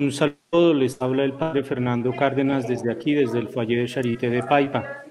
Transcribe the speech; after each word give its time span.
Un 0.00 0.12
saludo, 0.12 0.74
les 0.74 1.02
habla 1.02 1.24
el 1.24 1.32
padre 1.32 1.64
Fernando 1.64 2.12
Cárdenas 2.14 2.68
desde 2.68 2.92
aquí, 2.92 3.14
desde 3.14 3.40
el 3.40 3.48
Foyer 3.48 3.80
de 3.80 3.88
Charité 3.88 4.30
de 4.30 4.44
Paipa. 4.44 5.02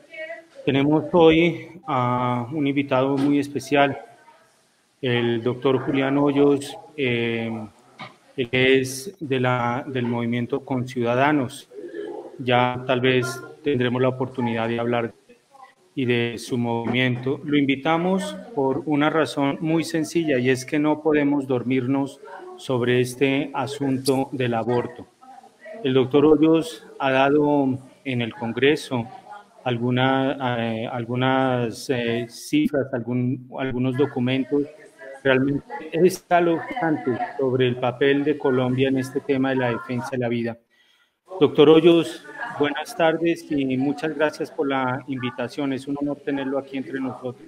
Tenemos 0.65 1.03
hoy 1.11 1.67
a 1.85 2.47
un 2.53 2.65
invitado 2.67 3.17
muy 3.17 3.37
especial, 3.39 3.99
el 5.01 5.43
doctor 5.43 5.79
Julián 5.79 6.17
Hoyos, 6.17 6.77
eh, 6.95 7.51
es 8.37 9.13
de 9.19 9.41
la, 9.41 9.83
del 9.85 10.05
movimiento 10.05 10.61
Con 10.61 10.87
Ciudadanos. 10.87 11.69
Ya 12.39 12.81
tal 12.87 13.01
vez 13.01 13.43
tendremos 13.61 14.01
la 14.01 14.07
oportunidad 14.07 14.69
de 14.69 14.79
hablar 14.79 15.13
y 15.95 16.05
de 16.05 16.35
su 16.37 16.57
movimiento. 16.57 17.41
Lo 17.43 17.57
invitamos 17.57 18.37
por 18.55 18.83
una 18.85 19.09
razón 19.09 19.57
muy 19.59 19.83
sencilla 19.83 20.39
y 20.39 20.49
es 20.49 20.63
que 20.63 20.79
no 20.79 21.01
podemos 21.01 21.45
dormirnos 21.45 22.21
sobre 22.57 23.01
este 23.01 23.51
asunto 23.53 24.29
del 24.31 24.53
aborto. 24.53 25.07
El 25.83 25.93
doctor 25.93 26.25
Hoyos 26.25 26.85
ha 26.99 27.11
dado 27.11 27.77
en 28.03 28.21
el 28.21 28.33
Congreso 28.33 29.07
eh, 29.65 30.87
algunas 30.91 31.89
eh, 31.89 32.25
cifras, 32.29 32.93
algún, 32.93 33.49
algunos 33.59 33.97
documentos 33.97 34.63
realmente 35.23 35.65
escalofriantes 35.91 37.19
sobre 37.37 37.67
el 37.67 37.75
papel 37.75 38.23
de 38.23 38.37
Colombia 38.37 38.87
en 38.87 38.97
este 38.97 39.19
tema 39.19 39.49
de 39.49 39.57
la 39.57 39.69
defensa 39.71 40.09
de 40.11 40.17
la 40.19 40.29
vida. 40.29 40.57
Doctor 41.39 41.69
Hoyos, 41.69 42.25
buenas 42.57 42.95
tardes 42.95 43.45
y 43.51 43.77
muchas 43.77 44.15
gracias 44.15 44.49
por 44.49 44.67
la 44.67 45.03
invitación. 45.07 45.73
Es 45.73 45.87
un 45.87 45.97
honor 45.99 46.17
tenerlo 46.23 46.57
aquí 46.57 46.77
entre 46.77 46.99
nosotros. 46.99 47.47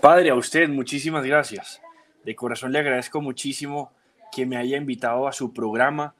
Padre, 0.00 0.30
a 0.30 0.34
usted 0.34 0.68
muchísimas 0.68 1.24
gracias 1.24 1.82
de 2.24 2.34
corazón 2.34 2.72
le 2.72 2.78
agradezco 2.78 3.20
muchísimo 3.20 3.92
que 4.30 4.46
me 4.46 4.56
haya 4.56 4.76
invitado 4.76 5.28
a 5.28 5.32
su 5.32 5.52
programa, 5.52 6.14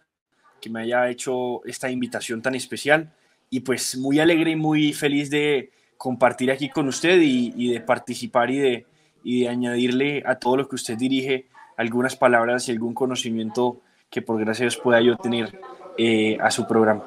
que 0.60 0.70
me 0.70 0.82
haya 0.82 1.08
hecho 1.08 1.64
esta 1.64 1.90
invitación 1.90 2.42
tan 2.42 2.54
especial 2.54 3.12
y 3.50 3.60
pues 3.60 3.96
muy 3.96 4.20
alegre 4.20 4.52
y 4.52 4.56
muy 4.56 4.92
feliz 4.92 5.30
de 5.30 5.70
compartir 5.96 6.50
aquí 6.50 6.68
con 6.68 6.88
usted 6.88 7.20
y, 7.20 7.72
de 7.72 7.80
participar 7.80 8.50
y 8.50 8.58
de, 8.58 8.86
y 9.22 9.42
de 9.42 9.48
añadirle 9.48 10.22
a 10.26 10.36
todo 10.36 10.56
lo 10.56 10.68
que 10.68 10.76
usted 10.76 10.96
dirige 10.96 11.46
algunas 11.76 12.16
palabras 12.16 12.68
y 12.68 12.72
algún 12.72 12.94
conocimiento 12.94 13.80
que 14.10 14.22
por 14.22 14.38
gracias 14.40 14.76
pueda 14.76 15.00
yo 15.00 15.16
tener 15.16 15.58
eh, 15.96 16.36
a 16.40 16.50
su 16.50 16.66
programa. 16.66 17.04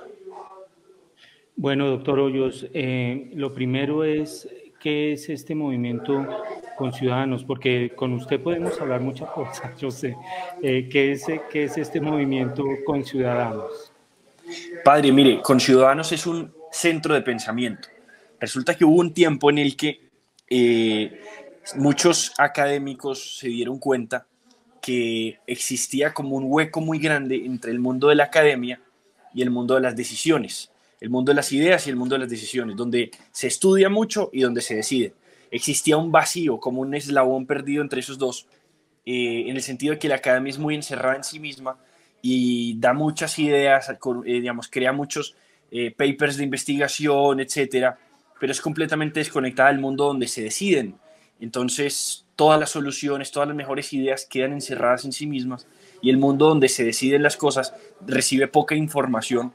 Bueno, 1.56 1.88
doctor 1.88 2.20
Hoyos, 2.20 2.68
eh, 2.74 3.32
lo 3.34 3.54
primero 3.54 4.04
es, 4.04 4.48
¿qué 4.86 5.14
es 5.14 5.30
este 5.30 5.56
movimiento 5.56 6.28
con 6.78 6.94
ciudadanos, 6.94 7.44
porque 7.44 7.94
con 7.96 8.14
usted 8.14 8.40
podemos 8.40 8.80
hablar 8.80 9.02
muchas 9.02 9.32
cosas, 9.32 9.76
yo 9.80 9.90
sé. 9.90 10.16
Eh, 10.62 10.88
¿qué, 10.92 11.14
es, 11.14 11.26
¿Qué 11.52 11.64
es 11.64 11.76
este 11.80 12.00
movimiento 12.00 12.64
con 12.86 13.04
ciudadanos? 13.04 13.92
Padre, 14.84 15.12
mire, 15.12 15.42
con 15.42 15.60
ciudadanos 15.60 16.12
es 16.12 16.28
un 16.28 16.54
centro 16.72 17.16
de 17.16 17.24
pensamiento. 17.24 17.88
Resulta 18.40 18.76
que 18.76 18.86
hubo 18.86 19.00
un 19.00 19.12
tiempo 19.12 19.50
en 19.50 19.58
el 19.58 19.76
que 19.76 20.02
eh, 20.52 21.20
muchos 21.78 22.32
académicos 22.38 23.40
se 23.40 23.48
dieron 23.48 23.80
cuenta 23.80 24.28
que 24.84 25.40
existía 25.48 26.14
como 26.14 26.36
un 26.36 26.44
hueco 26.46 26.80
muy 26.80 27.00
grande 27.00 27.38
entre 27.44 27.72
el 27.72 27.80
mundo 27.80 28.10
de 28.10 28.16
la 28.18 28.26
academia 28.26 28.80
y 29.34 29.42
el 29.42 29.50
mundo 29.50 29.74
de 29.74 29.82
las 29.82 29.96
decisiones, 29.96 30.72
el 31.02 31.10
mundo 31.10 31.32
de 31.32 31.36
las 31.36 31.52
ideas 31.52 31.86
y 31.86 31.90
el 31.90 31.96
mundo 31.96 32.16
de 32.16 32.20
las 32.20 32.30
decisiones, 32.30 32.76
donde 32.76 33.12
se 33.32 33.48
estudia 33.48 33.90
mucho 33.90 34.30
y 34.34 34.42
donde 34.42 34.62
se 34.62 34.76
decide 34.76 35.14
existía 35.52 35.98
un 35.98 36.12
vacío, 36.12 36.60
como 36.60 36.82
un 36.82 36.94
eslabón 36.94 37.46
perdido 37.46 37.82
entre 37.82 38.02
esos 38.02 38.18
dos, 38.18 38.48
eh, 39.06 39.46
en 39.48 39.56
el 39.56 39.62
sentido 39.62 39.94
de 39.94 40.00
que 40.00 40.10
la 40.10 40.16
academia 40.16 40.50
es 40.50 40.60
muy 40.60 40.76
encerrada 40.76 41.16
en 41.16 41.24
sí 41.24 41.40
misma 41.40 41.78
y 42.22 42.78
da 42.80 42.94
muchas 42.94 43.38
ideas, 43.40 43.90
eh, 43.90 43.96
digamos, 44.26 44.68
crea 44.68 44.92
muchos 44.92 45.36
eh, 45.72 45.92
papers 45.92 46.38
de 46.38 46.44
investigación, 46.44 47.40
etcétera, 47.40 47.98
pero 48.40 48.52
es 48.52 48.62
completamente 48.62 49.20
desconectada 49.20 49.70
del 49.70 49.80
mundo 49.80 50.06
donde 50.06 50.28
se 50.28 50.44
deciden. 50.44 50.96
Entonces, 51.40 52.26
todas 52.36 52.60
las 52.60 52.72
soluciones, 52.72 53.32
todas 53.32 53.48
las 53.48 53.56
mejores 53.56 53.94
ideas 53.94 54.26
quedan 54.26 54.54
encerradas 54.54 55.06
en 55.06 55.12
sí 55.12 55.28
mismas 55.28 55.68
y 56.02 56.10
el 56.10 56.18
mundo 56.18 56.48
donde 56.50 56.68
se 56.68 56.84
deciden 56.84 57.24
las 57.24 57.38
cosas 57.38 57.74
recibe 58.06 58.48
poca 58.48 58.76
información 58.76 59.54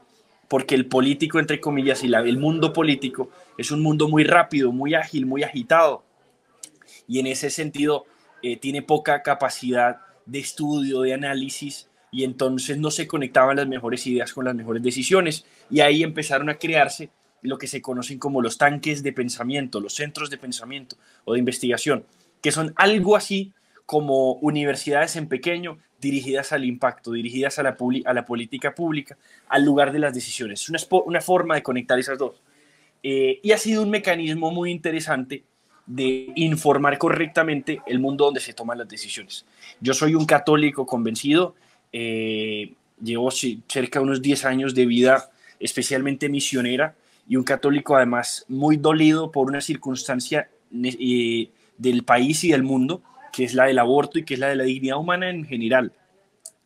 porque 0.51 0.75
el 0.75 0.85
político, 0.85 1.39
entre 1.39 1.61
comillas, 1.61 2.03
y 2.03 2.13
el 2.13 2.37
mundo 2.37 2.73
político 2.73 3.29
es 3.57 3.71
un 3.71 3.81
mundo 3.81 4.09
muy 4.09 4.25
rápido, 4.25 4.73
muy 4.73 4.95
ágil, 4.95 5.25
muy 5.25 5.43
agitado. 5.43 6.03
Y 7.07 7.19
en 7.19 7.27
ese 7.27 7.49
sentido 7.49 8.03
eh, 8.43 8.57
tiene 8.57 8.81
poca 8.81 9.23
capacidad 9.23 10.01
de 10.25 10.39
estudio, 10.39 11.03
de 11.03 11.13
análisis, 11.13 11.89
y 12.11 12.25
entonces 12.25 12.77
no 12.77 12.91
se 12.91 13.07
conectaban 13.07 13.55
las 13.55 13.67
mejores 13.69 14.05
ideas 14.07 14.33
con 14.33 14.43
las 14.43 14.53
mejores 14.53 14.83
decisiones. 14.83 15.45
Y 15.69 15.79
ahí 15.79 16.03
empezaron 16.03 16.49
a 16.49 16.55
crearse 16.55 17.11
lo 17.41 17.57
que 17.57 17.67
se 17.67 17.81
conocen 17.81 18.19
como 18.19 18.41
los 18.41 18.57
tanques 18.57 19.03
de 19.03 19.13
pensamiento, 19.13 19.79
los 19.79 19.93
centros 19.93 20.29
de 20.29 20.37
pensamiento 20.37 20.97
o 21.23 21.31
de 21.31 21.39
investigación, 21.39 22.03
que 22.41 22.51
son 22.51 22.73
algo 22.75 23.15
así 23.15 23.53
como 23.85 24.33
universidades 24.33 25.15
en 25.15 25.29
pequeño 25.29 25.77
dirigidas 26.01 26.51
al 26.51 26.65
impacto, 26.65 27.11
dirigidas 27.11 27.59
a 27.59 27.63
la, 27.63 27.77
a 28.05 28.13
la 28.13 28.25
política 28.25 28.73
pública, 28.75 29.17
al 29.47 29.63
lugar 29.63 29.91
de 29.91 29.99
las 29.99 30.13
decisiones. 30.13 30.61
Es 30.61 30.89
una, 31.05 31.21
forma 31.21 31.55
de 31.55 31.63
conectar 31.63 31.97
esas 31.99 32.17
dos. 32.17 32.41
Eh, 33.03 33.39
y 33.41 33.51
ha 33.51 33.57
sido 33.57 33.83
un 33.83 33.89
mecanismo 33.89 34.51
muy 34.51 34.71
interesante 34.71 35.43
de 35.85 36.31
informar 36.35 36.97
correctamente 36.97 37.81
el 37.87 37.99
mundo 37.99 38.25
donde 38.25 38.39
se 38.39 38.53
toman 38.53 38.77
las 38.77 38.89
decisiones. 38.89 39.45
Yo 39.79 39.93
soy 39.93 40.15
un 40.15 40.25
católico 40.25 40.85
convencido, 40.85 41.55
eh, 41.91 42.73
llevo 43.01 43.29
cerca 43.31 43.99
de 43.99 44.03
unos 44.03 44.21
10 44.21 44.45
años 44.45 44.75
de 44.75 44.85
vida 44.85 45.31
especialmente 45.59 46.29
misionera 46.29 46.95
y 47.27 47.35
un 47.35 47.43
católico 47.43 47.95
además 47.95 48.45
muy 48.47 48.77
dolido 48.77 49.31
por 49.31 49.47
una 49.47 49.61
circunstancia 49.61 50.49
eh, 50.73 51.49
del 51.77 52.03
país 52.03 52.43
y 52.43 52.51
del 52.51 52.63
mundo 52.63 53.01
que 53.31 53.43
es 53.43 53.53
la 53.53 53.65
del 53.65 53.79
aborto 53.79 54.19
y 54.19 54.23
que 54.23 54.35
es 54.35 54.39
la 54.39 54.47
de 54.47 54.55
la 54.55 54.63
dignidad 54.63 54.97
humana 54.97 55.29
en 55.29 55.45
general. 55.45 55.93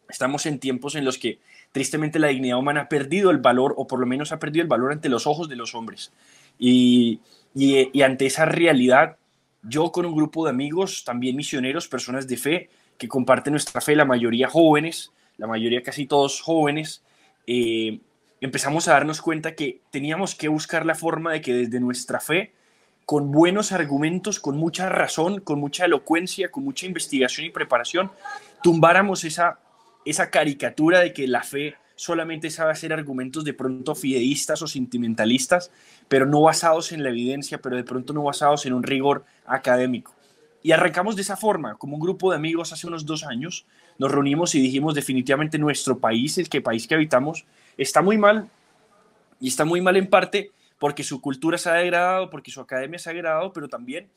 Estamos 0.10 0.46
en 0.46 0.60
tiempos 0.60 0.96
en 0.96 1.06
los 1.06 1.18
que 1.18 1.40
tristemente 1.72 2.20
la 2.20 2.28
dignidad 2.28 2.58
humana 2.58 2.82
ha 2.82 2.90
perdido 2.90 3.32
el 3.32 3.40
valor, 3.40 3.74
o 3.78 3.88
por 3.88 4.00
lo 4.00 4.06
menos 4.06 4.32
ha 4.32 4.40
perdido 4.40 4.64
el 4.64 4.70
valor 4.70 4.92
ante 4.92 5.10
los 5.10 5.28
ojos 5.28 5.50
de 5.50 5.56
los 5.56 5.76
hombres. 5.76 6.14
Y, 6.58 7.20
ante 8.02 8.26
esa 8.26 8.46
realidad, 8.46 9.18
yo 9.64 9.92
con 9.92 10.06
un 10.06 10.16
grupo 10.16 10.46
de 10.46 10.52
amigos, 10.52 11.04
también 11.04 11.36
misioneros, 11.36 11.88
personas 11.88 12.28
de 12.28 12.38
fe, 12.38 12.70
que 12.98 13.08
comparten 13.08 13.52
nuestra 13.52 13.82
fe, 13.82 13.96
la 13.96 14.06
mayoría 14.06 14.48
jóvenes, 14.48 15.12
la 15.38 15.48
mayoría 15.48 15.84
casi 15.84 16.06
todos 16.06 16.42
jóvenes, 16.42 17.04
eh, 17.46 18.00
empezamos 18.40 18.88
a 18.88 18.94
darnos 18.94 19.22
cuenta 19.22 19.56
que 19.56 19.82
teníamos 19.92 20.36
que 20.36 20.48
buscar 20.48 20.86
la 20.86 20.96
forma 20.96 21.34
de 21.34 21.42
que 21.42 21.54
desde 21.54 21.80
nuestra 21.80 22.20
fe 22.20 22.54
con 23.06 23.32
buenos 23.32 23.72
argumentos, 23.72 24.40
con 24.40 24.58
mucha 24.58 24.90
razón, 24.90 25.40
con 25.40 25.60
mucha 25.60 25.86
elocuencia, 25.86 26.50
con 26.50 26.64
mucha 26.64 26.86
investigación 26.86 27.46
y 27.46 27.52
preparación, 27.52 28.12
tumbáramos 28.64 29.24
esa, 29.24 29.60
esa 30.06 30.30
caricatura 30.32 31.00
de 31.00 31.14
que 31.14 31.28
la 31.28 31.44
fe 31.44 31.76
solamente 31.96 32.50
sabe 32.50 32.72
hacer 32.72 32.92
argumentos 32.92 33.44
de 33.46 33.54
pronto 33.54 33.96
fideístas 33.96 34.62
o 34.62 34.68
sentimentalistas, 34.68 35.72
pero 36.08 36.26
no 36.26 36.42
basados 36.42 36.92
en 36.92 37.04
la 37.04 37.10
evidencia, 37.10 37.60
pero 37.60 37.76
de 37.76 37.84
pronto 37.84 38.12
no 38.12 38.24
basados 38.24 38.66
en 38.66 38.74
un 38.74 38.84
rigor 38.84 39.24
académico. 39.46 40.14
Y 40.64 40.72
arrancamos 40.72 41.16
de 41.16 41.22
esa 41.22 41.38
forma, 41.38 41.76
como 41.76 41.96
un 41.96 42.02
grupo 42.02 42.32
de 42.32 42.38
amigos 42.38 42.74
hace 42.74 42.88
unos 42.88 43.06
dos 43.06 43.24
años, 43.24 43.66
nos 44.00 44.12
reunimos 44.12 44.56
y 44.56 44.62
dijimos 44.62 44.96
definitivamente 44.96 45.60
nuestro 45.60 46.00
país, 46.00 46.40
el 46.40 46.50
que 46.50 46.60
país 46.60 46.88
que 46.88 46.96
habitamos, 46.96 47.46
está 47.78 48.02
muy 48.02 48.18
mal, 48.18 48.50
y 49.40 49.48
está 49.48 49.64
muy 49.64 49.80
mal 49.80 49.96
en 49.96 50.08
parte 50.08 50.52
porque 50.80 51.04
su 51.04 51.22
cultura 51.22 51.58
se 51.58 51.70
ha 51.70 51.74
degradado, 51.74 52.30
porque 52.30 52.52
su 52.52 52.62
academia 52.62 53.00
se 53.00 53.10
ha 53.10 53.14
degradado, 53.14 53.54
pero 53.54 53.68
también 53.68 54.10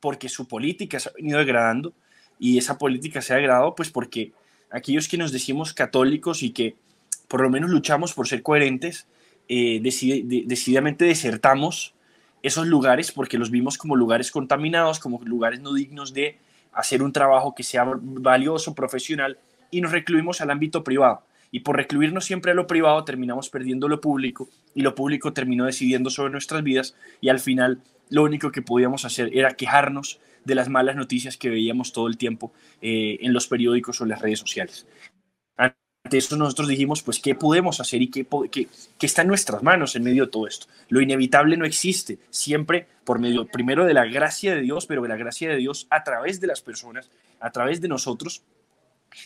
porque 0.00 0.28
su 0.28 0.48
política 0.48 0.98
se 0.98 1.10
ha 1.10 1.12
venido 1.12 1.38
degradando 1.38 1.92
y 2.38 2.58
esa 2.58 2.78
política 2.78 3.20
se 3.20 3.34
ha 3.34 3.36
degradado 3.36 3.74
pues 3.74 3.90
porque 3.90 4.32
aquellos 4.70 5.08
que 5.08 5.18
nos 5.18 5.32
decimos 5.32 5.74
católicos 5.74 6.42
y 6.42 6.50
que 6.50 6.76
por 7.28 7.42
lo 7.42 7.50
menos 7.50 7.70
luchamos 7.70 8.12
por 8.12 8.26
ser 8.26 8.42
coherentes, 8.42 9.06
eh, 9.48 9.80
decididamente 9.82 11.04
desertamos 11.04 11.94
esos 12.42 12.66
lugares 12.66 13.12
porque 13.12 13.38
los 13.38 13.50
vimos 13.50 13.78
como 13.78 13.94
lugares 13.94 14.30
contaminados, 14.30 14.98
como 14.98 15.20
lugares 15.22 15.60
no 15.60 15.74
dignos 15.74 16.14
de 16.14 16.38
hacer 16.72 17.02
un 17.02 17.12
trabajo 17.12 17.54
que 17.54 17.62
sea 17.62 17.84
valioso, 17.84 18.74
profesional, 18.74 19.38
y 19.70 19.80
nos 19.80 19.92
recluimos 19.92 20.40
al 20.40 20.50
ámbito 20.50 20.82
privado. 20.82 21.22
Y 21.50 21.60
por 21.60 21.76
recluirnos 21.76 22.24
siempre 22.24 22.52
a 22.52 22.54
lo 22.54 22.66
privado 22.66 23.04
terminamos 23.04 23.50
perdiendo 23.50 23.88
lo 23.88 24.00
público 24.00 24.48
y 24.74 24.82
lo 24.82 24.94
público 24.94 25.32
terminó 25.32 25.66
decidiendo 25.66 26.10
sobre 26.10 26.32
nuestras 26.32 26.62
vidas 26.62 26.94
y 27.20 27.28
al 27.28 27.40
final 27.40 27.82
lo 28.08 28.24
único 28.24 28.52
que 28.52 28.62
podíamos 28.62 29.04
hacer 29.04 29.30
era 29.36 29.54
quejarnos 29.54 30.20
de 30.44 30.54
las 30.54 30.68
malas 30.68 30.96
noticias 30.96 31.36
que 31.36 31.50
veíamos 31.50 31.92
todo 31.92 32.08
el 32.08 32.16
tiempo 32.16 32.52
eh, 32.80 33.18
en 33.20 33.32
los 33.32 33.46
periódicos 33.46 34.00
o 34.00 34.04
en 34.04 34.10
las 34.10 34.20
redes 34.20 34.38
sociales. 34.38 34.86
Ante 35.56 36.16
eso 36.16 36.36
nosotros 36.36 36.68
dijimos, 36.68 37.02
pues, 37.02 37.20
¿qué 37.20 37.34
podemos 37.34 37.78
hacer 37.80 38.00
y 38.00 38.10
qué, 38.10 38.26
qué, 38.50 38.68
qué, 38.98 39.06
está 39.06 39.22
en 39.22 39.28
nuestras 39.28 39.62
manos 39.62 39.94
en 39.96 40.02
medio 40.02 40.24
de 40.24 40.30
todo 40.30 40.46
esto? 40.46 40.66
Lo 40.88 41.00
inevitable 41.00 41.56
no 41.58 41.66
existe, 41.66 42.18
siempre 42.30 42.86
por 43.04 43.18
medio, 43.18 43.46
primero, 43.46 43.84
de 43.84 43.92
la 43.92 44.06
gracia 44.06 44.54
de 44.54 44.62
Dios, 44.62 44.86
pero 44.86 45.02
de 45.02 45.08
la 45.08 45.16
gracia 45.16 45.50
de 45.50 45.56
Dios 45.56 45.86
a 45.90 46.02
través 46.02 46.40
de 46.40 46.46
las 46.46 46.62
personas, 46.62 47.10
a 47.38 47.50
través 47.50 47.82
de 47.82 47.88
nosotros, 47.88 48.42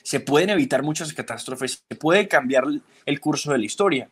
se 0.02 0.20
pueden 0.20 0.50
evitar 0.50 0.82
muchas 0.82 1.12
catástrofes, 1.12 1.84
se 1.88 1.96
puede 1.96 2.28
cambiar 2.28 2.64
el 3.06 3.20
curso 3.20 3.52
de 3.52 3.58
la 3.58 3.64
historia. 3.64 4.08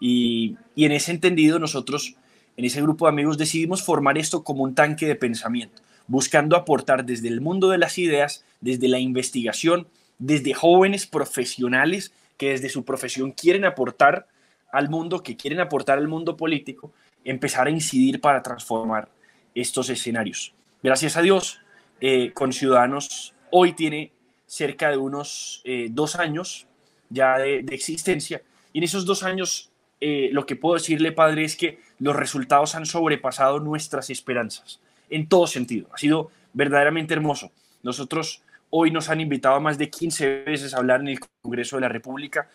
Y, 0.00 0.56
y 0.74 0.84
en 0.84 0.92
ese 0.92 1.12
entendido 1.12 1.58
nosotros, 1.58 2.16
en 2.56 2.64
ese 2.64 2.82
grupo 2.82 3.06
de 3.06 3.10
amigos, 3.10 3.38
decidimos 3.38 3.82
formar 3.82 4.18
esto 4.18 4.44
como 4.44 4.64
un 4.64 4.74
tanque 4.74 5.06
de 5.06 5.16
pensamiento, 5.16 5.82
buscando 6.06 6.56
aportar 6.56 7.04
desde 7.04 7.28
el 7.28 7.40
mundo 7.40 7.68
de 7.68 7.78
las 7.78 7.98
ideas, 7.98 8.44
desde 8.60 8.88
la 8.88 8.98
investigación, 8.98 9.88
desde 10.18 10.54
jóvenes 10.54 11.06
profesionales 11.06 12.12
que 12.36 12.50
desde 12.50 12.68
su 12.68 12.84
profesión 12.84 13.32
quieren 13.32 13.64
aportar 13.64 14.26
al 14.72 14.90
mundo, 14.90 15.22
que 15.22 15.36
quieren 15.36 15.60
aportar 15.60 15.98
al 15.98 16.08
mundo 16.08 16.36
político, 16.36 16.92
empezar 17.24 17.66
a 17.66 17.70
incidir 17.70 18.20
para 18.20 18.42
transformar 18.42 19.08
estos 19.54 19.88
escenarios. 19.88 20.54
Gracias 20.82 21.16
a 21.16 21.22
Dios, 21.22 21.60
eh, 22.00 22.32
con 22.34 22.52
Ciudadanos 22.52 23.34
hoy 23.50 23.72
tiene 23.72 24.12
cerca 24.46 24.90
de 24.90 24.96
unos 24.96 25.60
eh, 25.64 25.88
dos 25.90 26.16
años 26.16 26.66
ya 27.10 27.38
de, 27.38 27.58
existencia. 27.70 28.42
Y 28.72 28.78
en 28.78 28.84
esos 28.84 29.04
dos 29.04 29.22
años, 29.22 29.70
eh, 30.00 30.28
lo 30.32 30.46
que 30.46 30.56
puedo 30.56 30.74
decirle, 30.74 31.12
padre, 31.12 31.44
es 31.44 31.56
que 31.56 31.80
los 31.98 32.14
resultados 32.14 32.74
han 32.74 32.86
sobrepasado 32.86 33.60
nuestras 33.60 34.10
esperanzas, 34.10 34.80
en 35.10 35.28
todo 35.28 35.46
sentido. 35.46 35.88
Ha 35.92 35.98
sido 35.98 36.30
verdaderamente 36.52 37.14
hermoso. 37.14 37.50
Nosotros 37.82 38.42
hoy 38.70 38.90
nos 38.90 39.08
han 39.08 39.20
invitado 39.20 39.60
más 39.60 39.78
de 39.78 39.88
15 39.90 40.44
veces 40.44 40.74
a 40.74 40.78
hablar 40.78 41.00
en 41.00 41.08
el 41.08 41.20
Congreso 41.42 41.76
de 41.76 41.82
la 41.82 41.88
República 41.88 42.48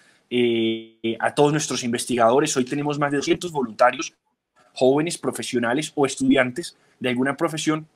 a 1.19 1.35
todos 1.35 1.51
nuestros 1.51 1.83
investigadores. 1.83 2.55
Hoy 2.55 2.65
tenemos 2.65 2.97
más 2.99 3.11
de 3.11 3.17
200 3.17 3.51
voluntarios, 3.51 4.13
jóvenes, 4.73 5.17
profesionales 5.17 5.91
o 5.95 6.05
estudiantes 6.05 6.77
de 6.99 7.09
alguna 7.09 7.35
profesión 7.35 7.87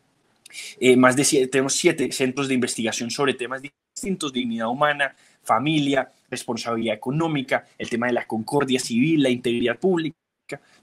eh, 0.80 0.95
más 0.95 1.15
de 1.15 1.24
siete, 1.24 1.48
tenemos 1.48 1.74
siete 1.74 2.12
centros 2.12 2.48
de 2.48 2.53
investigación 2.53 3.09
sobre 3.12 3.33
temas 3.33 3.62
distintos, 3.95 4.33
dignidad 4.33 4.68
humana, 4.68 5.15
familia, 5.42 6.12
responsabilidad 6.30 6.95
económica, 6.95 7.65
el 7.77 7.89
tema 7.89 8.07
de 8.07 8.13
la 8.13 8.27
concordia 8.27 8.77
civil, 8.77 9.24
la 9.24 9.30
integridad 9.30 9.80
pública, 9.80 10.18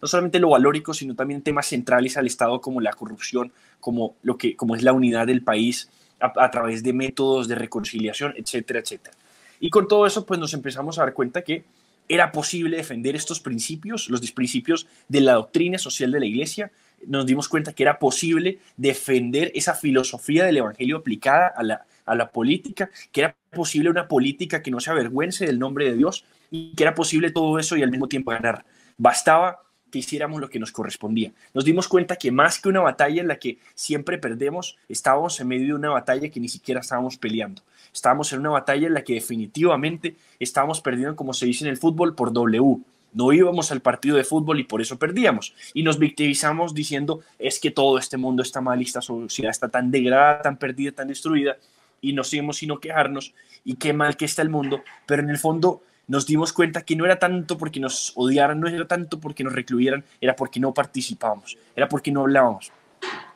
no 0.00 0.09
solamente 0.09 0.38
lo 0.38 0.49
valórico, 0.49 0.94
sino 0.94 1.14
también 1.14 1.43
temas 1.43 1.67
centrales 1.67 2.17
al 2.17 2.26
Estado 2.26 2.59
como 2.62 2.81
la 2.81 2.93
corrupción, 2.94 3.53
como, 3.81 4.17
lo 4.23 4.38
que, 4.38 4.56
como 4.56 4.75
es 4.75 4.82
la 4.82 4.94
unidad 4.94 5.26
del 5.26 5.44
país 5.44 5.91
a, 6.20 6.32
a 6.43 6.50
través 6.50 6.82
de 6.82 6.94
métodos 6.94 7.49
de 7.49 7.55
reconciliación, 7.55 8.32
etcétera, 8.35 8.81
etcétera. 8.81 9.15
Y 9.61 9.69
con 9.69 9.87
todo 9.87 10.06
eso, 10.06 10.25
pues 10.25 10.41
nos 10.41 10.55
empezamos 10.55 10.99
a 10.99 11.03
dar 11.03 11.12
cuenta 11.12 11.43
que 11.43 11.65
era 12.08 12.32
posible 12.32 12.79
defender 12.79 13.15
estos 13.15 13.41
principios, 13.41 14.08
los 14.08 14.32
principios 14.32 14.87
de 15.08 15.20
la 15.20 15.35
doctrina 15.35 15.76
social 15.76 16.11
de 16.12 16.20
la 16.20 16.26
Iglesia, 16.26 16.73
nos 17.06 17.26
dimos 17.26 17.49
cuenta 17.49 17.75
que 17.75 17.82
era 17.82 17.99
posible 17.99 18.58
defender 18.76 19.53
esa 19.55 19.75
filosofía 19.75 20.44
del 20.44 20.56
Evangelio 20.56 20.97
aplicada 20.97 21.49
a 21.49 21.62
la, 21.62 21.87
a 22.05 22.15
la 22.15 22.31
política, 22.31 22.91
que 23.11 23.23
era 23.23 23.37
posible 23.51 23.91
una 23.91 24.09
política 24.09 24.63
que 24.63 24.71
no 24.71 24.81
se 24.81 24.91
avergüence 24.91 25.47
del 25.47 25.59
nombre 25.59 25.87
de 25.87 25.97
Dios 25.97 26.25
y 26.51 26.75
que 26.75 26.83
era 26.85 26.95
posible 26.95 27.31
todo 27.31 27.59
eso 27.59 27.77
y 27.77 27.83
al 27.83 27.91
mismo 27.91 28.09
tiempo 28.09 28.31
ganar. 28.31 28.65
Bastaba 28.97 29.61
que 29.91 29.99
hiciéramos 29.99 30.41
lo 30.41 30.49
que 30.49 30.59
nos 30.59 30.73
correspondía. 30.73 31.33
Nos 31.53 31.65
dimos 31.65 31.87
cuenta 31.87 32.17
que 32.17 32.33
más 32.33 32.59
que 32.59 32.71
una 32.71 32.81
batalla 32.81 33.21
en 33.21 33.29
la 33.29 33.37
que 33.37 33.59
siempre 33.75 34.17
perdemos, 34.17 34.79
estábamos 34.89 35.39
en 35.39 35.49
medio 35.49 35.67
de 35.67 35.75
una 35.75 35.91
batalla 35.91 36.31
que 36.31 36.41
ni 36.41 36.49
siquiera 36.49 36.81
estábamos 36.81 37.19
peleando. 37.19 37.63
Estábamos 37.93 38.33
en 38.33 38.41
una 38.41 38.51
batalla 38.51 38.87
en 38.87 38.95
la 38.95 39.05
que 39.05 39.15
definitivamente 39.15 40.17
estábamos 40.41 40.81
perdiendo, 40.81 41.15
como 41.15 41.35
se 41.35 41.45
dice 41.45 41.65
en 41.65 41.71
el 41.71 41.77
fútbol, 41.77 42.15
por 42.15 42.33
W 42.33 42.81
no 43.13 43.33
íbamos 43.33 43.71
al 43.71 43.81
partido 43.81 44.17
de 44.17 44.25
fútbol 44.25 44.61
y 44.61 44.65
por 44.65 44.81
eso 44.81 44.99
perdíamos. 44.99 45.55
Y 45.75 45.83
nos 45.83 45.99
victimizamos 45.99 46.75
diciendo, 46.75 47.21
es 47.39 47.61
que 47.61 47.71
todo 47.71 47.99
este 47.99 48.17
mundo 48.17 48.43
está 48.43 48.61
mal, 48.61 48.81
esta 48.81 49.03
sociedad 49.03 49.51
está 49.51 49.69
tan 49.69 49.91
degradada, 49.91 50.43
tan 50.43 50.57
perdida, 50.57 50.93
tan 50.93 51.09
destruida, 51.09 51.57
y 52.03 52.13
no 52.13 52.25
seguimos 52.25 52.59
sino 52.59 52.79
quejarnos, 52.81 53.33
y 53.65 53.77
qué 53.77 53.95
mal 53.95 54.19
que 54.19 54.27
está 54.27 54.43
el 54.43 54.51
mundo, 54.51 54.83
pero 55.07 55.23
en 55.23 55.31
el 55.31 55.39
fondo 55.39 55.83
nos 56.09 56.27
dimos 56.27 56.53
cuenta 56.53 56.83
que 56.83 56.97
no 56.97 57.07
era 57.07 57.19
tanto 57.19 57.57
porque 57.57 57.81
nos 57.81 58.13
odiaran, 58.17 58.61
no 58.61 58.69
era 58.69 58.87
tanto 58.87 59.19
porque 59.19 59.45
nos 59.45 59.55
recluyeran, 59.55 60.05
era 60.21 60.37
porque 60.37 60.61
no 60.61 60.75
participábamos, 60.75 61.57
era 61.75 61.89
porque 61.89 62.13
no 62.13 62.21
hablábamos. 62.23 62.71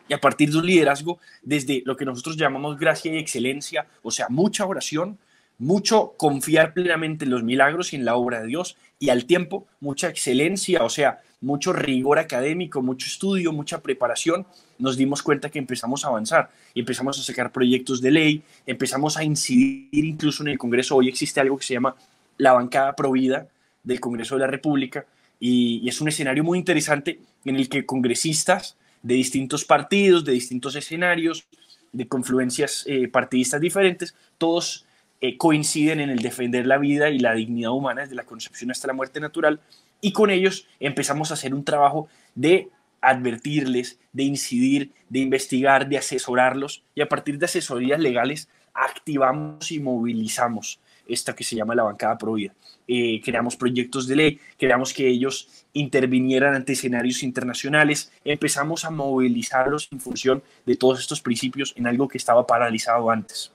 Y 0.08 0.14
a 0.14 0.20
partir 0.20 0.50
de 0.50 0.58
un 0.58 0.66
liderazgo, 0.66 1.18
desde 1.42 1.82
lo 1.86 1.96
que 1.96 2.04
nosotros 2.04 2.36
llamamos 2.36 2.78
gracia 2.78 3.12
y 3.12 3.18
excelencia, 3.18 3.86
o 4.02 4.10
sea, 4.10 4.26
mucha 4.28 4.66
oración, 4.66 5.18
mucho 5.58 6.14
confiar 6.16 6.74
plenamente 6.74 7.24
en 7.24 7.30
los 7.30 7.42
milagros 7.42 7.92
y 7.92 7.96
en 7.96 8.04
la 8.04 8.16
obra 8.16 8.40
de 8.40 8.48
Dios 8.48 8.76
y 8.98 9.08
al 9.08 9.24
tiempo 9.24 9.66
mucha 9.80 10.08
excelencia, 10.08 10.84
o 10.84 10.90
sea, 10.90 11.20
mucho 11.40 11.72
rigor 11.72 12.18
académico, 12.18 12.82
mucho 12.82 13.06
estudio, 13.06 13.52
mucha 13.52 13.80
preparación, 13.80 14.46
nos 14.78 14.96
dimos 14.96 15.22
cuenta 15.22 15.50
que 15.50 15.58
empezamos 15.58 16.04
a 16.04 16.08
avanzar 16.08 16.50
empezamos 16.74 17.18
a 17.18 17.22
sacar 17.22 17.52
proyectos 17.52 18.00
de 18.00 18.10
ley, 18.10 18.42
empezamos 18.66 19.16
a 19.16 19.24
incidir 19.24 20.04
incluso 20.04 20.42
en 20.42 20.48
el 20.48 20.58
Congreso. 20.58 20.96
Hoy 20.96 21.08
existe 21.08 21.40
algo 21.40 21.56
que 21.56 21.64
se 21.64 21.74
llama 21.74 21.94
la 22.38 22.52
bancada 22.52 22.94
provida 22.94 23.48
del 23.82 24.00
Congreso 24.00 24.34
de 24.34 24.40
la 24.40 24.46
República 24.46 25.06
y, 25.40 25.88
es 25.88 26.00
un 26.00 26.08
escenario 26.08 26.44
muy 26.44 26.58
interesante 26.58 27.20
en 27.44 27.56
el 27.56 27.68
que 27.68 27.86
congresistas 27.86 28.76
de 29.02 29.14
distintos 29.14 29.64
partidos, 29.64 30.24
de 30.24 30.32
distintos 30.32 30.74
escenarios, 30.74 31.46
de 31.92 32.08
confluencias 32.08 32.84
eh, 32.86 33.08
partidistas 33.08 33.60
diferentes, 33.60 34.14
todos 34.38 34.84
eh, 35.20 35.36
coinciden 35.38 36.00
en 36.00 36.10
el 36.10 36.18
defender 36.18 36.66
la 36.66 36.78
vida 36.78 37.08
y 37.08 37.18
la 37.18 37.34
dignidad 37.34 37.70
humana 37.70 38.02
desde 38.02 38.16
la 38.16 38.24
concepción 38.24 38.70
hasta 38.70 38.88
la 38.88 38.92
muerte 38.92 39.20
natural 39.20 39.60
y 40.00 40.12
con 40.12 40.30
ellos 40.30 40.66
empezamos 40.78 41.30
a 41.30 41.34
hacer 41.34 41.54
un 41.54 41.64
trabajo 41.64 42.08
de 42.34 42.68
advertirles, 43.00 43.98
de 44.12 44.22
incidir, 44.24 44.92
de 45.08 45.20
investigar, 45.20 45.88
de 45.88 45.98
asesorarlos 45.98 46.82
y 46.94 47.00
a 47.00 47.08
partir 47.08 47.38
de 47.38 47.46
asesorías 47.46 48.00
legales 48.00 48.48
activamos 48.74 49.70
y 49.72 49.80
movilizamos 49.80 50.80
esta 51.08 51.34
que 51.34 51.44
se 51.44 51.56
llama 51.56 51.74
la 51.74 51.84
bancada 51.84 52.18
provida. 52.18 52.52
Eh, 52.88 53.20
creamos 53.24 53.56
proyectos 53.56 54.06
de 54.06 54.16
ley, 54.16 54.40
creamos 54.58 54.92
que 54.92 55.06
ellos 55.06 55.48
intervinieran 55.72 56.54
ante 56.54 56.72
escenarios 56.72 57.22
internacionales, 57.22 58.12
empezamos 58.24 58.84
a 58.84 58.90
movilizarlos 58.90 59.88
en 59.92 60.00
función 60.00 60.42
de 60.64 60.76
todos 60.76 61.00
estos 61.00 61.20
principios 61.20 61.74
en 61.76 61.86
algo 61.86 62.08
que 62.08 62.18
estaba 62.18 62.46
paralizado 62.46 63.10
antes. 63.10 63.52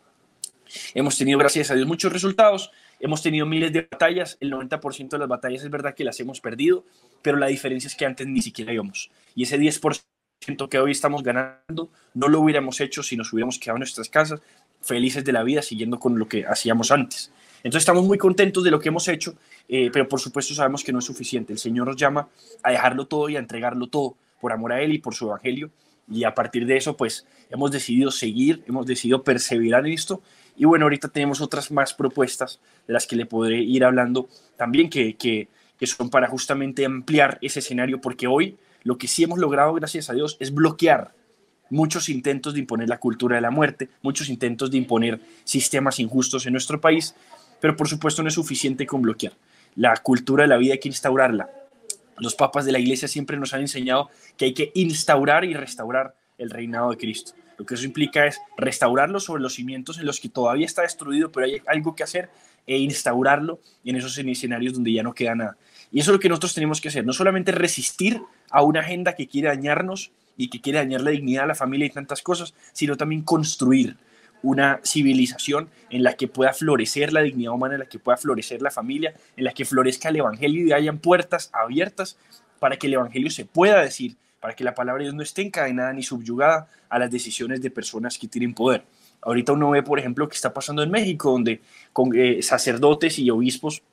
Hemos 0.94 1.18
tenido, 1.18 1.38
gracias 1.38 1.72
a 1.72 1.76
Dios, 1.76 1.88
muchos 1.88 2.14
resultados. 2.14 2.72
Hemos 3.02 3.24
tenido 3.24 3.48
miles 3.48 3.74
de 3.74 3.88
batallas. 3.92 4.38
El 4.40 4.52
90% 4.52 5.10
de 5.10 5.18
las 5.18 5.28
batallas 5.28 5.64
es 5.64 5.70
verdad 5.72 5.96
que 5.96 6.04
las 6.04 6.20
hemos 6.20 6.40
perdido, 6.40 6.86
pero 7.24 7.36
la 7.38 7.48
diferencia 7.48 7.88
es 7.88 7.96
que 7.96 8.06
antes 8.06 8.28
ni 8.28 8.44
siquiera 8.44 8.72
íbamos. 8.72 9.10
Y 9.34 9.44
ese 9.44 9.60
10% 9.60 10.04
que 10.70 10.80
hoy 10.80 10.92
estamos 10.92 11.24
ganando 11.24 11.90
no 12.14 12.28
lo 12.28 12.40
hubiéramos 12.40 12.80
hecho 12.80 13.02
si 13.02 13.18
nos 13.18 13.34
hubiéramos 13.34 13.58
quedado 13.58 13.78
en 13.78 13.82
nuestras 13.82 14.08
casas, 14.08 14.40
felices 14.82 15.26
de 15.26 15.32
la 15.32 15.42
vida, 15.42 15.64
siguiendo 15.64 16.00
con 16.00 16.20
lo 16.20 16.28
que 16.28 16.46
hacíamos 16.46 16.92
antes. 16.92 17.32
Entonces 17.64 17.82
estamos 17.82 18.06
muy 18.06 18.20
contentos 18.20 18.64
de 18.64 18.70
lo 18.70 18.80
que 18.80 18.90
hemos 18.90 19.08
hecho, 19.08 19.36
eh, 19.68 19.90
pero 19.92 20.08
por 20.08 20.20
supuesto 20.20 20.54
sabemos 20.54 20.84
que 20.84 20.94
no 20.94 21.00
es 21.00 21.06
suficiente. 21.06 21.54
El 21.54 21.60
Señor 21.60 21.88
nos 21.88 21.96
llama 21.96 22.28
a 22.62 22.72
dejarlo 22.72 23.08
todo 23.08 23.30
y 23.30 23.36
a 23.36 23.40
entregarlo 23.40 23.88
todo 23.88 24.16
por 24.40 24.52
amor 24.52 24.74
a 24.74 24.82
Él 24.82 24.94
y 24.94 25.00
por 25.00 25.16
su 25.16 25.26
Evangelio. 25.26 25.72
Y 26.12 26.24
a 26.24 26.36
partir 26.36 26.68
de 26.68 26.78
eso, 26.78 26.98
pues 26.98 27.26
hemos 27.50 27.72
decidido 27.72 28.12
seguir, 28.12 28.64
hemos 28.68 28.86
decidido 28.86 29.24
perseverar 29.24 29.88
en 29.88 29.94
esto 29.94 30.22
y 30.62 30.66
bueno, 30.66 30.86
ahorita 30.86 31.08
tenemos 31.08 31.42
otras 31.42 31.72
más 31.72 31.96
propuestas 31.96 32.60
de 32.86 32.94
las 32.94 33.08
que 33.08 33.16
le 33.16 33.26
podré 33.26 33.58
ir 33.58 33.84
hablando 33.84 34.30
también 34.58 34.92
que, 34.92 35.16
que, 35.16 35.48
que 35.76 35.88
son 35.88 36.12
para 36.12 36.28
justamente 36.28 36.86
ampliar 36.86 37.40
ese 37.42 37.62
escenario, 37.62 38.00
porque 38.00 38.28
hoy 38.28 38.60
lo 38.84 39.00
que 39.00 39.08
sí 39.08 39.24
hemos 39.24 39.40
logrado, 39.40 39.74
gracias 39.74 40.12
a 40.12 40.14
Dios, 40.14 40.38
es 40.40 40.54
bloquear 40.54 41.16
muchos 41.72 42.10
intentos 42.10 42.54
de 42.54 42.60
imponer 42.60 42.90
la 42.90 43.00
cultura 43.00 43.38
de 43.38 43.42
la 43.42 43.50
muerte, 43.50 43.90
muchos 44.04 44.30
intentos 44.30 44.70
de 44.70 44.78
imponer 44.78 45.20
sistemas 45.46 46.00
injustos 46.00 46.46
en 46.46 46.52
nuestro 46.52 46.80
país, 46.80 47.16
pero 47.60 47.76
por 47.76 47.88
supuesto 47.88 48.22
no 48.22 48.28
es 48.28 48.36
suficiente 48.36 48.86
con 48.86 49.02
bloquear. 49.02 49.34
La 49.74 49.98
cultura 49.98 50.44
de 50.44 50.50
la 50.50 50.58
vida 50.58 50.74
hay 50.74 50.80
que 50.80 50.90
instaurarla. 50.90 51.50
Los 52.20 52.36
papas 52.36 52.66
de 52.66 52.72
la 52.72 52.78
iglesia 52.78 53.08
siempre 53.08 53.36
nos 53.36 53.56
han 53.56 53.62
enseñado 53.62 54.12
que 54.38 54.46
hay 54.46 54.54
que 54.54 54.72
instaurar 54.76 55.44
y 55.44 55.56
restaurar 55.56 56.14
el 56.38 56.52
reinado 56.52 56.92
de 56.92 56.98
Cristo. 56.98 57.32
Lo 57.62 57.68
que 57.68 57.76
eso 57.76 57.86
implica 57.86 58.26
es 58.26 58.42
restaurarlo 58.58 59.20
sobre 59.20 59.44
los 59.44 59.54
cimientos 59.54 60.00
en 60.00 60.08
los 60.08 60.20
que 60.20 60.30
todavía 60.30 60.66
está 60.66 60.82
destruido, 60.82 61.32
pero 61.32 61.46
hay 61.46 61.62
algo 61.68 61.94
que 61.94 62.02
hacer 62.02 62.32
e 62.66 62.80
instaurarlo 62.80 63.60
en 63.86 63.98
esos 63.98 64.18
escenarios 64.18 64.74
donde 64.74 64.92
ya 64.92 65.04
no 65.04 65.14
queda 65.14 65.36
nada. 65.36 65.58
Y 65.92 66.00
eso 66.00 66.10
es 66.10 66.16
lo 66.16 66.20
que 66.20 66.28
nosotros 66.28 66.56
tenemos 66.56 66.82
que 66.82 66.88
hacer, 66.88 67.06
no 67.06 67.14
solamente 67.14 67.52
resistir 67.52 68.20
a 68.50 68.64
una 68.64 68.80
agenda 68.80 69.14
que 69.14 69.28
quiere 69.28 69.50
dañarnos 69.50 70.12
y 70.36 70.50
que 70.50 70.60
quiere 70.60 70.80
dañar 70.80 71.02
la 71.02 71.12
dignidad, 71.12 71.48
la 71.48 71.54
familia 71.54 71.86
y 71.86 71.92
tantas 71.92 72.24
cosas, 72.24 72.56
sino 72.74 72.98
también 72.98 73.22
construir 73.22 73.96
una 74.42 74.82
civilización 74.84 75.70
en 75.92 76.02
la 76.02 76.14
que 76.14 76.28
pueda 76.28 76.54
florecer 76.54 77.14
la 77.14 77.22
dignidad 77.22 77.54
humana, 77.54 77.76
en 77.76 77.82
la 77.82 77.90
que 77.90 78.00
pueda 78.00 78.18
florecer 78.18 78.64
la 78.64 78.72
familia, 78.72 79.14
en 79.38 79.44
la 79.44 79.54
que 79.54 79.66
florezca 79.66 80.10
el 80.10 80.16
Evangelio 80.16 80.66
y 80.66 80.72
hayan 80.72 80.98
puertas 80.98 81.52
abiertas 81.54 82.18
para 82.60 82.78
que 82.78 82.88
el 82.88 82.96
Evangelio 82.96 83.30
se 83.30 83.46
pueda 83.46 83.84
decir 83.84 84.16
para 84.42 84.56
que 84.56 84.64
la 84.64 84.74
palabra 84.74 85.00
de 85.00 85.06
Dios 85.06 85.16
no 85.16 85.24
esté 85.24 85.44
encadenada 85.44 85.94
ni 85.94 86.04
subyugada 86.04 86.68
a 86.90 87.00
las 87.00 87.10
decisiones 87.10 87.62
de 87.62 87.70
personas 87.72 88.18
que 88.18 88.28
tienen 88.28 88.54
poder. 88.54 88.84
Ahorita 89.22 89.54
uno 89.54 89.70
ve, 89.70 89.84
por 89.84 90.00
ejemplo, 90.00 90.28
que 90.28 90.36
está 90.36 90.52
pasando 90.54 90.82
en 90.82 90.90
México, 90.90 91.32
donde 91.32 91.62
eh, 92.16 92.42
sacerdotes 92.42 93.20
y 93.20 93.30
obispos 93.30 93.84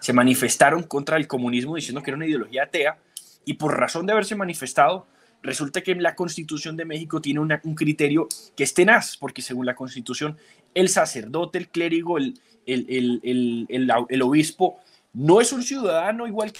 se 0.00 0.12
manifestaron 0.12 0.82
contra 0.82 1.16
el 1.16 1.26
comunismo 1.26 1.76
diciendo 1.76 2.02
que 2.02 2.10
era 2.10 2.16
una 2.16 2.26
ideología 2.26 2.64
atea 2.64 2.98
y 3.44 3.54
por 3.54 3.78
razón 3.78 4.04
de 4.06 4.12
haberse 4.12 4.34
manifestado 4.34 5.06
resulta 5.42 5.80
que 5.80 5.94
la 5.94 6.14
Constitución 6.14 6.76
de 6.76 6.84
México 6.84 7.20
tiene 7.20 7.40
un 7.40 7.74
criterio 7.74 8.28
que 8.56 8.64
es 8.64 8.74
tenaz, 8.74 9.16
porque 9.16 9.42
según 9.42 9.66
la 9.66 9.74
Constitución, 9.74 10.36
el 10.74 10.88
sacerdote, 10.88 11.58
el 11.58 11.68
clérigo, 11.68 12.18
el, 12.18 12.40
el, 12.64 14.22
obispo, 14.22 14.78
no 15.12 15.40
es 15.40 15.52
un 15.52 15.62
ciudadano 15.62 16.26
igual 16.26 16.52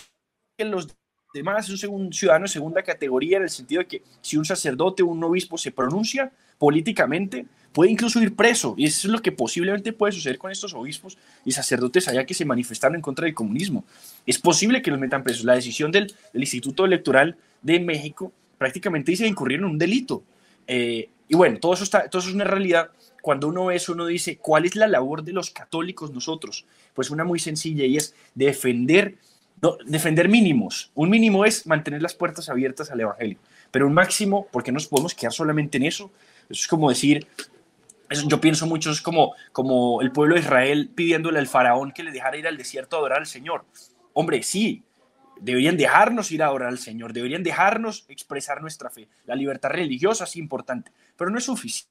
que 0.56 0.64
los 0.64 0.88
demás, 1.32 1.68
es 1.68 1.84
un 1.84 2.12
ciudadano 2.12 2.44
de 2.44 2.50
segunda 2.50 2.82
categoría 2.82 3.38
en 3.38 3.44
el 3.44 3.50
sentido 3.50 3.80
de 3.80 3.86
que 3.86 4.02
si 4.20 4.36
un 4.36 4.44
sacerdote 4.44 5.02
o 5.02 5.06
un 5.06 5.22
obispo 5.24 5.56
se 5.58 5.70
pronuncia 5.70 6.30
políticamente, 6.58 7.46
puede 7.72 7.90
incluso 7.90 8.20
ir 8.22 8.36
preso. 8.36 8.74
Y 8.76 8.84
eso 8.84 9.08
es 9.08 9.12
lo 9.12 9.20
que 9.20 9.32
posiblemente 9.32 9.92
puede 9.92 10.12
suceder 10.12 10.38
con 10.38 10.50
estos 10.50 10.74
obispos 10.74 11.18
y 11.44 11.52
sacerdotes 11.52 12.06
allá 12.08 12.24
que 12.24 12.34
se 12.34 12.44
manifestaron 12.44 12.96
en 12.96 13.02
contra 13.02 13.24
del 13.24 13.34
comunismo. 13.34 13.84
Es 14.26 14.38
posible 14.38 14.82
que 14.82 14.90
los 14.90 15.00
metan 15.00 15.24
presos. 15.24 15.44
La 15.44 15.54
decisión 15.54 15.90
del, 15.90 16.14
Instituto 16.34 16.84
Electoral 16.84 17.36
de 17.62 17.80
México 17.80 18.32
prácticamente 18.58 19.10
dice 19.10 19.26
incurrir 19.26 19.58
en 19.58 19.64
un 19.64 19.78
delito. 19.78 20.22
Eh, 20.66 21.08
y 21.28 21.34
bueno, 21.34 21.58
todo 21.58 21.74
eso, 21.74 21.84
está, 21.84 22.08
todo 22.08 22.20
eso 22.20 22.28
es 22.28 22.34
una 22.34 22.44
realidad. 22.44 22.90
Cuando 23.22 23.48
uno 23.48 23.66
ve 23.66 23.76
eso, 23.76 23.92
uno 23.92 24.06
dice, 24.06 24.36
¿cuál 24.36 24.66
es 24.66 24.76
la 24.76 24.86
labor 24.86 25.22
de 25.22 25.32
los 25.32 25.50
católicos 25.50 26.12
nosotros? 26.12 26.66
Pues 26.94 27.10
una 27.10 27.24
muy 27.24 27.38
sencilla 27.38 27.84
y 27.84 27.96
es 27.96 28.14
defender, 28.34 29.16
no, 29.62 29.78
defender 29.86 30.28
mínimos. 30.28 30.90
Un 30.94 31.08
mínimo 31.08 31.44
es 31.44 31.66
mantener 31.66 32.02
las 32.02 32.14
puertas 32.14 32.48
abiertas 32.48 32.90
al 32.90 33.00
Evangelio, 33.00 33.38
pero 33.70 33.86
un 33.86 33.94
máximo, 33.94 34.48
porque 34.50 34.72
no 34.72 34.76
nos 34.76 34.88
podemos 34.88 35.14
quedar 35.14 35.32
solamente 35.32 35.78
en 35.78 35.84
eso. 35.84 36.10
Eso 36.50 36.60
es 36.62 36.66
como 36.66 36.88
decir, 36.88 37.28
yo 38.26 38.40
pienso 38.40 38.66
mucho, 38.66 38.90
es 38.90 39.00
como, 39.00 39.34
como 39.52 40.02
el 40.02 40.10
pueblo 40.10 40.34
de 40.34 40.40
Israel 40.40 40.90
pidiéndole 40.94 41.38
al 41.38 41.46
faraón 41.46 41.92
que 41.92 42.02
le 42.02 42.10
dejara 42.10 42.36
ir 42.36 42.48
al 42.48 42.56
desierto 42.56 42.96
a 42.96 42.98
adorar 42.98 43.20
al 43.20 43.26
Señor. 43.26 43.64
Hombre, 44.14 44.42
sí, 44.42 44.82
deberían 45.40 45.76
dejarnos 45.76 46.32
ir 46.32 46.42
a 46.42 46.46
adorar 46.46 46.68
al 46.68 46.78
Señor, 46.78 47.12
deberían 47.12 47.44
dejarnos 47.44 48.04
expresar 48.08 48.60
nuestra 48.60 48.90
fe. 48.90 49.08
La 49.26 49.36
libertad 49.36 49.70
religiosa 49.70 50.24
es 50.24 50.36
importante, 50.36 50.90
pero 51.16 51.30
no 51.30 51.38
es 51.38 51.44
suficiente. 51.44 51.86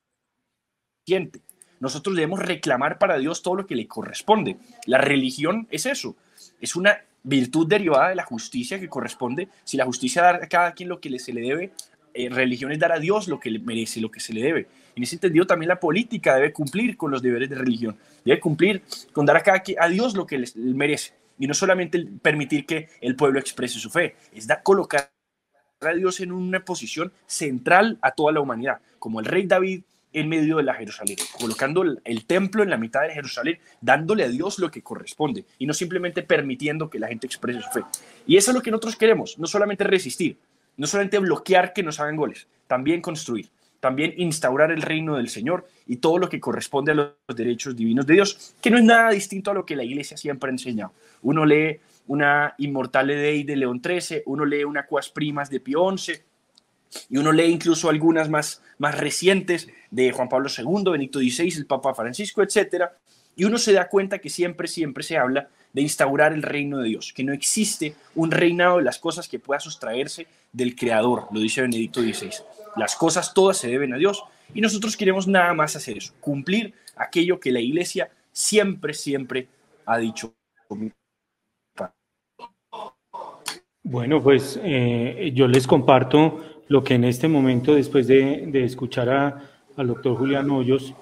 Nosotros 1.80 2.16
debemos 2.16 2.40
reclamar 2.40 3.00
para 3.00 3.18
Dios 3.18 3.42
todo 3.42 3.56
lo 3.56 3.66
que 3.66 3.76
le 3.76 3.88
corresponde. 3.88 4.58
La 4.86 5.00
religión 5.00 5.68
es 5.72 5.86
eso, 5.86 6.16
es 6.60 6.76
una 6.76 7.02
virtud 7.24 7.68
derivada 7.68 8.10
de 8.10 8.16
la 8.16 8.24
justicia 8.24 8.80
que 8.80 8.90
corresponde. 8.90 9.50
Si 9.64 9.78
la 9.78 9.86
justicia 9.86 10.22
da 10.22 10.30
a 10.36 10.48
cada 10.48 10.72
quien 10.74 10.90
lo 10.90 11.00
que 11.00 11.18
se 11.20 11.34
le 11.34 11.42
debe, 11.42 11.72
eh, 12.14 12.30
religión 12.30 12.72
es 12.72 12.80
dar 12.80 12.92
a 12.92 13.00
Dios 13.00 13.28
lo 13.28 13.40
que 13.40 13.50
le 13.50 13.60
merece, 13.60 14.02
lo 14.02 14.12
que 14.12 14.20
se 14.20 14.34
le 14.34 14.42
debe. 14.42 14.68
En 14.96 15.04
ese 15.04 15.18
sentido, 15.18 15.48
también 15.48 15.70
la 15.70 15.80
política 15.80 16.36
debe 16.36 16.52
cumplir 16.52 16.98
con 16.98 17.12
los 17.12 17.22
deberes 17.22 17.50
de 17.50 17.56
religión, 17.56 17.98
debe 18.26 18.40
cumplir 18.40 18.84
con 19.14 19.26
dar 19.26 19.38
a, 19.38 19.44
cada, 19.44 19.64
a 19.80 19.88
Dios 19.88 20.16
lo 20.16 20.26
que 20.26 20.40
le 20.40 20.48
merece. 20.56 21.14
Y 21.40 21.48
no 21.48 21.54
solamente 21.54 22.06
permitir 22.22 22.66
que 22.66 22.90
el 23.00 23.16
pueblo 23.16 23.40
exprese 23.40 23.80
su 23.80 23.90
fe, 23.90 24.16
es 24.34 24.46
dar, 24.48 24.62
colocar 24.62 25.12
a 25.80 25.94
Dios 25.94 26.20
en 26.20 26.32
una 26.32 26.64
posición 26.64 27.12
central 27.26 27.98
a 28.02 28.12
toda 28.12 28.32
la 28.34 28.42
humanidad, 28.42 28.80
como 29.00 29.20
el 29.20 29.26
rey 29.26 29.48
David 29.48 29.84
en 30.14 30.30
medio 30.30 30.58
de 30.58 30.64
la 30.64 30.74
Jerusalén, 30.74 31.18
colocando 31.40 31.84
el, 31.84 32.26
templo 32.26 32.64
en 32.64 32.70
la 32.70 32.78
mitad 32.78 33.02
de 33.02 33.14
Jerusalén, 33.14 33.60
dándole 33.80 34.24
a 34.24 34.30
Dios 34.30 34.60
lo 34.60 34.70
que 34.72 34.82
corresponde 34.82 35.46
y 35.58 35.66
no 35.66 35.74
simplemente 35.74 36.24
permitiendo 36.24 36.90
que 36.90 37.00
la 37.00 37.08
gente 37.08 37.28
exprese 37.28 37.62
su 37.62 37.70
fe. 37.70 37.84
Y 38.28 38.38
eso 38.38 38.52
es 38.52 38.56
lo 38.56 38.62
que 38.62 38.72
nosotros 38.72 38.96
queremos, 38.96 39.38
no 39.40 39.48
solamente 39.48 39.84
resistir, 39.84 40.38
no 40.78 40.88
solamente 40.88 41.20
bloquear 41.20 41.74
que 41.74 41.84
nos 41.84 42.00
hagan 42.00 42.16
goles, 42.16 42.48
también 42.68 43.02
construir 43.02 43.50
también 43.82 44.14
instaurar 44.16 44.72
el 44.72 44.84
reino 44.84 45.18
del 45.18 45.28
Señor 45.28 45.68
y 45.88 45.98
todo 45.98 46.20
lo 46.20 46.30
que 46.30 46.40
corresponde 46.40 46.94
a 46.94 46.96
los 46.96 47.14
derechos 47.36 47.76
divinos 47.76 48.06
de 48.06 48.14
Dios, 48.14 48.56
que 48.62 48.70
no 48.70 48.78
es 48.78 48.84
nada 48.84 49.10
distinto 49.10 49.52
a 49.52 49.54
lo 49.54 49.66
que 49.66 49.76
la 49.76 49.84
iglesia 49.84 50.16
siempre 50.16 50.50
ha 50.50 50.54
enseñado. 50.54 50.94
Uno 51.24 51.46
lee 51.46 51.80
una 52.08 52.54
Inmortale 52.60 53.16
Dei 53.16 53.44
de 53.44 53.56
León 53.56 53.82
XIII, 53.84 54.24
uno 54.28 54.46
lee 54.46 54.64
una 54.64 54.86
Cuas 54.86 55.10
Primas 55.10 55.50
de 55.50 55.60
Pío 55.60 55.98
XI, 55.98 56.14
y 57.10 57.18
uno 57.18 57.32
lee 57.32 57.46
incluso 57.46 57.90
algunas 57.90 58.30
más, 58.30 58.62
más 58.78 58.98
recientes 58.98 59.68
de 59.90 60.12
Juan 60.12 60.30
Pablo 60.30 60.50
II, 60.56 60.92
Benito 60.92 61.20
XVI, 61.20 61.54
el 61.58 61.66
Papa 61.66 61.94
Francisco, 61.94 62.42
etc. 62.42 62.86
Y 63.36 63.46
uno 63.46 63.58
se 63.58 63.74
da 63.74 63.88
cuenta 63.88 64.20
que 64.20 64.30
siempre, 64.30 64.68
siempre 64.68 65.04
se 65.04 65.18
habla 65.18 65.50
de 65.74 65.82
instaurar 65.82 66.34
el 66.34 66.44
reino 66.44 66.80
de 66.80 66.90
Dios, 66.90 67.14
que 67.14 67.24
no 67.24 67.34
existe 67.34 67.96
un 68.16 68.32
reinado 68.32 68.78
de 68.78 68.84
las 68.84 69.00
cosas 69.00 69.28
que 69.28 69.40
pueda 69.40 69.60
sustraerse 69.60 70.28
del 70.52 70.76
Creador, 70.76 71.28
lo 71.32 71.40
dice 71.40 71.62
Benedicto 71.62 72.02
XVI. 72.02 72.32
Las 72.76 72.96
cosas 72.96 73.34
todas 73.34 73.58
se 73.58 73.70
deben 73.70 73.94
a 73.94 73.98
Dios 73.98 74.24
y 74.54 74.62
nosotros 74.62 74.98
queremos 74.98 75.28
nada 75.28 75.54
más 75.54 75.76
hacer 75.76 75.98
eso, 75.98 76.14
cumplir 76.20 76.74
aquello 76.96 77.40
que 77.40 77.52
la 77.52 77.60
iglesia 77.60 78.10
siempre, 78.32 78.94
siempre 78.94 79.48
ha 79.86 79.98
dicho. 79.98 80.34
Bueno, 83.84 84.22
pues 84.22 84.60
eh, 84.64 85.32
yo 85.34 85.48
les 85.48 85.68
comparto 85.68 86.51
lo 86.72 86.86
que 86.86 86.94
en 86.94 87.04
este 87.04 87.28
momento, 87.28 87.76
después 87.76 88.08
de, 88.08 88.50
escuchar 88.64 89.10
al 89.76 89.88
doctor 89.88 90.16
Julián 90.16 90.50
Hoyos, 90.50 90.94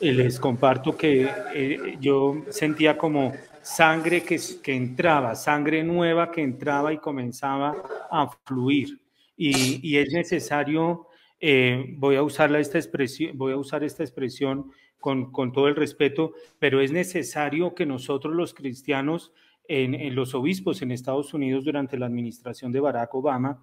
eh, 0.00 0.10
les 0.10 0.40
comparto 0.40 0.96
que 0.96 1.28
eh, 1.54 1.98
yo 2.00 2.44
sentía 2.48 2.96
como 2.96 3.34
sangre 3.60 4.22
que, 4.22 4.40
entraba, 4.74 5.34
sangre 5.34 5.84
nueva 5.84 6.30
que 6.30 6.40
entraba 6.40 6.94
y 6.94 6.96
comenzaba 6.96 7.76
a 8.10 8.30
fluir. 8.46 9.02
Y, 9.36 9.98
es 9.98 10.14
necesario 10.14 11.08
eh, 11.38 11.84
voy, 11.98 12.16
a 12.16 12.22
usar 12.22 12.56
esta 12.56 12.78
expresión, 12.78 13.36
voy 13.36 13.52
a 13.52 13.58
usar 13.58 13.84
esta 13.84 14.02
expresión 14.02 14.70
con, 14.98 15.30
con, 15.30 15.52
todo 15.52 15.68
el 15.68 15.76
respeto, 15.76 16.32
pero 16.58 16.80
es 16.80 16.90
necesario 16.90 17.74
que 17.74 17.84
nosotros 17.84 18.34
los 18.34 18.54
cristianos, 18.54 19.34
en, 19.68 20.14
los 20.14 20.34
obispos 20.34 20.80
en 20.80 20.90
Estados 20.90 21.34
Unidos 21.34 21.66
durante 21.66 21.98
la 21.98 22.06
administración 22.06 22.72
de 22.72 22.80
Barack 22.80 23.14
Obama, 23.14 23.62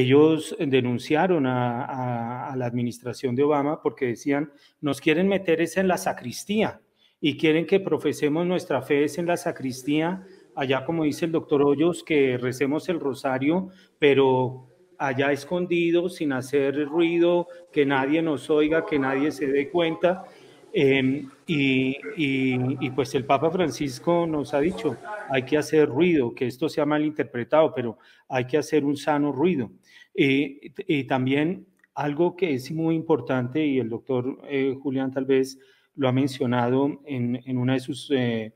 ellos 0.00 0.56
denunciaron 0.58 1.46
a, 1.46 2.52
la 2.56 2.66
administración 2.66 3.36
de 3.36 3.44
Obama 3.44 3.80
porque 3.80 4.06
decían, 4.06 4.52
nos 4.80 5.00
quieren 5.00 5.28
meter 5.28 5.60
es 5.60 5.76
en 5.76 5.86
la 5.86 5.98
sacristía 5.98 6.80
y 7.20 7.36
quieren 7.36 7.64
que 7.64 7.78
profesemos 7.78 8.44
nuestra 8.44 8.82
fe 8.82 9.06
en 9.16 9.26
la 9.26 9.36
sacristía, 9.36 10.26
allá 10.56 10.84
como 10.84 11.04
dice 11.04 11.26
el 11.26 11.32
doctor 11.32 11.62
Hoyos, 11.62 12.02
que 12.02 12.36
recemos 12.38 12.88
el 12.88 12.98
rosario, 12.98 13.68
pero 14.00 14.66
allá 14.98 15.30
escondido, 15.30 16.08
sin 16.08 16.32
hacer 16.32 16.86
ruido, 16.86 17.46
que 17.72 17.86
nadie 17.86 18.20
nos 18.20 18.50
oiga, 18.50 18.86
que 18.86 18.98
nadie 18.98 19.30
se 19.30 19.46
dé 19.46 19.70
cuenta. 19.70 20.24
Em, 20.72 21.30
y, 21.46 21.96
y, 22.16 22.90
pues 22.90 23.14
el 23.14 23.24
Papa 23.24 23.48
Francisco 23.48 24.26
nos 24.26 24.54
ha 24.54 24.60
dicho, 24.60 24.96
hay 25.30 25.44
que 25.44 25.56
hacer 25.56 25.88
ruido, 25.88 26.34
que 26.34 26.48
esto 26.48 26.68
sea 26.68 26.84
mal 26.84 27.04
interpretado, 27.04 27.72
pero 27.72 27.96
hay 28.28 28.44
que 28.46 28.58
hacer 28.58 28.84
un 28.84 28.96
sano 28.96 29.30
ruido. 29.30 29.70
Y 30.14 31.04
también 31.04 31.66
algo 31.94 32.36
que 32.36 32.54
es 32.54 32.70
muy 32.70 32.94
importante, 32.94 33.64
y 33.64 33.78
el 33.78 33.88
doctor 33.88 34.40
eh, 34.48 34.74
Julián 34.80 35.10
tal 35.12 35.24
vez 35.24 35.58
lo 35.96 36.08
ha 36.08 36.12
mencionado 36.12 37.00
en, 37.04 37.40
en 37.44 37.58
una 37.58 37.74
de 37.74 37.80
sus 37.80 38.10
eh, 38.10 38.54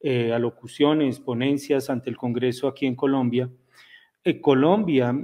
eh, 0.00 0.32
alocuciones, 0.32 1.20
ponencias 1.20 1.90
ante 1.90 2.10
el 2.10 2.16
Congreso 2.16 2.68
aquí 2.68 2.86
en 2.86 2.94
Colombia, 2.94 3.50
Colombia 4.40 5.14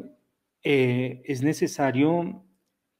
eh, 0.62 1.22
es 1.24 1.42
necesario, 1.42 2.44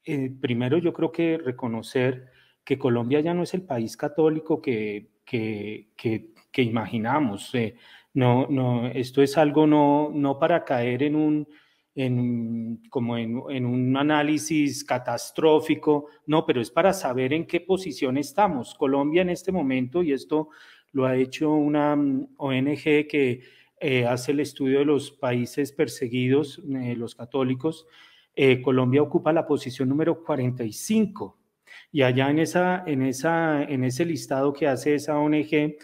eh, 0.03 0.31
primero 0.41 0.77
yo 0.79 0.93
creo 0.93 1.11
que 1.11 1.37
reconocer 1.37 2.27
que 2.63 2.79
Colombia 2.79 3.19
ya 3.21 3.33
no 3.33 3.43
es 3.43 3.53
el 3.53 3.63
país 3.63 3.95
católico 3.97 4.61
que, 4.61 5.11
que, 5.25 5.89
que, 5.95 6.61
imaginamos. 6.61 7.53
Eh, 7.53 7.75
no, 8.13 8.47
no, 8.47 8.87
esto 8.87 9.21
es 9.21 9.37
algo 9.37 9.67
no, 9.67 10.09
no 10.13 10.39
para 10.39 10.65
caer 10.65 11.03
en 11.03 11.15
un, 11.15 11.47
en, 11.95 12.81
como 12.89 13.17
en, 13.17 13.41
en, 13.49 13.65
un 13.65 13.97
análisis 13.97 14.83
catastrófico, 14.83 16.07
no, 16.25 16.45
pero 16.45 16.61
es 16.61 16.71
para 16.71 16.93
saber 16.93 17.33
en 17.33 17.45
qué 17.45 17.61
posición 17.61 18.17
estamos. 18.17 18.75
Colombia 18.75 19.21
en 19.21 19.29
este 19.29 19.51
momento, 19.51 20.01
y 20.03 20.13
esto 20.13 20.49
lo 20.93 21.05
ha 21.05 21.15
hecho 21.15 21.51
una 21.51 21.95
mm, 21.95 22.35
ONG 22.37 22.83
que 23.07 23.41
eh, 23.79 24.05
hace 24.05 24.31
el 24.31 24.39
estudio 24.41 24.79
de 24.79 24.85
los 24.85 25.11
países 25.11 25.71
perseguidos, 25.71 26.61
eh, 26.69 26.95
los 26.95 27.15
católicos, 27.15 27.87
eh, 28.35 28.61
Colombia 28.61 29.01
ocupa 29.01 29.33
la 29.33 29.47
posición 29.47 29.89
número 29.89 30.23
45. 30.23 31.37
Y 31.91 32.03
allá 32.03 32.29
en, 32.29 32.39
esa, 32.39 32.83
en, 32.85 33.01
esa, 33.01 33.63
en 33.63 33.83
ese 33.83 34.05
listado 34.05 34.53
que 34.53 34.67
hace 34.67 34.95
esa 34.95 35.17
ONG, 35.17 35.77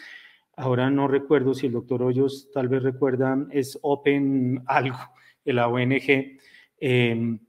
ahora 0.56 0.90
no 0.90 1.08
recuerdo 1.08 1.54
si 1.54 1.68
el 1.68 1.74
doctor 1.74 2.04
Hoyos 2.04 2.50
tal 2.54 2.68
vez 2.68 2.84
recuerda, 2.84 3.38
es 3.52 3.78
Open 3.82 4.62
algo, 4.68 5.00
de 5.48 5.54
la 5.54 5.68
ONG. 5.68 6.38
Em, 6.80 7.40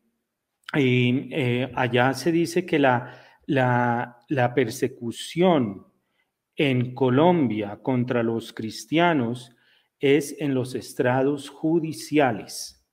y 0.75 1.33
allá 1.75 2.15
se 2.15 2.31
dice 2.31 2.65
que 2.65 2.79
la, 2.79 3.13
la, 3.47 4.19
la 4.29 4.55
persecución 4.55 5.87
en 6.57 6.95
Colombia 6.95 7.81
contra 7.83 8.23
los 8.23 8.53
cristianos 8.53 9.55
es 9.99 10.37
en 10.39 10.55
los 10.55 10.75
estrados 10.75 11.49
judiciales. 11.49 12.87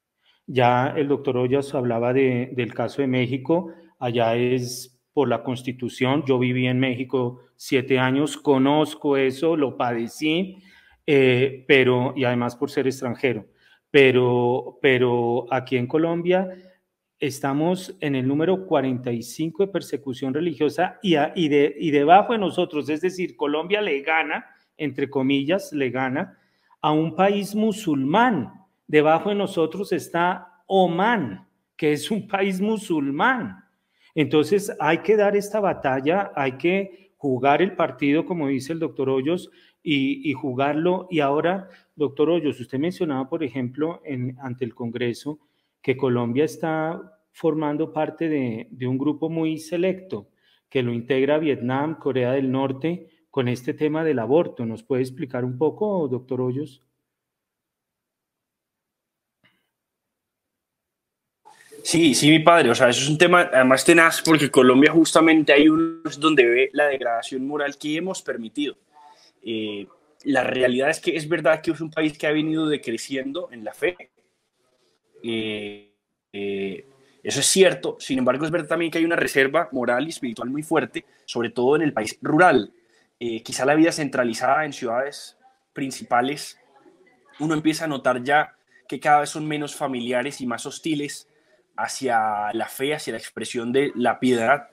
Ya 0.48 0.94
el 0.96 1.08
doctor 1.08 1.38
Ollas 1.38 1.74
hablaba 1.76 2.14
de, 2.14 2.52
del 2.54 2.74
caso 2.74 3.02
de 3.02 3.08
México, 3.08 3.74
allá 4.00 4.36
es 4.36 5.02
por 5.14 5.28
la 5.28 5.44
constitución, 5.44 6.24
yo 6.28 6.38
viví 6.40 6.68
en 6.68 6.80
México 6.80 7.42
siete 7.56 8.00
años, 8.00 8.38
conozco 8.38 9.18
eso, 9.18 9.56
lo 9.56 9.78
padecí, 9.78 10.58
eh, 11.08 11.64
pero, 11.68 12.14
y 12.16 12.24
además 12.26 12.56
por 12.56 12.70
ser 12.70 12.88
extranjero, 12.88 13.46
pero, 13.96 14.78
pero 14.82 15.46
aquí 15.50 15.78
en 15.78 15.88
Colombia 15.88 16.50
estamos 17.18 17.96
en 18.02 18.16
el 18.16 18.28
número 18.28 18.66
45 18.66 19.68
de 19.68 19.72
persecución 19.72 20.34
religiosa 20.34 21.00
y, 21.02 21.16
y, 21.34 21.48
de, 21.48 21.74
y 21.80 21.92
debajo 21.92 22.34
de 22.34 22.40
nosotros, 22.40 22.90
es 22.90 23.00
decir, 23.00 23.38
Colombia 23.38 23.80
le 23.80 24.02
gana, 24.02 24.48
entre 24.76 25.10
comillas, 25.10 25.72
le 25.72 25.92
gana 25.92 26.38
a 26.82 26.92
un 26.92 27.16
país 27.16 27.56
musulmán. 27.56 28.52
Debajo 28.86 29.30
de 29.30 29.36
nosotros 29.36 29.94
está 29.94 30.62
Oman, 30.68 31.48
que 31.78 31.94
es 31.94 32.12
un 32.12 32.28
país 32.28 32.60
musulmán. 32.60 33.64
Entonces 34.14 34.76
hay 34.82 34.98
que 34.98 35.16
dar 35.16 35.38
esta 35.38 35.62
batalla, 35.62 36.34
hay 36.36 36.58
que 36.58 37.14
jugar 37.16 37.62
el 37.62 37.78
partido, 37.78 38.26
como 38.26 38.50
dice 38.50 38.74
el 38.74 38.80
doctor 38.80 39.08
Hoyos, 39.08 39.50
y, 39.88 40.34
jugarlo. 40.34 41.08
Y 41.12 41.20
ahora, 41.20 41.70
doctor 41.96 42.30
Hoyos, 42.30 42.60
usted 42.60 42.80
mencionaba, 42.80 43.30
por 43.30 43.44
ejemplo, 43.44 44.02
en, 44.04 44.36
ante 44.42 44.66
el 44.66 44.74
Congreso, 44.74 45.40
que 45.82 45.96
Colombia 45.96 46.46
está 46.46 47.20
formando 47.32 47.94
parte 47.94 48.28
de, 48.28 48.68
de 48.72 48.88
un 48.88 48.98
grupo 48.98 49.30
muy 49.30 49.60
selecto, 49.60 50.30
que 50.70 50.82
lo 50.82 50.92
integra 50.92 51.38
Vietnam, 51.38 52.00
Corea 52.00 52.32
del 52.32 52.52
Norte, 52.52 53.10
con 53.30 53.48
este 53.48 53.74
tema 53.76 54.04
del 54.04 54.20
aborto. 54.20 54.66
¿Nos 54.66 54.82
puede 54.82 55.04
explicar 55.04 55.46
un 55.46 55.58
poco, 55.58 56.08
doctor 56.08 56.42
Hoyos? 56.42 56.82
Sí, 61.84 62.16
sí, 62.16 62.32
mi 62.32 62.40
padre. 62.40 62.72
O 62.72 62.76
sea, 62.76 62.90
eso 62.90 63.04
es 63.04 63.10
un 63.10 63.20
tema 63.20 63.42
además 63.54 63.86
tenaz 63.86 64.24
porque 64.24 64.50
Colombia 64.50 64.92
justamente 64.92 65.54
hay 65.54 65.70
unos 65.70 66.20
donde 66.20 66.44
ve 66.44 66.70
la 66.74 66.88
degradación 66.88 67.46
moral 67.46 67.78
que 67.78 67.98
hemos 67.98 68.24
permitido. 68.24 68.76
Eh, 69.46 69.88
la 70.24 70.44
realidad 70.44 70.90
es 70.90 71.00
que 71.00 71.16
es 71.16 71.30
verdad 71.30 71.62
que 71.62 71.70
es 71.70 71.80
un 71.80 71.92
país 71.92 72.18
que 72.18 72.26
ha 72.26 72.32
venido 72.32 72.68
decreciendo 72.68 73.50
en 73.52 73.64
la 73.64 73.74
fe. 73.74 73.96
Eh, 75.24 75.94
eh, 76.34 76.88
eso 77.24 77.40
es 77.40 77.46
cierto. 77.46 77.96
Sin 78.00 78.18
embargo, 78.18 78.44
es 78.44 78.52
verdad 78.52 78.70
también 78.70 78.92
que 78.92 78.98
hay 78.98 79.06
una 79.06 79.16
reserva 79.16 79.70
moral 79.72 80.08
y 80.08 80.10
espiritual 80.10 80.50
muy 80.50 80.64
fuerte, 80.64 81.06
sobre 81.26 81.52
todo 81.52 81.76
en 81.76 81.84
el 81.84 81.94
país 81.94 82.18
rural. 82.22 82.74
quizá 83.18 83.66
la 83.66 83.76
vida 83.76 83.92
centralizada 83.92 84.66
en 84.66 84.74
ciudades 84.74 85.38
principales, 85.74 86.60
uno 87.40 87.54
empieza 87.54 87.86
a 87.86 87.88
notar 87.88 88.22
ya 88.24 88.56
que 88.88 89.00
cada 89.00 89.22
vez 89.22 89.30
son 89.30 89.48
menos 89.48 89.76
familiares 89.76 90.42
y 90.42 90.46
más 90.46 90.66
hostiles 90.66 91.28
hacia 91.78 92.54
la 92.54 92.68
fe, 92.68 92.94
hacia 92.94 93.14
la 93.14 93.20
expresión 93.20 93.72
de 93.72 93.92
la 93.96 94.20
piedad, 94.20 94.70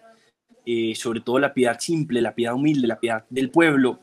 sobre 0.95 1.21
todo 1.21 1.39
la 1.39 1.55
piedad 1.55 1.79
simple, 1.79 2.21
la 2.21 2.35
piedad 2.35 2.55
humilde, 2.55 2.87
la 2.87 3.01
piedad 3.01 3.25
del 3.31 3.51
pueblo. 3.51 4.01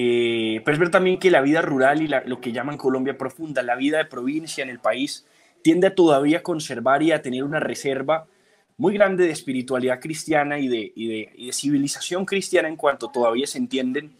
Eh, 0.00 0.62
pero 0.64 0.76
es 0.76 0.78
ver 0.78 0.90
también 0.92 1.18
que 1.18 1.28
la 1.28 1.40
vida 1.40 1.60
rural 1.60 2.00
y 2.00 2.06
lo 2.06 2.40
que 2.40 2.52
llaman 2.52 2.76
Colombia 2.76 3.18
profunda, 3.18 3.64
la 3.64 3.74
vida 3.74 3.98
de 3.98 4.04
provincia 4.04 4.62
en 4.62 4.70
el 4.70 4.78
país, 4.78 5.26
tiende 5.60 5.88
a 5.88 5.94
todavía 5.96 6.40
conservar 6.40 7.02
y 7.02 7.10
a 7.10 7.20
tener 7.20 7.42
una 7.42 7.58
reserva 7.58 8.28
muy 8.76 8.94
grande 8.94 9.24
de 9.24 9.32
espiritualidad 9.32 9.98
cristiana 9.98 10.60
y 10.60 10.68
de, 10.68 11.50
civilización 11.52 12.24
cristiana 12.24 12.68
en 12.68 12.76
cuanto 12.76 13.08
todavía 13.08 13.48
se 13.48 13.58
entienden 13.58 14.12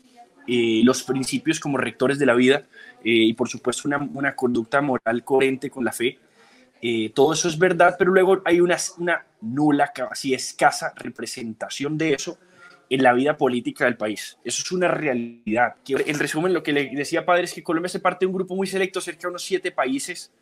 eh, 0.48 0.80
los 0.82 1.04
principios 1.04 1.60
como 1.60 1.78
rectores 1.78 2.18
de 2.18 2.26
la 2.26 2.34
vida 2.34 2.64
y 3.04 3.32
por 3.34 3.48
supuesto 3.48 3.88
una, 3.88 4.34
conducta 4.34 4.80
moral 4.80 5.22
coherente 5.22 5.70
con 5.70 5.84
la 5.84 5.92
fe. 5.92 6.18
Eh, 6.82 7.10
todo 7.14 7.34
eso 7.34 7.46
es 7.46 7.56
verdad, 7.56 7.94
pero 7.96 8.10
luego 8.10 8.42
hay 8.44 8.60
una 8.60 8.76
nula, 9.42 9.92
casi 9.94 10.34
escasa 10.34 10.92
representación 10.96 11.96
de 11.96 12.14
eso 12.14 12.36
en 12.90 13.02
la 13.02 13.12
vida 13.12 13.36
política 13.36 13.84
del 13.84 13.96
país. 13.96 14.38
Eso 14.44 14.62
es 14.62 14.72
una 14.72 14.88
realidad. 14.88 15.76
En 15.86 16.18
resumen, 16.18 16.54
lo 16.54 16.62
que 16.62 16.72
le 16.72 16.88
decía 16.90 17.24
padre 17.24 17.44
es 17.44 17.52
que 17.52 17.62
Colombia 17.62 17.88
se 17.88 18.00
parte 18.00 18.24
de 18.24 18.28
un 18.28 18.34
grupo 18.34 18.54
muy 18.54 18.66
selecto, 18.66 19.00
cerca 19.00 19.22
de 19.22 19.28
unos 19.28 19.42
siete 19.42 19.70
países, 19.70 20.32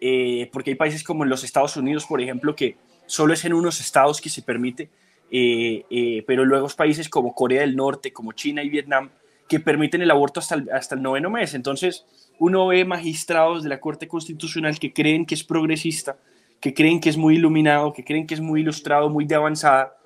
eh, 0.00 0.50
porque 0.52 0.70
hay 0.70 0.76
países 0.76 1.04
como 1.04 1.24
en 1.24 1.30
los 1.30 1.44
Estados 1.44 1.76
Unidos, 1.76 2.06
por 2.06 2.20
ejemplo, 2.20 2.56
que 2.56 2.76
solo 3.06 3.32
es 3.32 3.44
en 3.44 3.52
unos 3.52 3.80
estados 3.80 4.20
que 4.20 4.28
se 4.28 4.42
permite, 4.42 4.90
eh, 5.30 6.24
pero 6.26 6.44
luego 6.44 6.68
países 6.76 7.08
como 7.08 7.34
Corea 7.34 7.60
del 7.60 7.76
Norte, 7.76 8.12
como 8.12 8.32
China 8.32 8.62
y 8.62 8.68
Vietnam, 8.68 9.10
que 9.48 9.60
permiten 9.60 10.02
el 10.02 10.10
aborto 10.10 10.40
hasta 10.40 10.56
el, 10.56 10.70
hasta 10.70 10.94
el 10.94 11.02
noveno 11.02 11.30
mes. 11.30 11.54
Entonces, 11.54 12.06
uno 12.38 12.66
ve 12.66 12.84
magistrados 12.84 13.62
de 13.62 13.68
la 13.68 13.80
Corte 13.80 14.08
Constitucional 14.08 14.78
que 14.78 14.92
creen 14.92 15.26
que 15.26 15.34
es 15.34 15.44
progresista, 15.44 16.18
que 16.60 16.74
creen 16.74 17.00
que 17.00 17.10
es 17.10 17.16
muy 17.16 17.36
iluminado, 17.36 17.92
que 17.92 18.04
creen 18.04 18.26
que 18.26 18.34
es 18.34 18.40
muy 18.40 18.62
ilustrado, 18.62 19.08
muy 19.10 19.26
de 19.26 19.34
avanzada, 19.34 19.96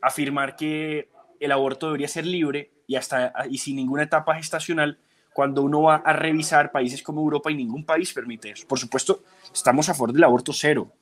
afirmar 0.00 0.56
que 0.56 1.08
el 1.44 1.52
aborto 1.52 1.86
debería 1.86 2.08
ser 2.08 2.26
libre 2.26 2.70
y, 2.86 2.96
hasta, 2.96 3.32
y 3.50 3.58
sin 3.58 3.76
ninguna 3.76 4.04
etapa 4.04 4.34
gestacional, 4.36 4.98
cuando 5.32 5.62
uno 5.62 5.82
va 5.82 5.96
a 5.96 6.12
revisar 6.12 6.72
países 6.72 7.02
como 7.02 7.22
Europa 7.22 7.50
y 7.50 7.54
ningún 7.54 7.84
país 7.84 8.12
permite 8.12 8.50
eso. 8.50 8.66
Por 8.66 8.78
supuesto, 8.78 9.22
estamos 9.52 9.88
a 9.88 9.94
favor 9.94 10.12
del 10.12 10.24
aborto 10.24 10.52
cero, 10.52 10.92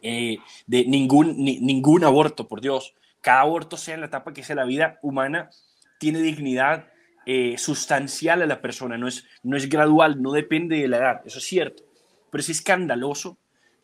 eh, 0.00 0.38
de 0.66 0.84
ningún, 0.84 1.36
ningún 1.36 2.04
aborto, 2.04 2.46
por 2.48 2.60
Dios. 2.60 2.94
Cada 3.20 3.40
aborto, 3.40 3.76
sea 3.76 3.94
en 3.94 4.00
la 4.00 4.06
etapa 4.06 4.32
que 4.32 4.42
sea 4.42 4.56
la 4.56 4.64
vida 4.64 4.98
humana, 5.02 5.50
tiene 5.98 6.20
dignidad, 6.20 6.86
eh, 7.24 7.56
sustancial 7.56 8.42
a 8.42 8.46
la 8.46 8.60
persona, 8.60 8.98
no 8.98 9.06
es, 9.06 9.24
no 9.44 9.56
es 9.56 9.68
gradual, 9.68 10.20
no 10.20 10.32
depende 10.32 10.80
de 10.80 10.88
la 10.88 10.96
edad, 10.96 11.22
eso 11.24 11.38
es 11.38 11.44
cierto. 11.44 11.84
Pero 12.30 12.40
es 12.40 12.48
escandaloso 12.48 13.38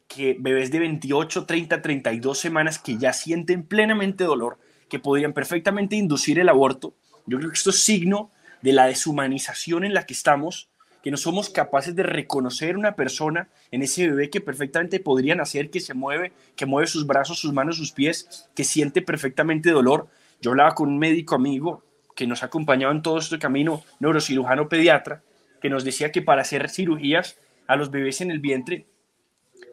que 0.09 0.37
bebés 0.39 0.73
de 0.73 0.81
28, 0.81 1.47
30, 1.47 1.81
32 1.81 2.39
semanas 2.39 2.81
que 2.81 2.97
ya 2.97 3.13
sienten 3.13 3.63
plenamente 3.65 4.25
dolor, 4.25 4.59
que 4.89 4.99
podrían 4.99 5.33
perfectamente 5.33 5.97
inducir 5.97 6.39
el 6.39 6.49
aborto, 6.49 6.95
yo 7.27 7.39
creo 7.39 7.51
que 7.51 7.57
esto 7.57 7.71
es 7.71 7.81
signo 7.81 8.31
de 8.63 8.73
la 8.73 8.87
deshumanización 8.87 9.85
en 9.85 9.95
la 9.95 10.07
que 10.07 10.15
estamos, 10.15 10.69
que 11.03 11.11
no 11.11 11.17
somos 11.17 11.51
capaces 11.51 11.95
de 11.95 12.03
reconocer 12.03 12.77
una 12.77 12.97
persona 12.97 13.49
en 13.71 13.83
ese 13.83 14.09
bebé 14.09 14.31
que 14.31 14.41
perfectamente 14.41 14.99
podría 14.99 15.35
nacer, 15.35 15.71
que 15.71 15.81
se 15.81 15.95
mueve, 15.95 16.33
que 16.57 16.67
mueve 16.67 16.89
sus 16.89 17.07
brazos, 17.07 17.39
sus 17.39 17.53
manos, 17.53 17.77
sus 17.77 17.93
pies, 17.93 18.49
que 18.55 18.65
siente 18.65 19.03
perfectamente 19.03 19.71
dolor. 19.71 20.09
Yo 20.41 20.51
hablaba 20.51 20.75
con 20.75 20.89
un 20.89 20.99
médico 20.99 21.35
amigo 21.35 21.85
que 22.17 22.27
nos 22.27 22.43
ha 22.43 22.47
acompañado 22.47 22.93
en 22.93 23.03
todo 23.03 23.19
este 23.19 23.39
camino, 23.39 23.85
neurocirujano 24.01 24.69
pediatra, 24.69 25.23
que 25.61 25.71
nos 25.71 25.85
decía 25.85 26.11
que 26.11 26.23
para 26.23 26.43
hacer 26.43 26.69
cirugías 26.69 27.39
a 27.67 27.77
los 27.77 27.91
bebés 27.91 28.21
en 28.21 28.31
el 28.31 28.41
vientre, 28.41 28.87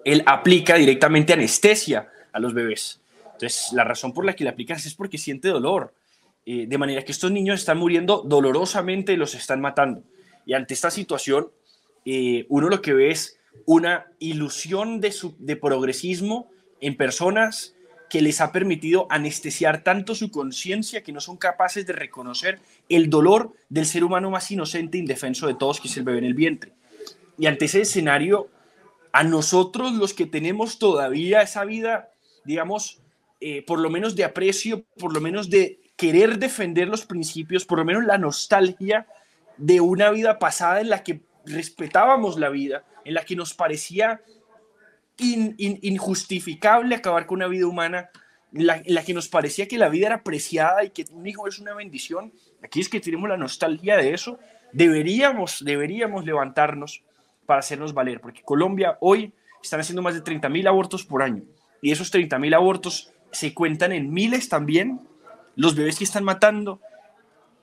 él 0.03 0.23
aplica 0.25 0.75
directamente 0.75 1.33
anestesia 1.33 2.09
a 2.31 2.39
los 2.39 2.53
bebés. 2.53 3.01
Entonces, 3.35 3.71
la 3.73 3.83
razón 3.83 4.13
por 4.13 4.25
la 4.25 4.33
que 4.33 4.43
le 4.43 4.49
aplica 4.49 4.73
es 4.73 4.93
porque 4.93 5.17
siente 5.17 5.49
dolor. 5.49 5.93
Eh, 6.45 6.67
de 6.67 6.77
manera 6.77 7.03
que 7.03 7.11
estos 7.11 7.31
niños 7.31 7.59
están 7.59 7.77
muriendo 7.77 8.21
dolorosamente 8.23 9.13
y 9.13 9.17
los 9.17 9.33
están 9.33 9.61
matando. 9.61 10.03
Y 10.45 10.53
ante 10.53 10.73
esta 10.73 10.91
situación, 10.91 11.49
eh, 12.05 12.45
uno 12.49 12.69
lo 12.69 12.81
que 12.81 12.93
ve 12.93 13.09
es 13.09 13.39
una 13.65 14.05
ilusión 14.19 15.01
de, 15.01 15.13
de 15.39 15.55
progresismo 15.55 16.49
en 16.81 16.97
personas 16.97 17.75
que 18.09 18.21
les 18.21 18.41
ha 18.41 18.51
permitido 18.51 19.07
anestesiar 19.09 19.83
tanto 19.83 20.13
su 20.13 20.29
conciencia 20.29 21.01
que 21.01 21.11
no 21.11 21.19
son 21.19 21.37
capaces 21.37 21.87
de 21.87 21.93
reconocer 21.93 22.59
el 22.89 23.09
dolor 23.09 23.53
del 23.69 23.87
ser 23.87 24.03
humano 24.03 24.29
más 24.29 24.49
inocente 24.51 24.97
e 24.97 25.01
indefenso 25.01 25.47
de 25.47 25.55
todos, 25.55 25.81
que 25.81 25.87
es 25.87 25.97
el 25.97 26.03
bebé 26.03 26.19
en 26.19 26.25
el 26.25 26.35
vientre. 26.35 26.73
Y 27.39 27.47
ante 27.47 27.65
ese 27.65 27.81
escenario, 27.81 28.49
a 29.11 29.23
nosotros 29.23 29.93
los 29.93 30.13
que 30.13 30.27
tenemos 30.27 30.77
todavía 30.77 31.41
esa 31.41 31.65
vida, 31.65 32.11
digamos, 32.43 33.01
eh, 33.47 33.61
por 33.61 33.79
lo 33.79 33.91
menos 33.91 34.15
de 34.15 34.23
aprecio, 34.23 34.85
por 34.97 35.13
lo 35.13 35.21
menos 35.21 35.51
de 35.51 35.79
querer 35.95 36.39
defender 36.39 36.87
los 36.87 37.05
principios, 37.05 37.63
por 37.63 37.77
lo 37.77 37.85
menos 37.85 38.03
la 38.03 38.17
nostalgia 38.17 39.05
de 39.57 39.81
una 39.81 40.09
vida 40.09 40.39
pasada 40.39 40.81
en 40.81 40.89
la 40.89 41.03
que 41.03 41.21
respetábamos 41.45 42.39
la 42.39 42.49
vida, 42.49 42.85
en 43.03 43.13
la 43.13 43.23
que 43.23 43.35
nos 43.35 43.53
parecía 43.53 44.23
injustificable 45.19 46.95
acabar 46.95 47.27
con 47.27 47.35
una 47.35 47.47
vida 47.47 47.67
humana 47.67 48.09
en 48.51 48.65
la, 48.65 49.03
que 49.03 49.13
nos 49.13 49.27
parecía 49.27 49.67
que 49.67 49.77
la 49.77 49.89
vida 49.89 50.07
era 50.07 50.23
preciada 50.23 50.83
y 50.83 50.89
que 50.89 51.05
un 51.11 51.27
hijo 51.27 51.47
es 51.47 51.59
una 51.59 51.75
bendición. 51.75 52.33
Aquí 52.63 52.79
es 52.79 52.89
que 52.89 52.99
tenemos 52.99 53.29
la 53.29 53.37
nostalgia 53.37 53.95
de 53.95 54.15
eso. 54.15 54.39
Deberíamos, 54.73 55.63
deberíamos 55.63 56.25
levantarnos 56.25 57.03
para 57.45 57.59
hacernos 57.59 57.93
valer, 57.93 58.21
porque 58.21 58.41
Colombia 58.41 58.97
hoy 59.01 59.33
están 59.61 59.81
haciendo 59.81 60.01
más 60.01 60.15
de 60.15 60.21
30 60.21 60.49
mil 60.49 60.65
abortos 60.65 61.05
por 61.05 61.21
año 61.21 61.43
y 61.79 61.91
esos 61.91 62.09
30 62.09 62.39
mil 62.39 62.55
abortos 62.55 63.11
se 63.31 63.53
cuentan 63.53 63.91
en 63.91 64.13
miles 64.13 64.49
también. 64.49 64.99
Los 65.55 65.75
bebés 65.75 65.97
que 65.97 66.03
están 66.03 66.23
matando 66.23 66.79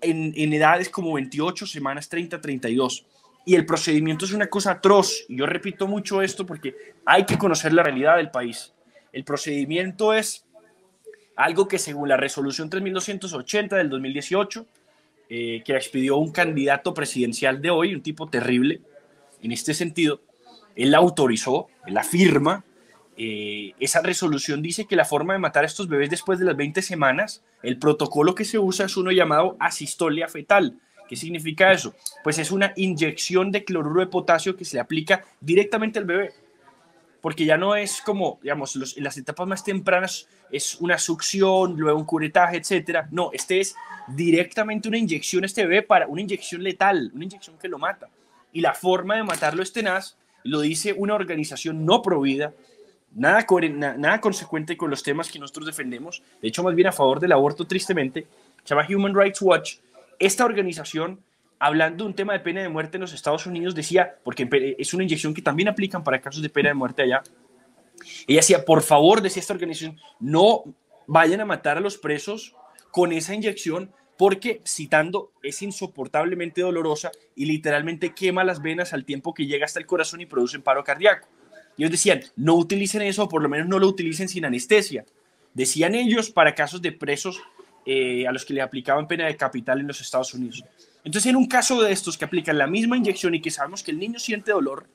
en, 0.01 0.33
en 0.37 0.53
edades 0.53 0.89
como 0.89 1.15
28 1.15 1.67
semanas, 1.67 2.09
30, 2.09 2.41
32 2.41 3.07
y 3.45 3.55
el 3.55 3.67
procedimiento 3.67 4.25
es 4.25 4.33
una 4.33 4.49
cosa 4.49 4.73
atroz. 4.73 5.25
Y 5.29 5.37
yo 5.37 5.47
repito 5.47 5.87
mucho 5.87 6.23
esto 6.23 6.47
porque 6.47 6.75
hay 7.05 7.27
que 7.27 7.39
conocer 7.39 7.73
la 7.73 7.83
realidad 7.83 8.17
del 8.17 8.31
país. 8.31 8.73
El 9.13 9.25
procedimiento 9.25 10.15
es 10.15 10.45
algo 11.37 11.67
que 11.67 11.79
según 11.79 12.09
la 12.09 12.17
resolución 12.17 12.71
3280 12.71 13.77
del 13.77 13.91
2018, 13.91 14.67
eh, 15.29 15.63
que 15.65 15.75
expidió 15.75 16.17
un 16.19 16.31
candidato 16.31 16.95
presidencial 16.95 17.61
de 17.61 17.71
hoy, 17.71 17.95
un 17.95 18.03
tipo 18.03 18.29
terrible 18.29 18.81
en 19.43 19.53
este 19.53 19.75
sentido, 19.75 20.21
él 20.77 20.95
autorizó, 20.95 21.69
él 21.87 21.95
la 21.95 22.05
firma. 22.05 22.65
Eh, 23.17 23.75
esa 23.79 24.01
resolución 24.01 24.63
dice 24.63 24.87
que 24.87 24.97
la 24.97 25.05
forma 25.05 25.35
de 25.35 25.39
matar 25.39 25.65
a 25.65 25.67
estos 25.67 25.89
bebés 25.89 26.11
después 26.11 26.39
de 26.39 26.47
las 26.47 26.57
20 26.57 26.81
semanas, 26.83 27.45
el 27.63 27.79
protocolo 27.79 28.35
que 28.35 28.45
se 28.45 28.59
usa 28.59 28.87
es 28.87 28.97
uno 28.97 29.11
llamado 29.11 29.57
asistolia 29.61 30.29
fetal, 30.29 30.79
¿Qué 31.13 31.17
significa 31.17 31.71
eso? 31.73 31.95
Pues 32.25 32.39
es 32.39 32.51
una 32.51 32.73
inyección 32.75 33.53
de 33.53 33.65
cloruro 33.65 34.01
de 34.01 34.07
potasio 34.07 34.57
que 34.57 34.65
se 34.65 34.77
le 34.77 34.81
aplica 34.81 35.23
directamente 35.43 35.99
al 35.99 36.07
bebé. 36.07 36.33
porque 37.21 37.45
ya 37.45 37.59
no 37.59 37.77
es 37.77 38.01
como, 38.01 38.41
digamos, 38.43 38.97
en 38.97 39.05
las 39.05 39.19
etapas 39.19 39.47
más 39.47 39.63
tempranas 39.63 40.27
es 40.51 40.81
una 40.81 40.97
succión, 40.97 41.77
luego 41.77 41.99
un 41.99 42.07
curetaje, 42.07 42.57
etcétera. 42.57 43.09
No, 43.11 43.31
este 43.35 43.61
es 43.61 43.77
directamente 44.09 44.89
una 44.89 44.97
inyección 44.97 45.45
a 45.45 45.47
este 45.47 45.67
bebé 45.67 45.83
para 45.83 46.07
una 46.07 46.23
inyección 46.23 46.63
letal, 46.63 47.13
una 47.15 47.25
inyección 47.25 47.59
que 47.59 47.69
lo 47.69 47.79
mata. 47.79 48.09
Y 48.51 48.63
la 48.63 48.73
forma 48.73 49.17
de 49.17 49.23
matarlo 49.23 49.63
es 49.63 49.73
tenaz, 49.75 50.17
lo 50.45 50.63
dice 50.63 50.95
una 50.97 51.15
organización 51.15 51.85
no 51.85 52.01
provida, 52.01 52.55
nada, 53.15 53.47
nada 53.99 54.21
consecuente 54.21 54.77
con 54.77 54.91
los 54.91 55.03
temas 55.03 55.31
que 55.31 55.39
nosotros 55.39 55.67
defendemos, 55.67 56.23
de 56.41 56.49
hecho 56.49 56.63
más 56.63 56.75
bien 56.75 56.89
a 56.89 56.93
favor 56.93 57.21
del 57.21 57.33
aborto 57.33 57.67
tristemente, 57.67 58.27
se 58.65 58.75
llama 58.75 58.87
Human 58.89 59.15
Rights 59.15 59.43
Watch. 59.43 59.77
Esta 60.19 60.45
organización 60.45 61.21
hablando 61.63 62.03
de 62.03 62.09
un 62.09 62.17
tema 62.17 62.33
de 62.33 62.41
pena 62.41 62.61
de 62.61 62.69
muerte 62.69 62.97
en 62.97 63.03
los 63.03 63.13
Estados 63.13 63.47
Unidos, 63.47 63.73
decía, 63.73 64.17
porque 64.25 64.75
es 64.79 64.95
una 64.95 65.05
inyección 65.05 65.33
que 65.33 65.43
también 65.43 65.69
aplican 65.69 66.03
para 66.03 66.21
casos 66.21 66.43
de 66.43 66.49
pena 66.49 66.71
de 66.71 66.75
muerte 66.75 67.03
allá, 67.03 67.23
ella 68.27 68.41
decía, 68.41 68.65
por 68.65 68.83
favor, 68.83 69.23
decía 69.23 69.41
esta 69.41 69.55
organización, 69.55 69.97
no 70.19 70.65
vayan 71.07 71.41
a 71.41 71.45
matar 71.45 71.77
a 71.77 71.81
los 71.81 71.99
presos 71.99 72.57
con 72.91 73.13
esa 73.13 73.35
inyección 73.35 73.93
porque, 74.19 74.61
citando, 74.67 75.31
es 75.43 75.63
insoportablemente 75.63 76.63
dolorosa 76.63 77.13
y 77.37 77.47
literalmente 77.47 78.13
quema 78.13 78.43
las 78.43 78.61
venas 78.61 78.93
al 78.93 79.05
tiempo 79.05 79.33
que 79.33 79.47
llega 79.47 79.65
hasta 79.65 79.79
el 79.79 79.87
corazón 79.87 80.21
y 80.21 80.27
produce 80.27 80.59
paro 80.59 80.83
cardíaco. 80.83 81.29
Y 81.77 81.83
ellos 81.83 81.93
decían, 81.93 82.21
no 82.37 82.55
utilicen 82.55 83.03
eso, 83.03 83.25
o 83.25 83.29
por 83.29 83.43
lo 83.43 83.49
menos 83.49 83.69
no 83.69 83.79
lo 83.79 83.89
utilicen 83.89 84.29
sin 84.29 84.45
anestesia. 84.45 85.05
Decían 85.55 85.95
ellos 85.95 86.31
para 86.31 86.55
casos 86.55 86.81
de 86.83 86.93
presos 86.93 87.41
eh, 87.85 88.27
a 88.27 88.33
los 88.33 88.45
que 88.45 88.55
le 88.55 88.63
aplicaban 88.63 89.09
pena 89.09 89.27
de 89.27 89.37
capital 89.37 89.81
en 89.81 89.87
los 89.87 90.01
Estados 90.01 90.33
Unidos. 90.35 90.65
Entonces, 91.05 91.29
en 91.29 91.37
un 91.37 91.47
caso 91.47 91.83
de 91.83 91.93
estos 91.93 92.17
que 92.17 92.25
aplican 92.25 92.57
la 92.57 92.67
misma 92.67 92.97
inyección 92.97 93.35
y 93.35 93.41
que 93.41 93.51
sabemos 93.51 93.83
que 93.83 93.91
el 93.91 93.99
niño 93.99 94.19
siente 94.19 94.53
dolor, 94.53 94.87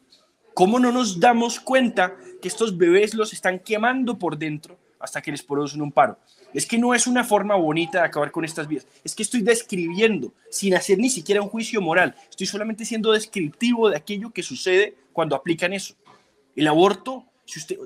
¿cómo 0.53 0.79
no 0.79 0.91
nos 0.91 1.19
damos 1.19 1.59
cuenta 1.59 2.15
que 2.41 2.47
estos 2.47 2.77
bebés 2.77 3.13
los 3.13 3.33
están 3.33 3.59
quemando 3.59 4.17
por 4.17 4.37
dentro 4.37 4.79
hasta 4.99 5.21
que 5.21 5.31
les 5.31 5.43
producen 5.43 5.81
un 5.81 5.91
paro? 5.91 6.17
Es 6.53 6.65
que 6.65 6.77
no 6.77 6.93
es 6.95 7.07
una 7.07 7.25
forma 7.25 7.55
bonita 7.55 7.99
de 7.99 8.05
acabar 8.05 8.31
con 8.31 8.45
estas 8.45 8.67
vidas. 8.67 8.87
Es 9.03 9.13
que 9.13 9.23
estoy 9.23 9.41
describiendo, 9.41 10.33
sin 10.49 10.73
hacer 10.73 10.97
ni 10.97 11.09
siquiera 11.09 11.41
un 11.41 11.49
juicio 11.49 11.81
moral. 11.81 12.15
Estoy 12.29 12.47
solamente 12.47 12.85
siendo 12.85 13.11
descriptivo 13.11 13.89
de 13.89 13.97
aquello 13.97 14.31
que 14.31 14.43
sucede 14.43 14.95
cuando 15.11 15.35
aplican 15.35 15.73
eso. 15.73 15.93
El 16.57 16.67
aborto, 16.67 17.23
si 17.45 17.59
usted, 17.59 17.77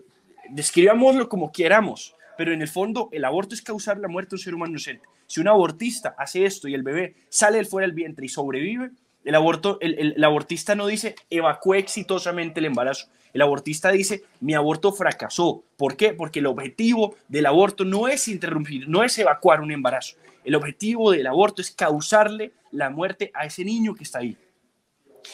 describámoslo 0.49 1.27
como 1.27 1.51
queramos, 1.51 2.15
pero 2.37 2.53
en 2.53 2.61
el 2.61 2.69
fondo 2.69 3.09
el 3.11 3.25
aborto 3.25 3.53
es 3.53 3.61
causar 3.61 3.99
la 3.99 4.07
muerte 4.07 4.29
de 4.29 4.35
un 4.35 4.39
ser 4.39 4.55
humano 4.55 4.71
inocente. 4.71 5.05
Si 5.27 5.41
un 5.41 5.49
abortista 5.49 6.15
hace 6.17 6.45
esto 6.45 6.69
y 6.69 6.73
el 6.73 6.81
bebé 6.81 7.15
sale 7.27 7.57
del 7.57 7.65
fuera 7.65 7.85
del 7.85 7.93
vientre 7.93 8.25
y 8.25 8.29
sobrevive, 8.29 8.91
el, 9.25 9.35
aborto, 9.35 9.77
el, 9.81 10.23
abortista 10.23 10.73
no 10.73 10.87
dice 10.87 11.15
evacué 11.29 11.79
exitosamente 11.79 12.61
el 12.61 12.65
embarazo. 12.65 13.09
El 13.33 13.41
abortista 13.41 13.91
dice 13.91 14.23
mi 14.39 14.53
aborto 14.53 14.93
fracasó. 14.93 15.65
¿Por 15.75 15.97
qué? 15.97 16.13
Porque 16.13 16.39
el 16.39 16.47
objetivo 16.47 17.17
del 17.27 17.47
aborto 17.47 17.83
no 17.83 18.07
es 18.07 18.29
interrumpir, 18.29 18.87
no 18.87 19.03
es 19.03 19.19
evacuar 19.19 19.59
un 19.59 19.71
embarazo. 19.71 20.15
El 20.45 20.55
objetivo 20.55 21.11
del 21.11 21.27
aborto 21.27 21.61
es 21.61 21.71
causarle 21.71 22.53
la 22.71 22.89
muerte 22.89 23.31
a 23.33 23.45
ese 23.45 23.65
niño 23.65 23.95
que 23.95 24.05
está 24.05 24.19
ahí. 24.19 24.37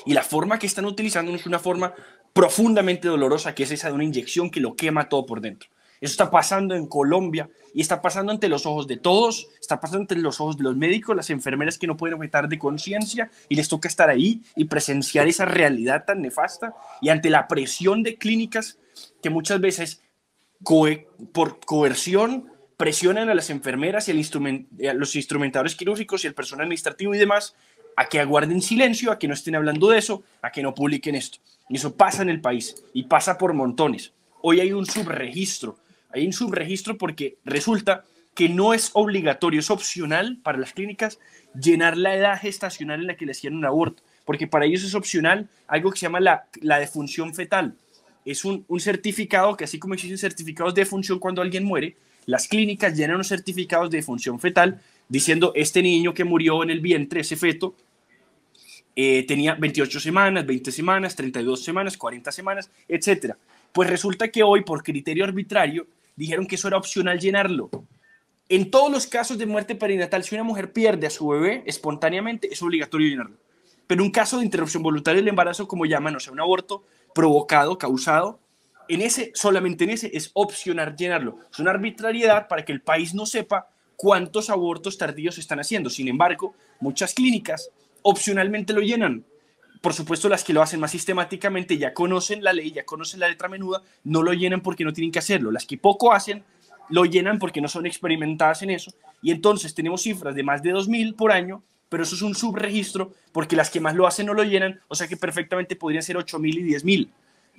Y 0.05 0.13
la 0.13 0.23
forma 0.23 0.59
que 0.59 0.67
están 0.67 0.85
utilizando 0.85 1.33
es 1.33 1.45
una 1.45 1.59
forma 1.59 1.93
profundamente 2.33 3.07
dolorosa, 3.07 3.55
que 3.55 3.63
es 3.63 3.71
esa 3.71 3.87
de 3.87 3.93
una 3.93 4.03
inyección 4.03 4.49
que 4.49 4.59
lo 4.59 4.75
quema 4.75 5.09
todo 5.09 5.25
por 5.25 5.41
dentro. 5.41 5.69
Eso 5.99 6.11
está 6.11 6.29
pasando 6.29 6.75
en 6.75 6.85
Colombia 6.85 7.49
y 7.73 7.81
está 7.81 8.01
pasando 8.01 8.31
ante 8.31 8.49
los 8.49 8.65
ojos 8.65 8.87
de 8.87 8.97
todos, 8.97 9.47
está 9.59 9.79
pasando 9.79 10.01
ante 10.01 10.15
los 10.15 10.39
ojos 10.39 10.57
de 10.57 10.63
los 10.63 10.75
médicos, 10.75 11.15
las 11.15 11.29
enfermeras 11.31 11.77
que 11.77 11.87
no 11.87 11.97
pueden 11.97 12.15
objetar 12.15 12.47
de 12.47 12.59
conciencia 12.59 13.31
y 13.49 13.55
les 13.55 13.67
toca 13.67 13.87
estar 13.87 14.09
ahí 14.09 14.43
y 14.55 14.65
presenciar 14.65 15.27
esa 15.27 15.45
realidad 15.45 16.05
tan 16.05 16.21
nefasta 16.21 16.75
y 17.01 17.09
ante 17.09 17.29
la 17.29 17.47
presión 17.47 18.03
de 18.03 18.17
clínicas 18.17 18.77
que 19.21 19.29
muchas 19.29 19.59
veces 19.59 20.01
por 21.33 21.59
coerción 21.65 22.51
presionan 22.77 23.29
a 23.29 23.35
las 23.35 23.49
enfermeras 23.49 24.07
y 24.07 24.11
a 24.11 24.93
los 24.93 25.15
instrumentadores 25.15 25.75
quirúrgicos 25.75 26.23
y 26.23 26.27
el 26.27 26.35
personal 26.35 26.65
administrativo 26.65 27.15
y 27.15 27.17
demás 27.17 27.55
a 27.97 28.05
que 28.05 28.21
aguarden 28.21 28.61
silencio, 28.61 29.11
a 29.11 29.19
que 29.19 29.27
no 29.27 29.33
estén 29.33 29.55
hablando 29.55 29.89
de 29.89 29.97
eso, 29.97 30.23
a 30.41 30.51
que 30.51 30.63
no 30.63 30.73
publiquen 30.73 31.15
esto. 31.15 31.39
Y 31.67 31.75
eso 31.75 31.93
pasa 31.95 32.21
en 32.21 32.29
el 32.29 32.39
país 32.39 32.81
y 32.93 33.03
pasa 33.03 33.37
por 33.37 33.53
montones. 33.53 34.13
Hoy 34.41 34.61
hay 34.61 34.71
un 34.71 34.85
subregistro 34.85 35.77
hay 36.09 36.25
un 36.25 36.33
subregistro 36.33 36.97
porque 36.97 37.37
resulta 37.45 38.05
que 38.33 38.49
no 38.49 38.73
es 38.73 38.91
obligatorio, 38.93 39.59
es 39.59 39.71
opcional 39.71 40.37
para 40.43 40.57
las 40.57 40.73
clínicas 40.73 41.19
llenar 41.59 41.97
la 41.97 42.15
edad 42.15 42.39
gestacional 42.39 43.01
en 43.01 43.07
la 43.07 43.17
que 43.17 43.25
le 43.25 43.31
hacían 43.31 43.55
un 43.55 43.65
aborto, 43.65 44.03
porque 44.25 44.47
para 44.47 44.65
ellos 44.65 44.83
es 44.83 44.95
opcional 44.95 45.49
algo 45.67 45.91
que 45.91 45.99
se 45.99 46.05
llama 46.05 46.19
la, 46.19 46.45
la 46.61 46.79
defunción 46.79 47.33
fetal. 47.33 47.75
Es 48.25 48.45
un, 48.45 48.65
un 48.67 48.79
certificado 48.79 49.55
que 49.57 49.63
así 49.63 49.79
como 49.79 49.93
existen 49.93 50.17
certificados 50.17 50.75
de 50.75 50.81
defunción 50.81 51.19
cuando 51.19 51.41
alguien 51.41 51.63
muere, 51.63 51.95
las 52.25 52.47
clínicas 52.47 52.95
llenan 52.95 53.15
unos 53.15 53.29
certificados 53.29 53.89
de 53.89 53.97
defunción 53.97 54.39
fetal 54.39 54.81
diciendo 55.07 55.53
este 55.55 55.81
niño 55.81 56.13
que 56.13 56.25
murió 56.25 56.61
en 56.63 56.69
el 56.69 56.81
vientre, 56.81 57.21
ese 57.21 57.37
feto, 57.37 57.73
eh, 58.99 59.23
tenía 59.27 59.53
28 59.53 59.99
semanas, 59.99 60.43
20 60.43 60.71
semanas, 60.71 61.15
32 61.15 61.63
semanas, 61.63 61.95
40 61.95 62.31
semanas, 62.31 62.71
etc. 62.87 63.35
Pues 63.71 63.87
resulta 63.87 64.29
que 64.29 64.41
hoy, 64.41 64.63
por 64.63 64.81
criterio 64.81 65.23
arbitrario, 65.23 65.85
dijeron 66.15 66.47
que 66.47 66.55
eso 66.55 66.67
era 66.67 66.77
opcional 66.77 67.19
llenarlo. 67.19 67.69
En 68.49 68.71
todos 68.71 68.91
los 68.91 69.05
casos 69.05 69.37
de 69.37 69.45
muerte 69.45 69.75
perinatal, 69.75 70.23
si 70.23 70.33
una 70.33 70.43
mujer 70.43 70.73
pierde 70.73 71.05
a 71.05 71.11
su 71.11 71.27
bebé 71.27 71.61
espontáneamente, 71.67 72.51
es 72.51 72.59
obligatorio 72.63 73.07
llenarlo. 73.07 73.37
Pero 73.85 74.03
un 74.03 74.09
caso 74.09 74.39
de 74.39 74.45
interrupción 74.45 74.81
voluntaria 74.81 75.21
del 75.21 75.27
embarazo, 75.27 75.67
como 75.67 75.85
llaman, 75.85 76.15
o 76.15 76.19
sea, 76.19 76.33
un 76.33 76.39
aborto 76.39 76.83
provocado, 77.13 77.77
causado, 77.77 78.39
en 78.87 79.01
ese, 79.03 79.31
solamente 79.35 79.83
en 79.83 79.91
ese, 79.91 80.09
es 80.11 80.31
opcional 80.33 80.95
llenarlo. 80.95 81.37
Es 81.51 81.59
una 81.59 81.69
arbitrariedad 81.69 82.47
para 82.47 82.65
que 82.65 82.71
el 82.71 82.81
país 82.81 83.13
no 83.13 83.27
sepa 83.27 83.69
cuántos 83.95 84.49
abortos 84.49 84.97
tardíos 84.97 85.37
están 85.37 85.59
haciendo. 85.59 85.91
Sin 85.91 86.07
embargo, 86.07 86.55
muchas 86.79 87.13
clínicas 87.13 87.69
opcionalmente 88.01 88.73
lo 88.73 88.81
llenan 88.81 89.25
por 89.81 89.93
supuesto, 89.93 90.27
las 90.29 90.43
que 90.43 90.53
lo 90.53 90.61
hacen 90.61 90.79
más 90.79 90.91
sistemáticamente 90.91 91.77
ya 91.77 91.93
conocen 91.93 92.43
la 92.43 92.53
ley, 92.53 92.71
ya 92.71 92.85
conocen 92.85 93.19
la 93.19 93.27
letra 93.27 93.47
menuda, 93.47 93.81
no 94.03 94.23
lo 94.23 94.33
llenan 94.33 94.61
porque 94.61 94.83
no 94.83 94.93
tienen 94.93 95.11
que 95.11 95.19
hacerlo. 95.19 95.51
Las 95.51 95.65
que 95.65 95.77
poco 95.77 96.11
hacen, 96.11 96.43
lo 96.89 97.05
llenan 97.05 97.39
porque 97.39 97.61
no 97.61 97.67
son 97.67 97.85
experimentadas 97.85 98.63
en 98.63 98.71
eso. 98.71 98.91
Y 99.21 99.31
entonces 99.31 99.73
tenemos 99.73 100.01
cifras 100.01 100.35
de 100.35 100.43
más 100.43 100.63
de 100.63 100.73
2.000 100.73 101.15
por 101.15 101.31
año, 101.31 101.63
pero 101.89 102.03
eso 102.03 102.15
es 102.15 102.21
un 102.21 102.35
subregistro 102.35 103.13
porque 103.31 103.55
las 103.55 103.69
que 103.69 103.79
más 103.79 103.95
lo 103.95 104.07
hacen 104.07 104.25
no 104.25 104.33
lo 104.33 104.43
llenan, 104.43 104.81
o 104.87 104.95
sea 104.95 105.07
que 105.07 105.17
perfectamente 105.17 105.75
podrían 105.75 106.03
ser 106.03 106.17
8.000 106.17 106.55
y 106.55 106.63
10.000 106.73 107.09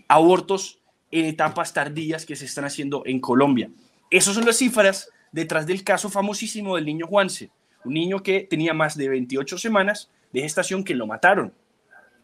abortos 0.09 0.79
en 1.11 1.25
etapas 1.25 1.73
tardías 1.73 2.27
que 2.27 2.37
se 2.37 2.45
están 2.45 2.65
haciendo 2.65 3.03
en 3.07 3.21
Colombia. 3.21 3.71
Esas 4.11 4.35
son 4.35 4.45
las 4.45 4.57
cifras 4.57 5.11
detrás 5.33 5.67
del 5.67 5.85
caso 5.85 6.11
famosísimo 6.11 6.77
del 6.77 6.87
niño 6.87 7.07
Juanse, 7.07 7.51
un 7.85 7.95
niño 7.95 8.23
que 8.23 8.41
tenía 8.41 8.75
más 8.75 8.97
de 8.97 9.09
28 9.09 9.57
semanas 9.57 10.11
de 10.33 10.41
gestación 10.41 10.85
que 10.85 10.95
lo 10.95 11.07
mataron. 11.07 11.53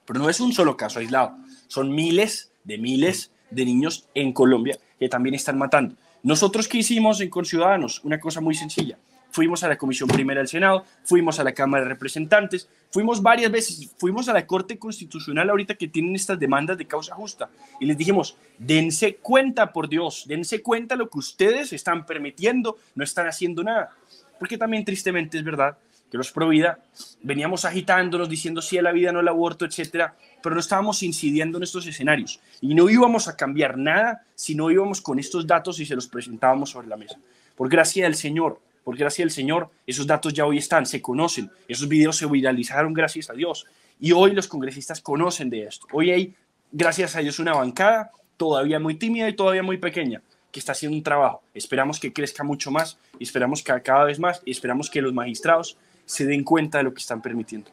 Pero 0.04 0.20
no 0.20 0.28
es 0.28 0.40
un 0.40 0.52
solo 0.52 0.76
caso 0.76 0.98
aislado, 0.98 1.36
son 1.68 1.94
miles 1.94 2.52
de 2.64 2.78
miles 2.78 3.30
de 3.50 3.64
niños 3.64 4.08
en 4.14 4.32
Colombia 4.32 4.78
que 4.98 5.08
también 5.08 5.34
están 5.34 5.58
matando. 5.58 5.96
Nosotros 6.22 6.68
qué 6.68 6.78
hicimos 6.78 7.20
en 7.20 7.30
Conciudadanos? 7.30 8.02
Una 8.04 8.18
cosa 8.18 8.40
muy 8.40 8.54
sencilla. 8.54 8.98
Fuimos 9.30 9.64
a 9.64 9.68
la 9.68 9.76
Comisión 9.76 10.08
Primera 10.08 10.38
del 10.38 10.48
Senado, 10.48 10.84
fuimos 11.02 11.40
a 11.40 11.44
la 11.44 11.52
Cámara 11.52 11.82
de 11.82 11.90
Representantes, 11.90 12.68
fuimos 12.90 13.20
varias 13.20 13.50
veces, 13.50 13.90
fuimos 13.98 14.28
a 14.28 14.32
la 14.32 14.46
Corte 14.46 14.78
Constitucional 14.78 15.50
ahorita 15.50 15.74
que 15.74 15.88
tienen 15.88 16.14
estas 16.14 16.38
demandas 16.38 16.78
de 16.78 16.86
causa 16.86 17.16
justa 17.16 17.50
y 17.80 17.86
les 17.86 17.98
dijimos, 17.98 18.36
dense 18.58 19.16
cuenta, 19.16 19.72
por 19.72 19.88
Dios, 19.88 20.24
dense 20.28 20.62
cuenta 20.62 20.94
lo 20.94 21.10
que 21.10 21.18
ustedes 21.18 21.72
están 21.72 22.06
permitiendo, 22.06 22.78
no 22.94 23.02
están 23.02 23.26
haciendo 23.26 23.64
nada. 23.64 23.90
Porque 24.38 24.56
también 24.56 24.84
tristemente 24.84 25.36
es 25.36 25.44
verdad 25.44 25.76
que 26.14 26.18
los 26.18 26.30
pro 26.30 26.50
vida 26.50 26.78
veníamos 27.22 27.64
agitándonos 27.64 28.28
diciendo 28.28 28.62
sí 28.62 28.78
a 28.78 28.82
la 28.82 28.92
vida, 28.92 29.10
no 29.10 29.18
al 29.18 29.26
aborto, 29.26 29.64
etcétera, 29.64 30.14
pero 30.40 30.54
no 30.54 30.60
estábamos 30.60 31.02
incidiendo 31.02 31.58
en 31.58 31.64
estos 31.64 31.88
escenarios 31.88 32.38
y 32.60 32.72
no 32.72 32.88
íbamos 32.88 33.26
a 33.26 33.36
cambiar 33.36 33.76
nada 33.76 34.24
si 34.36 34.54
no 34.54 34.70
íbamos 34.70 35.00
con 35.00 35.18
estos 35.18 35.44
datos 35.44 35.80
y 35.80 35.86
se 35.86 35.96
los 35.96 36.06
presentábamos 36.06 36.70
sobre 36.70 36.86
la 36.86 36.96
mesa. 36.96 37.18
Por 37.56 37.68
gracia 37.68 38.04
del 38.04 38.14
Señor, 38.14 38.60
por 38.84 38.96
gracia 38.96 39.24
del 39.24 39.32
Señor, 39.32 39.70
esos 39.88 40.06
datos 40.06 40.32
ya 40.32 40.46
hoy 40.46 40.58
están, 40.58 40.86
se 40.86 41.02
conocen, 41.02 41.50
esos 41.66 41.88
videos 41.88 42.16
se 42.16 42.26
viralizaron 42.26 42.94
gracias 42.94 43.28
a 43.28 43.32
Dios 43.32 43.66
y 43.98 44.12
hoy 44.12 44.34
los 44.34 44.46
congresistas 44.46 45.00
conocen 45.00 45.50
de 45.50 45.64
esto. 45.64 45.88
Hoy 45.90 46.12
hay, 46.12 46.34
gracias 46.70 47.16
a 47.16 47.18
Dios, 47.22 47.40
una 47.40 47.54
bancada 47.54 48.12
todavía 48.36 48.78
muy 48.78 48.94
tímida 48.94 49.28
y 49.28 49.34
todavía 49.34 49.64
muy 49.64 49.78
pequeña, 49.78 50.22
que 50.52 50.60
está 50.60 50.70
haciendo 50.70 50.96
un 50.96 51.02
trabajo. 51.02 51.42
Esperamos 51.54 51.98
que 51.98 52.12
crezca 52.12 52.44
mucho 52.44 52.70
más 52.70 52.98
esperamos 53.18 53.62
que 53.62 53.82
cada 53.82 54.04
vez 54.04 54.18
más 54.18 54.42
esperamos 54.46 54.90
que 54.90 55.00
los 55.00 55.12
magistrados 55.12 55.76
se 56.04 56.26
den 56.26 56.44
cuenta 56.44 56.78
de 56.78 56.84
lo 56.84 56.94
que 56.94 57.00
están 57.00 57.20
permitiendo. 57.22 57.70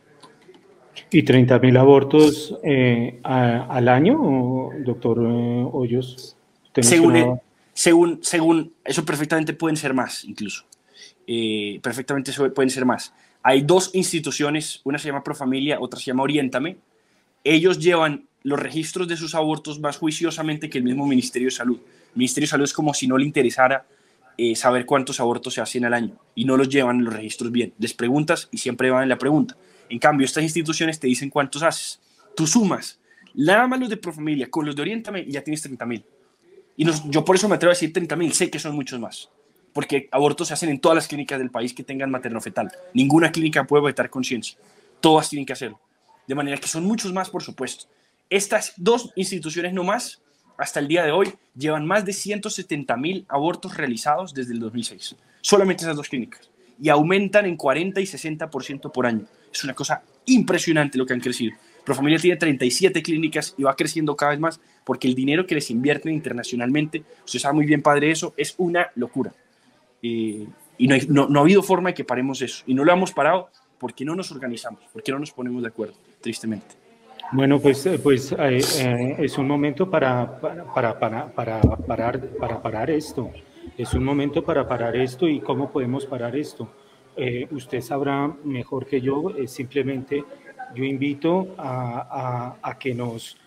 ¿Y 1.09 1.23
30.000 1.23 1.79
abortos 1.79 2.57
eh, 2.63 3.19
al 3.23 3.87
año, 3.87 4.69
doctor 4.79 5.19
eh, 5.19 5.65
Hoyos? 5.71 6.35
Según, 6.79 7.15
e, 7.17 7.41
según, 7.73 8.19
según, 8.21 8.73
eso 8.83 9.03
perfectamente 9.03 9.53
pueden 9.53 9.75
ser 9.75 9.93
más, 9.93 10.23
incluso. 10.23 10.63
Eh, 11.27 11.79
perfectamente 11.81 12.31
pueden 12.53 12.69
ser 12.69 12.85
más. 12.85 13.13
Hay 13.43 13.61
dos 13.61 13.91
instituciones, 13.93 14.81
una 14.83 14.97
se 14.97 15.07
llama 15.07 15.23
Profamilia, 15.23 15.79
otra 15.79 15.99
se 15.99 16.05
llama 16.05 16.23
Oriéntame. 16.23 16.77
Ellos 17.43 17.79
llevan 17.79 18.25
los 18.43 18.59
registros 18.59 19.07
de 19.07 19.17
sus 19.17 19.35
abortos 19.35 19.79
más 19.79 19.97
juiciosamente 19.97 20.69
que 20.69 20.77
el 20.77 20.83
mismo 20.83 21.05
Ministerio 21.05 21.47
de 21.47 21.51
Salud. 21.51 21.77
El 21.77 22.17
Ministerio 22.17 22.47
de 22.47 22.51
Salud 22.51 22.63
es 22.63 22.73
como 22.73 22.93
si 22.93 23.07
no 23.07 23.17
le 23.17 23.25
interesara 23.25 23.85
eh, 24.37 24.55
saber 24.55 24.85
cuántos 24.85 25.19
abortos 25.19 25.53
se 25.53 25.61
hacen 25.61 25.85
al 25.85 25.93
año 25.93 26.15
y 26.35 26.45
no 26.45 26.57
los 26.57 26.69
llevan 26.69 26.97
en 26.97 27.05
los 27.05 27.13
registros 27.13 27.51
bien. 27.51 27.73
Les 27.79 27.93
preguntas 27.93 28.47
y 28.51 28.57
siempre 28.57 28.89
van 28.89 29.03
en 29.03 29.09
la 29.09 29.17
pregunta. 29.17 29.55
En 29.89 29.99
cambio, 29.99 30.25
estas 30.25 30.43
instituciones 30.43 30.99
te 30.99 31.07
dicen 31.07 31.29
cuántos 31.29 31.63
haces. 31.63 31.99
Tú 32.35 32.47
sumas 32.47 32.99
nada 33.33 33.67
más 33.67 33.79
los 33.79 33.89
de 33.89 33.97
Profamilia 33.97 34.49
con 34.49 34.65
los 34.65 34.75
de 34.75 34.81
Orientame 34.81 35.21
y 35.21 35.31
ya 35.31 35.43
tienes 35.43 35.61
30 35.61 35.85
mil. 35.85 36.03
Y 36.77 36.85
yo 37.09 37.25
por 37.25 37.35
eso 37.35 37.47
me 37.49 37.55
atrevo 37.55 37.71
a 37.71 37.75
decir 37.75 37.93
30 37.93 38.15
mil, 38.15 38.33
sé 38.33 38.49
que 38.49 38.59
son 38.59 38.75
muchos 38.75 38.99
más. 38.99 39.29
Porque 39.73 40.09
abortos 40.11 40.49
se 40.49 40.53
hacen 40.53 40.69
en 40.69 40.79
todas 40.79 40.95
las 40.95 41.07
clínicas 41.07 41.39
del 41.39 41.49
país 41.49 41.73
que 41.73 41.83
tengan 41.83 42.11
materno-fetal. 42.11 42.71
Ninguna 42.93 43.31
clínica 43.31 43.65
puede 43.65 43.85
vetar 43.85 44.09
conciencia. 44.09 44.57
Todas 44.99 45.29
tienen 45.29 45.45
que 45.45 45.53
hacerlo. 45.53 45.79
De 46.27 46.35
manera 46.35 46.57
que 46.57 46.67
son 46.67 46.83
muchos 46.83 47.13
más, 47.13 47.29
por 47.29 47.43
supuesto. 47.43 47.85
Estas 48.29 48.73
dos 48.77 49.11
instituciones 49.15 49.73
no 49.73 49.83
más, 49.83 50.20
hasta 50.57 50.79
el 50.79 50.87
día 50.87 51.03
de 51.03 51.11
hoy, 51.11 51.33
llevan 51.55 51.85
más 51.85 52.05
de 52.05 52.13
170 52.13 52.95
mil 52.97 53.25
abortos 53.27 53.77
realizados 53.77 54.33
desde 54.33 54.53
el 54.53 54.59
2006. 54.59 55.15
Solamente 55.41 55.83
esas 55.83 55.95
dos 55.95 56.09
clínicas. 56.09 56.49
Y 56.79 56.89
aumentan 56.89 57.45
en 57.45 57.57
40 57.57 58.01
y 58.01 58.05
60% 58.05 58.91
por 58.91 59.05
año. 59.05 59.25
Es 59.51 59.63
una 59.63 59.73
cosa 59.73 60.01
impresionante 60.25 60.97
lo 60.97 61.05
que 61.05 61.13
han 61.13 61.19
crecido. 61.19 61.55
Profamilia 61.83 62.19
tiene 62.19 62.37
37 62.37 63.01
clínicas 63.01 63.55
y 63.57 63.63
va 63.63 63.75
creciendo 63.75 64.15
cada 64.15 64.31
vez 64.31 64.39
más 64.39 64.59
porque 64.83 65.07
el 65.07 65.15
dinero 65.15 65.45
que 65.45 65.55
les 65.55 65.69
invierten 65.71 66.13
internacionalmente, 66.13 67.03
usted 67.25 67.39
sabe 67.39 67.55
muy 67.55 67.65
bien, 67.65 67.81
padre, 67.81 68.11
eso 68.11 68.33
es 68.37 68.55
una 68.57 68.89
locura. 68.95 69.33
Eh, 70.01 70.47
y 70.77 70.87
no, 70.87 71.27
no, 71.27 71.39
ha 71.39 71.43
habido 71.43 71.61
forma 71.61 71.89
de 71.89 71.93
que 71.93 72.03
paremos 72.03 72.41
eso. 72.41 72.63
Y 72.65 72.73
no 72.73 72.83
lo 72.83 72.91
hemos 72.91 73.11
parado 73.11 73.49
porque 73.79 74.05
no 74.05 74.15
nos 74.15 74.31
organizamos, 74.31 74.81
porque 74.93 75.11
no 75.11 75.19
nos 75.19 75.31
ponemos 75.31 75.61
de 75.61 75.69
acuerdo, 75.69 75.95
tristemente. 76.21 76.80
Bueno, 77.33 77.61
pues, 77.61 77.85
eh, 77.85 77.97
pues 77.97 78.33
eh, 78.37 79.15
es 79.17 79.37
un 79.37 79.47
momento 79.47 79.89
para, 79.89 80.37
para, 80.41 80.99
para, 80.99 81.31
para, 81.33 81.61
parar, 81.61 82.19
para 82.37 82.61
parar 82.61 82.91
esto. 82.91 83.31
Es 83.77 83.93
un 83.93 84.03
momento 84.03 84.43
para 84.43 84.67
parar 84.67 84.97
esto 84.97 85.29
y 85.29 85.39
cómo 85.39 85.71
podemos 85.71 86.05
parar 86.05 86.35
esto. 86.35 86.69
usted 87.51 87.81
sabrá 87.81 88.27
mejor 88.43 88.85
que 88.85 88.99
yo, 88.99 89.33
simplemente 89.45 90.25
yo 90.75 90.83
invito 90.83 91.55
a, 91.57 92.57
a, 92.63 92.69
a 92.69 92.77
que 92.77 92.93
nos 92.93 93.37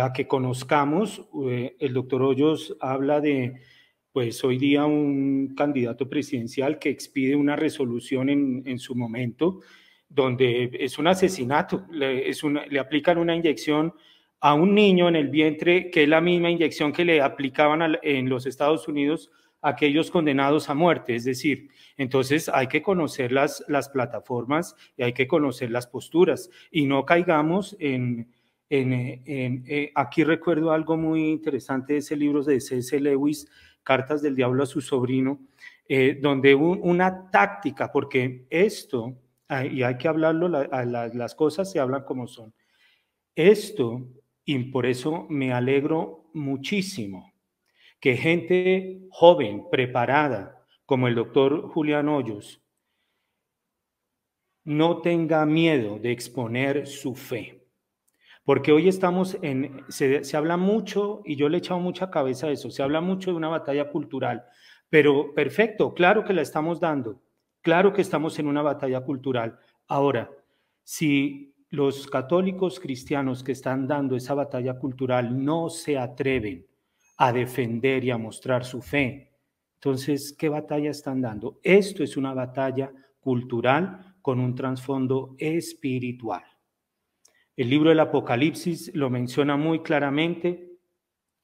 a 0.00 0.12
que 0.12 0.26
conozcamos. 0.26 1.22
el 1.78 1.92
doctor 1.92 2.22
Hoyos 2.22 2.76
habla 2.80 3.20
de 3.20 3.60
pues 4.12 4.42
hoy 4.44 4.56
día 4.56 4.86
un 4.86 5.54
candidato 5.54 6.08
presidencial 6.08 6.78
que 6.78 6.88
expide 6.88 7.36
una 7.36 7.54
resolución 7.54 8.30
en, 8.30 8.62
en 8.64 8.78
su 8.78 8.94
momento 8.94 9.60
donde 10.08 10.70
es 10.72 10.98
un 10.98 11.06
asesinato, 11.06 11.86
le, 11.90 12.28
es 12.28 12.42
una, 12.42 12.64
le 12.66 12.78
aplican 12.78 13.18
una 13.18 13.34
inyección 13.34 13.92
a 14.40 14.54
un 14.54 14.74
niño 14.74 15.08
en 15.08 15.16
el 15.16 15.28
vientre, 15.28 15.90
que 15.90 16.04
es 16.04 16.08
la 16.08 16.20
misma 16.20 16.50
inyección 16.50 16.92
que 16.92 17.04
le 17.04 17.20
aplicaban 17.20 17.96
en 18.02 18.28
los 18.28 18.46
Estados 18.46 18.86
Unidos 18.86 19.30
a 19.62 19.70
aquellos 19.70 20.10
condenados 20.10 20.68
a 20.68 20.74
muerte. 20.74 21.14
Es 21.14 21.24
decir, 21.24 21.68
entonces 21.96 22.48
hay 22.48 22.66
que 22.66 22.82
conocer 22.82 23.32
las, 23.32 23.64
las 23.68 23.88
plataformas 23.88 24.76
y 24.96 25.02
hay 25.02 25.12
que 25.12 25.26
conocer 25.26 25.70
las 25.70 25.86
posturas 25.86 26.50
y 26.70 26.86
no 26.86 27.04
caigamos 27.04 27.76
en, 27.80 28.30
en, 28.68 28.92
en, 29.24 29.64
eh, 29.66 29.92
aquí 29.94 30.24
recuerdo 30.24 30.72
algo 30.72 30.96
muy 30.96 31.30
interesante 31.30 31.94
de 31.94 31.98
ese 32.00 32.16
libro 32.16 32.42
de 32.42 32.60
C.S. 32.60 33.00
Lewis, 33.00 33.48
Cartas 33.82 34.20
del 34.20 34.36
Diablo 34.36 34.62
a 34.62 34.66
su 34.66 34.80
sobrino, 34.80 35.40
eh, 35.88 36.18
donde 36.20 36.54
una 36.54 37.30
táctica, 37.30 37.90
porque 37.92 38.46
esto, 38.50 39.16
y 39.48 39.82
hay 39.82 39.96
que 39.96 40.08
hablarlo, 40.08 40.48
las 40.48 41.34
cosas 41.34 41.70
se 41.70 41.80
hablan 41.80 42.04
como 42.04 42.26
son. 42.26 42.54
Esto, 43.34 44.08
y 44.44 44.58
por 44.70 44.86
eso 44.86 45.26
me 45.28 45.52
alegro 45.52 46.30
muchísimo, 46.34 47.32
que 48.00 48.16
gente 48.16 49.00
joven, 49.10 49.68
preparada, 49.70 50.64
como 50.84 51.08
el 51.08 51.14
doctor 51.14 51.68
Julián 51.68 52.08
Hoyos, 52.08 52.62
no 54.64 55.00
tenga 55.00 55.46
miedo 55.46 55.98
de 55.98 56.10
exponer 56.10 56.86
su 56.86 57.14
fe. 57.14 57.64
Porque 58.44 58.72
hoy 58.72 58.88
estamos 58.88 59.36
en, 59.42 59.84
se, 59.88 60.22
habla 60.36 60.56
mucho, 60.56 61.22
y 61.24 61.36
yo 61.36 61.48
le 61.48 61.56
he 61.56 61.58
echado 61.58 61.80
mucha 61.80 62.10
cabeza 62.10 62.46
a 62.48 62.50
eso, 62.50 62.70
se 62.70 62.82
habla 62.82 63.00
mucho 63.00 63.30
de 63.30 63.36
una 63.36 63.48
batalla 63.48 63.90
cultural, 63.90 64.44
pero 64.88 65.34
perfecto, 65.34 65.94
claro 65.94 66.24
que 66.24 66.32
la 66.32 66.42
estamos 66.42 66.78
dando, 66.78 67.20
claro 67.66 67.92
que 67.92 68.00
estamos 68.00 68.38
en 68.38 68.46
una 68.46 68.62
batalla 68.62 69.00
cultural. 69.00 69.58
Ahora, 69.88 70.30
si 70.84 71.52
los 71.70 72.06
católicos 72.06 72.78
cristianos 72.78 73.42
que 73.42 73.50
están 73.50 73.88
dando 73.88 74.14
esa 74.14 74.34
batalla 74.34 74.78
cultural 74.78 75.44
no 75.44 75.68
se 75.68 75.98
atreven 75.98 76.64
a 77.16 77.32
defender 77.32 78.04
y 78.04 78.12
a 78.12 78.18
mostrar 78.18 78.64
su 78.64 78.80
fe, 78.80 79.32
entonces, 79.74 80.32
¿qué 80.38 80.48
batalla 80.48 80.90
están 80.92 81.20
dando? 81.20 81.58
Esto 81.60 82.04
es 82.04 82.16
una 82.16 82.32
batalla 82.34 82.92
cultural 83.18 84.14
con 84.22 84.38
un 84.38 84.54
trasfondo 84.54 85.34
espiritual. 85.36 86.44
El 87.56 87.68
libro 87.68 87.88
del 87.88 87.98
Apocalipsis 87.98 88.94
lo 88.94 89.10
menciona 89.10 89.56
muy 89.56 89.82
claramente, 89.82 90.70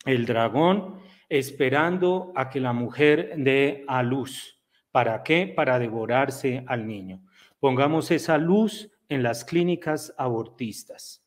el 0.06 0.24
dragón 0.24 1.00
esperando 1.28 2.32
a 2.36 2.48
que 2.48 2.60
la 2.60 2.72
mujer 2.72 3.34
dé 3.38 3.84
a 3.88 4.04
luz. 4.04 4.61
¿Para 4.92 5.22
qué? 5.22 5.46
Para 5.48 5.78
devorarse 5.78 6.62
al 6.66 6.86
niño. 6.86 7.20
Pongamos 7.58 8.10
esa 8.10 8.38
luz 8.38 8.90
en 9.08 9.22
las 9.22 9.44
clínicas 9.44 10.14
abortistas. 10.16 11.24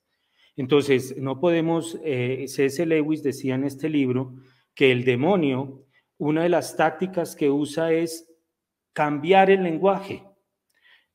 Entonces, 0.56 1.18
no 1.18 1.40
podemos, 1.40 2.00
eh, 2.04 2.46
C.S. 2.48 2.86
Lewis 2.86 3.24
decía 3.24 3.56
en 3.56 3.66
este 3.66 3.90
libro 3.90 4.36
que 4.74 4.92
el 4.92 5.04
demonio, 5.04 5.84
una 6.18 6.44
de 6.44 6.50
las 6.50 6.78
tácticas 6.78 7.36
que 7.36 7.50
usa 7.50 7.92
es 7.92 8.32
cambiar 8.94 9.50
el 9.50 9.64
lenguaje. 9.64 10.24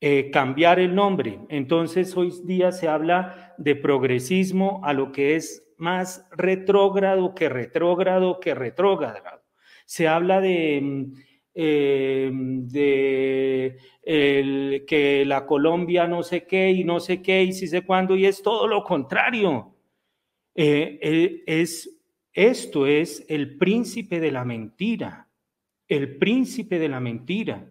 Eh, 0.03 0.31
cambiar 0.31 0.81
el 0.81 0.95
nombre. 0.95 1.41
Entonces 1.51 2.17
hoy 2.17 2.33
día 2.45 2.73
se 2.73 2.89
habla 2.89 3.55
de 3.59 3.77
progresismo 3.77 4.81
a 4.83 4.95
lo 4.95 5.13
que 5.13 5.37
es 5.37 5.63
más 5.77 6.27
retrógrado 6.31 7.35
que 7.35 7.51
retrógrado 7.51 8.41
que 8.41 8.55
retrógrado. 8.55 9.43
Se 9.85 10.09
habla 10.09 10.41
de, 10.41 10.81
mm, 10.83 11.13
eh, 11.55 12.31
de 12.33 13.77
que 14.87 15.25
la 15.25 15.47
Colombia 15.47 16.07
no 16.07 16.23
sé 16.23 16.47
qué 16.47 16.71
y 16.71 16.85
no 16.85 17.01
sé 17.01 17.23
qué 17.23 17.43
y 17.43 17.53
si 17.53 17.67
sé 17.67 17.83
cuándo 17.83 18.17
y 18.17 18.27
es 18.27 18.43
todo 18.43 18.67
lo 18.67 18.85
contrario. 18.85 19.75
Eh, 20.55 21.43
es, 21.47 22.01
esto 22.33 22.87
es 22.87 23.25
el 23.29 23.57
príncipe 23.57 24.21
de 24.21 24.33
la 24.33 24.45
mentira, 24.45 25.29
el 25.89 26.17
príncipe 26.19 26.79
de 26.79 26.89
la 26.89 27.01
mentira. 27.01 27.71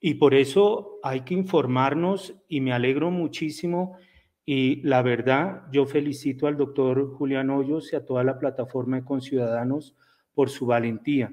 Y 0.00 0.14
por 0.14 0.34
eso 0.34 0.98
hay 1.02 1.20
que 1.20 1.34
informarnos 1.34 2.34
y 2.48 2.60
me 2.60 2.72
alegro 2.72 3.10
muchísimo 3.10 3.96
y 4.44 4.82
la 4.82 5.02
verdad, 5.02 5.62
yo 5.70 5.86
felicito 5.86 6.48
al 6.48 6.56
doctor 6.56 7.14
Julián 7.14 7.50
Hoyos 7.50 7.92
y 7.92 7.96
a 7.96 8.04
toda 8.04 8.24
la 8.24 8.38
plataforma 8.38 8.96
de 8.96 9.04
Conciudadanos 9.04 9.94
por 10.34 10.50
su 10.50 10.66
valentía 10.66 11.32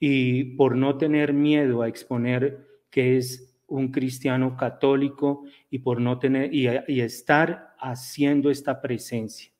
y 0.00 0.56
por 0.56 0.74
no 0.74 0.96
tener 0.96 1.34
miedo 1.34 1.82
a 1.82 1.88
exponer 1.88 2.66
que 2.90 3.18
es 3.18 3.54
un 3.68 3.92
cristiano 3.92 4.56
católico 4.56 5.44
y 5.70 5.78
por 5.78 6.00
no 6.00 6.18
tener 6.18 6.52
y, 6.52 6.66
estar 7.00 7.74
haciendo 7.78 8.50
esta 8.50 8.80
presencia. 8.80 9.52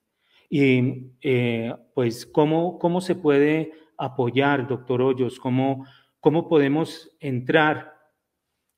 Y 0.49 1.13
eh, 1.21 1.73
pues, 1.95 2.27
¿cómo, 2.27 2.79
¿cómo 2.79 3.01
se 3.01 3.15
puede 3.15 3.73
apoyar, 3.97 4.67
doctor 4.67 5.03
Hoyos? 5.03 5.39
¿Cómo, 5.39 5.87
cómo 6.19 6.49
podemos 6.49 7.15
entrar 7.21 7.95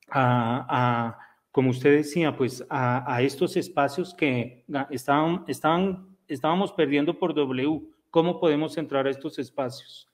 a, 0.09 1.17
como 1.51 1.71
usted 1.71 1.95
decía, 1.95 2.35
pues 2.35 2.63
a, 2.69 3.21
estos 3.21 3.57
espacios 3.57 4.13
que 4.13 4.65
estaban, 4.91 5.43
estaban, 5.47 6.17
estábamos 6.27 6.73
perdiendo 6.73 7.17
por 7.17 7.33
W. 7.33 7.81
¿Cómo 8.11 8.39
podemos 8.39 8.77
entrar 8.77 9.07
a 9.07 9.09
estos 9.09 9.39
espacios? 9.39 10.12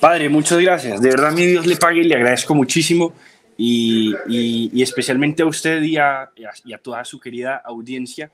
Padre, 0.00 0.28
muchas 0.28 0.58
gracias. 0.60 1.00
De 1.00 1.08
verdad, 1.10 1.32
mi 1.32 1.46
Dios 1.46 1.66
le 1.66 1.76
pague 1.76 2.00
y 2.00 2.04
le 2.04 2.14
agradezco 2.14 2.54
muchísimo. 2.54 3.12
Y, 3.58 4.14
y, 4.28 4.82
especialmente 4.82 5.42
a 5.42 5.46
usted 5.46 5.82
y 5.82 5.96
a, 5.96 6.30
y 6.64 6.74
a, 6.74 6.78
toda 6.78 7.04
su 7.06 7.18
querida 7.18 7.56
audiencia, 7.56 8.30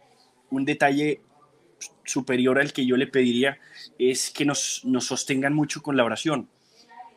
un 0.50 0.64
detalle 0.64 1.20
superior 2.04 2.58
al 2.58 2.72
que 2.72 2.84
yo 2.84 2.96
le 2.96 3.06
pediría 3.06 3.58
es 3.98 4.30
que 4.30 4.44
nos, 4.44 4.82
nos 4.84 5.06
sostengan 5.06 5.54
mucho 5.54 5.80
con 5.80 5.96
la 5.96 6.04
oración. 6.04 6.48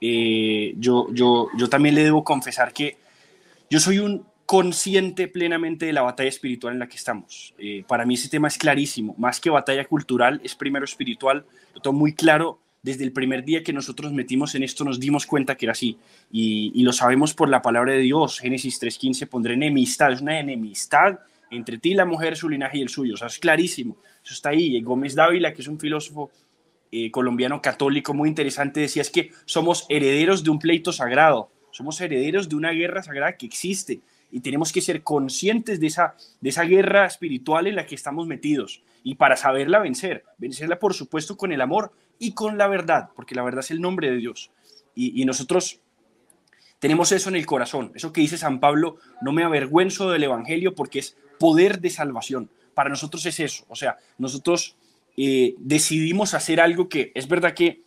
Eh, 0.01 0.75
yo, 0.77 1.07
yo, 1.13 1.47
yo 1.57 1.67
también 1.67 1.95
le 1.95 2.03
debo 2.03 2.23
confesar 2.23 2.73
que 2.73 2.97
yo 3.71 3.79
soy 3.79 3.97
un 3.97 4.25
consciente 4.45 5.27
plenamente 5.27 5.87
de 5.87 5.93
la 5.93 6.03
batalla 6.03 6.29
espiritual 6.29 6.73
en 6.73 6.79
la 6.79 6.87
que 6.87 6.97
estamos. 6.97 7.55
Eh, 7.57 7.83
para 7.87 8.05
mí 8.05 8.13
ese 8.13 8.29
tema 8.29 8.47
es 8.47 8.57
clarísimo, 8.57 9.15
más 9.17 9.39
que 9.39 9.49
batalla 9.49 9.85
cultural, 9.85 10.39
es 10.43 10.53
primero 10.55 10.85
espiritual, 10.85 11.45
lo 11.73 11.81
tengo 11.81 11.97
muy 11.97 12.13
claro. 12.13 12.59
Desde 12.85 13.03
el 13.03 13.11
primer 13.11 13.43
día 13.43 13.63
que 13.63 13.73
nosotros 13.73 14.13
metimos 14.13 14.53
en 14.53 14.61
esto 14.61 14.83
nos 14.85 14.99
dimos 14.99 15.25
cuenta 15.25 15.57
que 15.57 15.65
era 15.65 15.71
así 15.71 15.97
y, 16.31 16.83
lo 16.83 16.93
sabemos 16.93 17.33
por 17.33 17.49
la 17.49 17.63
palabra 17.63 17.93
de 17.93 17.97
Dios. 17.97 18.37
Génesis 18.37 18.79
3.15 18.79 19.27
pondré 19.27 19.55
enemistad, 19.55 20.11
es 20.11 20.21
una 20.21 20.39
enemistad 20.39 21.17
entre 21.49 21.79
ti, 21.79 21.95
la 21.95 22.05
mujer, 22.05 22.37
su 22.37 22.47
linaje 22.47 22.77
y 22.77 22.83
el 22.83 22.89
suyo. 22.89 23.15
O 23.15 23.17
sea, 23.17 23.25
es 23.25 23.39
clarísimo. 23.39 23.97
Eso 24.23 24.35
está 24.35 24.49
ahí. 24.49 24.79
Gómez 24.81 25.15
Dávila, 25.15 25.51
que 25.51 25.63
es 25.63 25.67
un 25.67 25.79
filósofo 25.79 26.29
eh, 26.91 27.09
colombiano 27.09 27.59
católico 27.59 28.13
muy 28.13 28.29
interesante, 28.29 28.81
decía 28.81 29.01
es 29.01 29.09
que 29.09 29.31
somos 29.45 29.87
herederos 29.89 30.43
de 30.43 30.51
un 30.51 30.59
pleito 30.59 30.93
sagrado, 30.93 31.49
somos 31.71 31.99
herederos 32.01 32.47
de 32.47 32.55
una 32.55 32.69
guerra 32.69 33.01
sagrada 33.01 33.35
que 33.35 33.47
existe 33.47 34.01
y 34.35 34.41
tenemos 34.41 34.73
que 34.73 34.81
ser 34.81 35.01
conscientes 35.01 35.79
de 35.79 35.87
esa, 35.87 36.17
de 36.41 36.49
esa 36.49 36.65
guerra 36.65 37.05
espiritual 37.05 37.67
en 37.67 37.77
la 37.77 37.85
que 37.85 37.95
estamos 37.95 38.27
metidos 38.27 38.83
y 39.01 39.15
para 39.15 39.37
saberla 39.37 39.79
vencer, 39.79 40.25
vencerla 40.37 40.77
por 40.77 40.93
supuesto 40.93 41.37
con 41.37 41.53
el 41.53 41.61
amor 41.61 41.93
y 42.19 42.33
con 42.33 42.57
la 42.57 42.67
verdad, 42.67 43.11
porque 43.15 43.33
la 43.33 43.43
verdad 43.43 43.61
es 43.61 43.71
el 43.71 43.79
nombre 43.79 44.11
de 44.11 44.17
Dios. 44.17 44.51
Y, 44.93 45.23
nosotros 45.23 45.79
tenemos 46.79 47.13
eso 47.13 47.29
en 47.29 47.37
el 47.37 47.45
corazón, 47.45 47.93
eso 47.95 48.11
que 48.11 48.19
dice 48.19 48.37
San 48.37 48.59
Pablo, 48.59 48.97
no 49.21 49.31
me 49.31 49.45
avergüenzo 49.45 50.11
del 50.11 50.23
Evangelio 50.23 50.75
porque 50.75 50.99
es 50.99 51.15
poder 51.39 51.79
de 51.79 51.89
salvación. 51.89 52.49
Para 52.73 52.89
nosotros 52.89 53.25
es 53.25 53.39
eso, 53.39 53.63
o 53.69 53.75
sea, 53.77 53.95
nosotros 54.17 54.75
eh, 55.15 55.55
decidimos 55.59 56.33
hacer 56.33 56.59
algo 56.59 56.89
que 56.89 57.13
es 57.15 57.29
verdad 57.29 57.53
que 57.53 57.83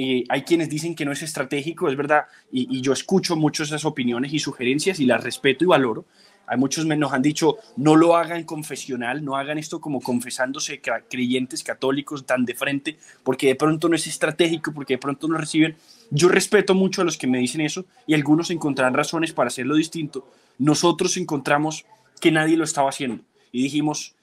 eh, 0.00 0.22
hay 0.28 0.42
quienes 0.42 0.68
dicen 0.68 0.94
que 0.94 1.04
no 1.04 1.10
es 1.10 1.22
estratégico, 1.22 1.88
es 1.88 1.96
verdad, 1.96 2.26
y, 2.52 2.80
yo 2.80 2.92
escucho 2.92 3.34
muchas 3.34 3.66
esas 3.66 3.84
opiniones 3.84 4.32
y 4.32 4.38
sugerencias 4.38 5.00
y 5.00 5.06
las 5.06 5.24
respeto 5.24 5.64
y 5.64 5.66
valoro. 5.66 6.04
Hay 6.46 6.56
muchos 6.56 6.86
nos 6.86 7.12
han 7.12 7.20
dicho, 7.20 7.56
no 7.76 7.96
lo 7.96 8.16
hagan 8.16 8.44
confesional, 8.44 9.24
no 9.24 9.36
hagan 9.36 9.58
esto 9.58 9.80
como 9.80 10.00
confesándose 10.00 10.80
creyentes 11.10 11.64
católicos 11.64 12.26
tan 12.26 12.44
de 12.44 12.54
frente, 12.54 12.96
porque 13.24 13.48
de 13.48 13.56
pronto 13.56 13.88
no 13.88 13.96
es 13.96 14.06
estratégico, 14.06 14.72
porque 14.72 14.94
de 14.94 14.98
pronto 14.98 15.26
no 15.26 15.36
reciben. 15.36 15.74
Yo 16.12 16.28
respeto 16.28 16.76
mucho 16.76 17.02
a 17.02 17.04
los 17.04 17.18
que 17.18 17.26
me 17.26 17.38
dicen 17.38 17.60
eso 17.60 17.84
y 18.06 18.14
algunos 18.14 18.50
encontrarán 18.50 18.94
razones 18.94 19.32
para 19.32 19.48
hacerlo 19.48 19.74
distinto. 19.74 20.30
Nosotros 20.58 21.16
encontramos 21.16 21.86
que 22.20 22.30
nadie 22.30 22.56
lo 22.56 22.62
estaba 22.62 22.90
haciendo 22.90 23.24
y 23.50 23.64
dijimos, 23.64 24.14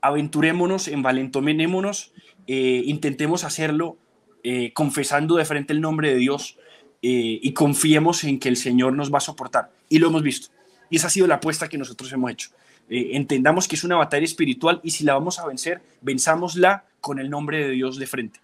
aventurémonos, 0.00 0.86
envalentomémonos, 0.86 2.12
eh, 2.46 2.82
intentemos 2.86 3.42
hacerlo 3.42 3.98
eh, 4.44 4.72
confesando 4.72 5.36
de 5.36 5.44
frente 5.44 5.72
el 5.72 5.80
nombre 5.80 6.10
de 6.10 6.16
Dios 6.16 6.56
eh, 7.02 7.40
y 7.42 7.52
confiemos 7.52 8.22
en 8.24 8.38
que 8.38 8.48
el 8.48 8.56
Señor 8.56 8.92
nos 8.92 9.12
va 9.12 9.18
a 9.18 9.20
soportar. 9.20 9.70
Y 9.88 9.98
lo 9.98 10.08
hemos 10.08 10.22
visto. 10.22 10.48
Y 10.90 10.96
esa 10.96 11.08
ha 11.08 11.10
sido 11.10 11.26
la 11.26 11.36
apuesta 11.36 11.68
que 11.68 11.78
nosotros 11.78 12.12
hemos 12.12 12.30
hecho. 12.30 12.50
entendamos 12.88 13.66
que 13.66 13.76
es 13.76 13.84
una 13.84 13.96
batalla 13.96 14.24
espiritual 14.24 14.80
y 14.84 14.90
si 14.90 15.02
la 15.04 15.14
vamos 15.14 15.38
a 15.38 15.46
vencer, 15.46 15.80
venzámosla 16.02 16.84
con 17.00 17.18
el 17.18 17.30
nombre 17.30 17.66
de 17.66 17.70
Dios 17.70 17.98
de 17.98 18.06
frente. 18.06 18.40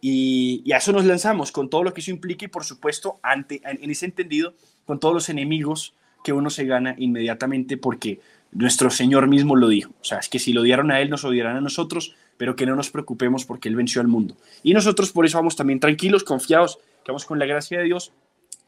Y, 0.00 0.62
y, 0.64 0.72
a 0.72 0.78
eso 0.78 0.90
nos 0.90 1.04
lanzamos, 1.04 1.52
con 1.52 1.70
todo 1.70 1.84
lo 1.84 1.94
que 1.94 2.00
eso 2.00 2.10
implica 2.10 2.44
y 2.44 2.48
por 2.48 2.64
supuesto, 2.64 3.20
ante, 3.22 3.60
en 3.62 3.88
ese 3.90 4.06
entendido, 4.06 4.54
con 4.84 4.98
todos 4.98 5.14
los 5.14 5.28
enemigos 5.28 5.94
que 6.24 6.32
uno 6.32 6.50
se 6.50 6.64
gana 6.64 6.94
inmediatamente 6.98 7.76
porque 7.76 8.20
nuestro 8.52 8.90
Señor 8.90 9.28
mismo 9.28 9.56
lo 9.56 9.68
dijo. 9.68 9.92
O 10.00 10.04
sea, 10.04 10.18
es 10.18 10.28
que 10.28 10.38
si 10.38 10.52
lo 10.52 10.62
odiaron 10.62 10.90
a 10.90 11.00
Él, 11.00 11.10
nos 11.10 11.24
odiarán 11.24 11.56
a 11.56 11.60
nosotros, 11.60 12.14
pero 12.42 12.56
que 12.56 12.66
no 12.66 12.74
nos 12.74 12.90
preocupemos 12.90 13.44
porque 13.44 13.68
Él 13.68 13.76
venció 13.76 14.00
al 14.00 14.08
mundo. 14.08 14.36
Y 14.64 14.74
nosotros 14.74 15.12
por 15.12 15.24
eso 15.24 15.38
vamos 15.38 15.54
también 15.54 15.78
tranquilos, 15.78 16.24
confiados, 16.24 16.80
que 17.04 17.12
vamos 17.12 17.24
con 17.24 17.38
la 17.38 17.46
gracia 17.46 17.78
de 17.78 17.84
Dios. 17.84 18.12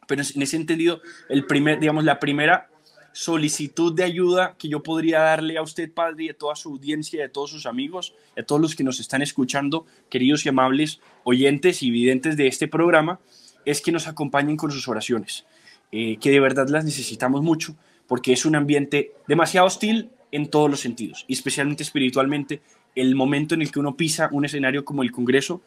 Pero 0.06 0.22
en 0.22 0.42
ese 0.42 0.56
entendido, 0.56 1.00
el 1.28 1.44
primer, 1.44 1.80
digamos, 1.80 2.04
la 2.04 2.20
primera 2.20 2.70
solicitud 3.12 3.92
de 3.92 4.04
ayuda 4.04 4.54
que 4.56 4.68
yo 4.68 4.84
podría 4.84 5.18
darle 5.18 5.58
a 5.58 5.62
usted, 5.62 5.92
Padre, 5.92 6.26
y 6.26 6.28
a 6.28 6.38
toda 6.38 6.54
su 6.54 6.68
audiencia, 6.68 7.18
y 7.18 7.22
a 7.24 7.32
todos 7.32 7.50
sus 7.50 7.66
amigos, 7.66 8.14
a 8.38 8.44
todos 8.44 8.62
los 8.62 8.76
que 8.76 8.84
nos 8.84 9.00
están 9.00 9.22
escuchando, 9.22 9.86
queridos 10.08 10.46
y 10.46 10.50
amables 10.50 11.00
oyentes 11.24 11.82
y 11.82 11.90
videntes 11.90 12.36
de 12.36 12.46
este 12.46 12.68
programa, 12.68 13.18
es 13.64 13.80
que 13.80 13.90
nos 13.90 14.06
acompañen 14.06 14.56
con 14.56 14.70
sus 14.70 14.86
oraciones, 14.86 15.46
eh, 15.90 16.16
que 16.18 16.30
de 16.30 16.38
verdad 16.38 16.68
las 16.68 16.84
necesitamos 16.84 17.42
mucho 17.42 17.74
porque 18.06 18.32
es 18.32 18.44
un 18.44 18.54
ambiente 18.54 19.14
demasiado 19.26 19.66
hostil 19.66 20.10
en 20.34 20.48
todos 20.48 20.68
los 20.68 20.80
sentidos, 20.80 21.24
y 21.28 21.32
especialmente 21.32 21.84
espiritualmente. 21.84 22.60
El 22.96 23.14
momento 23.14 23.54
en 23.54 23.62
el 23.62 23.70
que 23.70 23.78
uno 23.78 23.96
pisa 23.96 24.28
un 24.32 24.44
escenario 24.44 24.84
como 24.84 25.04
el 25.04 25.12
Congreso, 25.12 25.62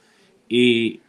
eh, 0.50 1.00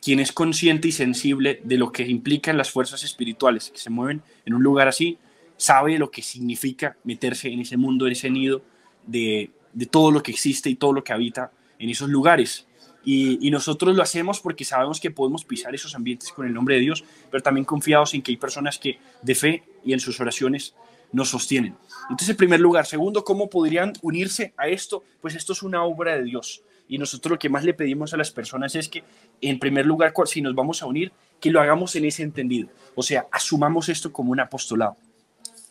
quien 0.00 0.20
es 0.20 0.30
consciente 0.30 0.86
y 0.86 0.92
sensible 0.92 1.60
de 1.64 1.76
lo 1.76 1.90
que 1.90 2.06
implican 2.06 2.56
las 2.56 2.70
fuerzas 2.70 3.02
espirituales 3.02 3.70
que 3.70 3.78
se 3.78 3.90
mueven 3.90 4.22
en 4.46 4.54
un 4.54 4.62
lugar 4.62 4.86
así, 4.86 5.18
sabe 5.56 5.98
lo 5.98 6.12
que 6.12 6.22
significa 6.22 6.96
meterse 7.02 7.48
en 7.48 7.58
ese 7.58 7.76
mundo, 7.76 8.06
en 8.06 8.12
ese 8.12 8.30
nido 8.30 8.62
de, 9.04 9.50
de 9.72 9.86
todo 9.86 10.12
lo 10.12 10.22
que 10.22 10.30
existe 10.30 10.70
y 10.70 10.76
todo 10.76 10.92
lo 10.92 11.02
que 11.02 11.12
habita 11.12 11.50
en 11.80 11.90
esos 11.90 12.08
lugares. 12.08 12.68
Y, 13.04 13.44
y, 13.44 13.50
nosotros 13.50 13.96
lo 13.96 14.02
hacemos 14.02 14.38
porque 14.38 14.64
sabemos 14.64 15.00
que 15.00 15.10
podemos 15.10 15.44
pisar 15.44 15.74
esos 15.74 15.96
ambientes 15.96 16.30
con 16.30 16.46
el 16.46 16.54
nombre 16.54 16.76
de 16.76 16.82
Dios, 16.82 17.02
pero 17.28 17.42
también 17.42 17.64
confiados 17.64 18.14
en 18.14 18.22
que 18.22 18.30
hay 18.30 18.36
personas 18.36 18.78
que 18.78 18.98
de 19.22 19.34
fe 19.34 19.64
y 19.84 19.94
en 19.94 20.00
sus 20.00 20.20
oraciones 20.20 20.74
nos 21.12 21.28
sostienen. 21.28 21.76
Entonces, 22.04 22.30
en 22.30 22.36
primer 22.36 22.60
lugar. 22.60 22.86
Segundo, 22.86 23.24
¿cómo 23.24 23.48
podrían 23.48 23.92
unirse 24.02 24.52
a 24.56 24.68
esto? 24.68 25.02
Pues 25.20 25.34
esto 25.34 25.52
es 25.52 25.62
una 25.62 25.82
obra 25.84 26.16
de 26.16 26.24
Dios. 26.24 26.62
Y 26.88 26.98
nosotros 26.98 27.30
lo 27.30 27.38
que 27.38 27.48
más 27.48 27.64
le 27.64 27.74
pedimos 27.74 28.12
a 28.12 28.16
las 28.16 28.30
personas 28.30 28.74
es 28.74 28.88
que, 28.88 29.04
en 29.40 29.58
primer 29.58 29.86
lugar, 29.86 30.12
si 30.26 30.42
nos 30.42 30.54
vamos 30.54 30.82
a 30.82 30.86
unir, 30.86 31.12
que 31.40 31.50
lo 31.50 31.60
hagamos 31.60 31.94
en 31.96 32.04
ese 32.04 32.22
entendido. 32.22 32.68
O 32.94 33.02
sea, 33.02 33.26
asumamos 33.30 33.88
esto 33.88 34.12
como 34.12 34.32
un 34.32 34.40
apostolado. 34.40 34.96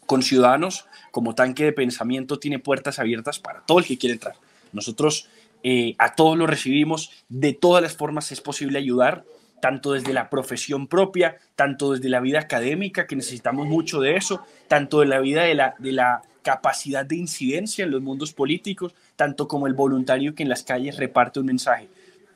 Con 0.05 0.23
ciudadanos, 0.23 0.85
como 1.11 1.35
tanque 1.35 1.65
de 1.65 1.73
pensamiento, 1.73 2.39
tiene 2.39 2.57
puertas 2.57 2.99
abiertas 2.99 3.37
para 3.37 3.61
todo 3.65 3.79
el 3.79 3.85
que 3.85 3.97
quiere 3.97 4.13
entrar. 4.13 4.35
Nosotros 4.71 5.29
eh, 5.61 5.95
a 5.97 6.15
todos 6.15 6.37
lo 6.37 6.47
recibimos, 6.47 7.11
de 7.27 7.53
todas 7.53 7.83
las 7.83 7.95
formas 7.95 8.31
es 8.31 8.39
posible 8.39 8.79
ayudar, 8.79 9.25
tanto 9.59 9.93
desde 9.93 10.13
la 10.13 10.29
profesión 10.29 10.87
propia, 10.87 11.37
tanto 11.55 11.93
desde 11.93 12.09
la 12.09 12.19
vida 12.19 12.39
académica, 12.39 13.07
que 13.07 13.15
necesitamos 13.15 13.67
mucho 13.67 14.01
de 14.01 14.15
eso, 14.15 14.43
tanto 14.67 14.99
de 14.99 15.07
la 15.07 15.19
vida 15.19 15.43
de 15.43 15.55
la, 15.55 15.75
de 15.79 15.91
la 15.91 16.21
capacidad 16.41 17.05
de 17.05 17.15
incidencia 17.15 17.85
en 17.85 17.91
los 17.91 18.01
mundos 18.01 18.33
políticos, 18.33 18.93
tanto 19.15 19.47
como 19.47 19.67
el 19.67 19.73
voluntario 19.73 20.33
que 20.35 20.43
en 20.43 20.49
las 20.49 20.63
calles 20.63 20.97
reparte 20.97 21.39
un 21.39 21.47
mensaje. 21.47 21.87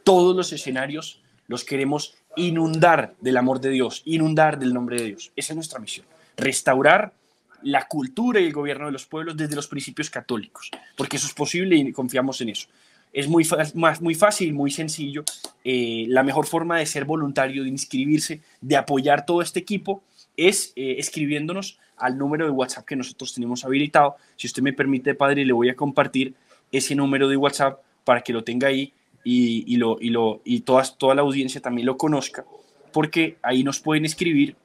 Todos 0.04 0.36
los 0.36 0.52
escenarios 0.52 1.22
los 1.48 1.64
queremos 1.64 2.16
inundar 2.36 3.14
del 3.22 3.38
amor 3.38 3.60
de 3.60 3.70
Dios, 3.70 4.02
inundar 4.06 4.60
del 4.60 4.74
nombre 4.74 4.98
de 4.98 5.06
Dios. 5.06 5.32
Esa 5.36 5.54
es 5.54 5.56
nuestra 5.56 5.80
misión, 5.80 6.06
restaurar 6.38 7.14
la 7.62 7.88
cultura 7.88 8.42
y 8.42 8.46
el 8.46 8.54
gobierno 8.54 8.88
de 8.88 8.92
los 8.92 9.06
pueblos 9.06 9.38
desde 9.38 9.56
los 9.56 9.68
principios 9.68 10.10
católicos, 10.10 10.70
porque 10.98 11.16
eso 11.16 11.28
es 11.28 11.34
posible 11.34 11.76
y 11.78 11.94
confiamos 11.94 12.42
en 12.42 12.50
eso 12.50 12.68
es 13.14 13.28
muy, 13.28 13.48
más, 13.76 14.02
muy 14.02 14.16
fácil, 14.16 14.54
muy 14.54 14.72
sencillo. 14.72 15.24
Eh, 15.64 16.06
la 16.10 16.24
mejor 16.24 16.48
forma 16.48 16.80
de 16.80 16.86
ser 16.88 17.06
voluntario, 17.06 17.64
de 17.64 17.70
inscribirse, 17.70 18.42
de 18.60 18.76
apoyar 18.76 19.26
todo 19.26 19.42
este 19.42 19.60
equipo 19.60 20.04
es 20.36 20.74
eh, 20.76 20.96
escribiéndonos 20.98 21.80
al 21.96 22.18
número 22.18 22.46
de 22.46 22.52
WhatsApp 22.52 22.86
que 22.86 22.96
nosotros 22.96 23.34
tenemos 23.34 23.64
habilitado. 23.64 24.16
Si 24.36 24.48
usted 24.48 24.64
me 24.64 24.74
permite, 24.74 25.14
padre, 25.14 25.46
le 25.46 25.54
voy 25.54 25.70
a 25.70 25.76
compartir 25.76 26.34
ese 26.72 26.96
número 26.96 27.30
de 27.30 27.38
WhatsApp 27.38 27.80
para 28.04 28.22
que 28.22 28.34
lo 28.34 28.44
tenga 28.44 28.68
ahí 28.68 28.94
y, 29.24 29.78
lo, 29.78 29.98
y, 30.02 30.10
lo, 30.10 30.42
y 30.44 30.62
toda, 30.62 30.84
toda 30.98 31.14
la 31.14 31.22
audiencia 31.22 31.62
también 31.62 31.86
lo 31.86 31.98
conozca, 31.98 32.46
porque 32.92 33.38
ahí 33.42 33.64
nos 33.64 33.80
pueden 33.80 34.04
escribir 34.06 34.58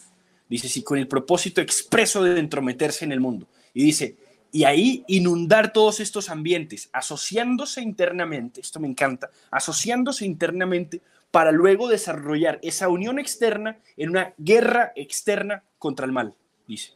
Dice, 0.49 0.68
sí, 0.68 0.83
con 0.83 0.99
el 0.99 1.07
propósito 1.07 1.61
expreso 1.61 2.24
de 2.24 2.39
entrometerse 2.39 3.05
en 3.05 3.12
el 3.12 3.20
mundo. 3.20 3.47
Y 3.75 3.85
dice, 3.85 4.16
y 4.51 4.64
ahí 4.64 5.03
inundar 5.09 5.73
todos 5.73 6.01
estos 6.01 6.29
ambientes, 6.29 6.91
asociándose 6.93 7.81
internamente, 7.81 8.61
esto 8.61 8.81
me 8.81 8.89
encanta, 8.89 9.31
asociándose 9.51 10.27
internamente 10.27 11.01
para 11.31 11.51
luego 11.51 11.89
desarrollar 11.89 12.59
esa 12.62 12.89
unión 12.89 13.18
externa 13.18 13.79
en 13.97 14.11
una 14.11 14.35
guerra 14.37 14.93
externa 14.95 15.62
contra 15.79 16.05
el 16.05 16.12
mal, 16.12 16.35
dice. 16.68 16.93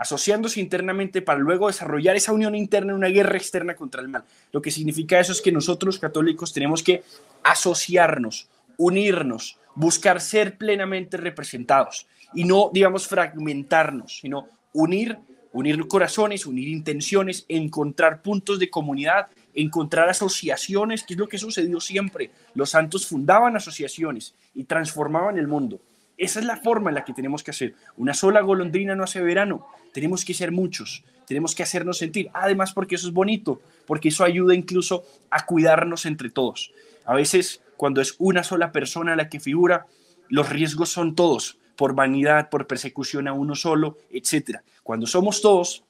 asociándose 0.00 0.60
internamente 0.60 1.20
para 1.20 1.38
luego 1.38 1.66
desarrollar 1.66 2.16
esa 2.16 2.32
unión 2.32 2.54
interna 2.54 2.92
en 2.92 2.96
una 2.96 3.08
guerra 3.08 3.36
externa 3.36 3.74
contra 3.74 4.00
el 4.00 4.08
mal. 4.08 4.24
Lo 4.50 4.62
que 4.62 4.70
significa 4.70 5.20
eso 5.20 5.32
es 5.32 5.42
que 5.42 5.52
nosotros 5.52 5.98
católicos 5.98 6.54
tenemos 6.54 6.82
que 6.82 7.02
asociarnos, 7.42 8.48
unirnos, 8.78 9.58
buscar 9.74 10.22
ser 10.22 10.56
plenamente 10.56 11.18
representados 11.18 12.06
y 12.32 12.44
no, 12.44 12.70
digamos, 12.72 13.08
fragmentarnos, 13.08 14.20
sino 14.20 14.48
unir, 14.72 15.18
unir 15.52 15.86
corazones, 15.88 16.46
unir 16.46 16.68
intenciones, 16.68 17.44
encontrar 17.48 18.22
puntos 18.22 18.58
de 18.58 18.70
comunidad, 18.70 19.28
encontrar 19.54 20.08
asociaciones, 20.08 21.02
que 21.02 21.14
es 21.14 21.18
lo 21.18 21.28
que 21.28 21.38
sucedió 21.38 21.80
siempre. 21.80 22.30
Los 22.54 22.70
santos 22.70 23.06
fundaban 23.06 23.56
asociaciones 23.56 24.34
y 24.54 24.64
transformaban 24.64 25.38
el 25.38 25.48
mundo. 25.48 25.80
Esa 26.16 26.40
es 26.40 26.46
la 26.46 26.58
forma 26.58 26.90
en 26.90 26.96
la 26.96 27.04
que 27.04 27.14
tenemos 27.14 27.42
que 27.42 27.50
hacer. 27.50 27.74
Una 27.96 28.14
sola 28.14 28.42
golondrina 28.42 28.94
no 28.94 29.04
hace 29.04 29.22
verano. 29.22 29.66
Tenemos 29.92 30.24
que 30.24 30.34
ser 30.34 30.52
muchos. 30.52 31.02
Tenemos 31.26 31.54
que 31.54 31.62
hacernos 31.62 31.98
sentir. 31.98 32.28
Además, 32.34 32.72
porque 32.72 32.96
eso 32.96 33.08
es 33.08 33.14
bonito, 33.14 33.62
porque 33.86 34.08
eso 34.08 34.24
ayuda 34.24 34.54
incluso 34.54 35.04
a 35.30 35.46
cuidarnos 35.46 36.04
entre 36.04 36.28
todos. 36.28 36.72
A 37.06 37.14
veces, 37.14 37.62
cuando 37.76 38.02
es 38.02 38.16
una 38.18 38.42
sola 38.44 38.70
persona 38.70 39.16
la 39.16 39.30
que 39.30 39.40
figura, 39.40 39.86
los 40.28 40.50
riesgos 40.50 40.90
son 40.90 41.14
todos, 41.14 41.56
por 41.80 41.94
vanidad, 41.94 42.50
por 42.50 42.66
persecución 42.66 43.26
a 43.26 43.32
uno 43.32 43.54
solo, 43.54 43.96
etc. 44.10 44.58
Cuando 44.82 45.06
somos 45.06 45.40
todos, 45.40 45.82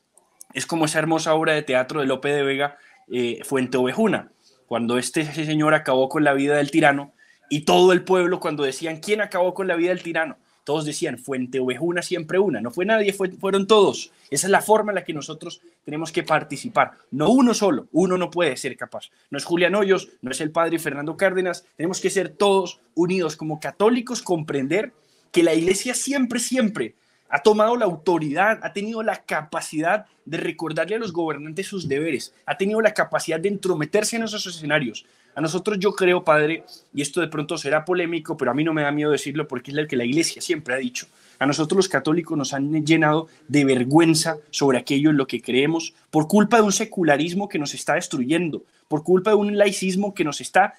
es 0.55 0.65
como 0.65 0.85
esa 0.85 1.01
hermosa 1.01 1.35
obra 1.35 1.53
de 1.55 1.63
teatro 1.63 1.99
de 1.99 2.07
Lope 2.07 2.29
de 2.29 2.45
Vega, 2.45 2.79
eh, 3.11 3.41
Fuente 3.43 3.77
Ovejuna, 3.77 4.31
cuando 4.69 4.99
este 4.99 5.25
señor 5.25 5.75
acabó 5.75 6.09
con 6.09 6.23
la 6.23 6.33
vida 6.33 6.59
del 6.59 6.71
tirano, 6.71 7.13
y 7.49 7.63
todo 7.63 7.93
el 7.93 8.05
pueblo 8.05 8.39
cuando 8.39 8.63
decían, 8.63 9.01
¿quién 9.01 9.21
acabó 9.21 9.53
con 9.53 9.67
la 9.67 9.75
vida 9.75 9.89
del 9.89 10.05
tirano? 10.05 10.37
Todos 10.63 10.85
decían, 10.85 11.19
fuente 11.19 11.59
ovejuna 11.59 12.03
siempre 12.03 12.39
una. 12.39 12.61
No 12.61 12.71
fue 12.71 12.85
nadie, 12.85 13.13
fueron 13.13 13.67
todos. 13.67 14.13
Esa 14.31 14.47
es 14.47 14.51
la 14.53 14.63
forma 14.63 14.93
en 14.93 14.95
la 14.95 15.05
que 15.05 15.13
nosotros 15.13 15.61
tenemos 15.85 16.13
que 16.13 16.23
participar. 16.23 16.93
No 17.11 17.31
uno 17.31 17.53
solo, 17.53 17.89
uno 17.91 18.17
no 18.17 18.31
puede 18.31 18.57
ser 18.57 18.77
capaz. 18.77 19.11
No 19.31 19.39
es 19.39 19.45
Julián 19.45 19.75
Hoyos, 19.75 20.11
no 20.23 20.31
es 20.31 20.41
el 20.41 20.53
padre 20.53 20.79
Fernando 20.79 21.17
Cárdenas. 21.17 21.67
Tenemos 21.77 22.01
que 22.01 22.11
ser 22.11 22.29
todos 22.29 22.79
unidos 22.95 23.35
como 23.35 23.59
católicos, 23.59 24.23
comprender 24.23 24.93
que 25.31 25.43
la 25.43 25.55
iglesia 25.55 25.95
siempre, 25.95 26.41
siempre 26.41 26.95
ha 27.29 27.43
tomado 27.43 27.77
la 27.77 27.85
autoridad, 27.85 28.59
ha 28.63 28.73
tenido 28.73 29.03
la 29.03 29.25
capacidad 29.25 30.07
de 30.25 30.37
recordarle 30.37 30.97
a 30.97 30.99
los 30.99 31.13
gobernantes 31.13 31.67
sus 31.67 31.89
deberes, 31.89 32.35
ha 32.45 32.57
tenido 32.57 32.81
la 32.81 32.93
capacidad 32.93 33.39
de 33.39 33.49
entrometerse 33.49 34.17
en 34.17 34.25
esos 34.25 34.47
escenarios, 34.47 35.07
a 35.35 35.41
nosotros 35.41 35.79
yo 35.79 35.93
creo, 35.93 36.25
Padre, 36.25 36.65
y 36.93 37.03
esto 37.03 37.21
de 37.21 37.29
pronto 37.29 37.57
será 37.57 37.85
polémico, 37.85 38.37
pero 38.37 38.51
a 38.51 38.55
mí 38.55 38.65
no 38.65 38.75
me 38.75 38.83
da 38.83 38.91
miedo 38.91 39.11
decirlo 39.11 39.47
porque 39.47 39.71
es 39.71 39.77
lo 39.77 39.87
que 39.87 39.97
la 39.97 40.05
Iglesia 40.05 40.43
siempre 40.43 40.75
ha 40.75 40.79
dicho. 40.79 41.07
A 41.39 41.47
nosotros 41.47 41.77
los 41.77 41.89
católicos 41.89 42.37
nos 42.37 42.53
han 42.53 42.85
llenado 42.85 43.29
de 43.49 43.65
vergüenza 43.65 44.37
sobre 44.51 44.79
aquello 44.79 45.11
en 45.11 45.17
lo 45.17 45.27
que 45.27 45.41
creemos 45.41 45.95
por 46.11 46.27
culpa 46.27 46.57
de 46.59 46.65
un 46.65 46.73
secularismo 46.73 47.49
que 47.49 47.59
nos 47.59 47.75
está 47.75 47.95
destruyendo, 47.95 48.65
por 48.89 49.05
culpa 49.05 49.31
de 49.31 49.37
un 49.37 49.57
laicismo 49.57 50.15
que 50.15 50.25
nos 50.25 50.41
está 50.41 50.75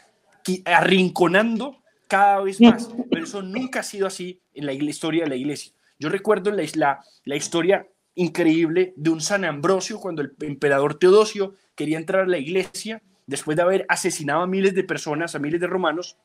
arrinconando 0.66 1.78
cada 2.12 2.42
vez 2.42 2.60
más. 2.60 2.90
Pero 3.10 3.24
eso 3.24 3.42
nunca 3.42 3.80
ha 3.80 3.84
sido 3.84 4.06
así 4.06 4.42
en 4.54 4.66
la 4.66 4.74
historia 4.74 5.24
de 5.24 5.30
la 5.30 5.38
Iglesia. 5.38 5.72
Yo 5.98 6.10
recuerdo 6.10 6.52
la, 6.52 6.62
la, 6.74 7.00
la 7.24 7.36
historia 7.38 7.88
increíble 8.16 8.94
de 8.98 9.12
un 9.12 9.22
San 9.22 9.46
Ambrosio 9.46 9.98
cuando 9.98 10.22
el 10.22 10.34
emperador 10.42 11.00
Teodosio 11.00 11.56
quería 11.74 11.98
entrar 11.98 12.24
a 12.24 12.28
la 12.28 12.38
iglesia 12.38 13.02
después 13.26 13.56
de 13.56 13.64
haber 13.64 13.86
asesinado 13.88 14.42
a 14.42 14.48
miles 14.48 14.76
de 14.76 14.84
personas, 14.84 15.36
a 15.36 15.40
miles 15.40 15.62
de 15.62 15.68
romanos, 15.68 16.18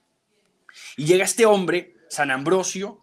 y 0.97 1.05
llega 1.05 1.25
este 1.25 1.47
hombre, 1.47 1.95
San 2.09 2.33
Ambrosio, 2.33 2.99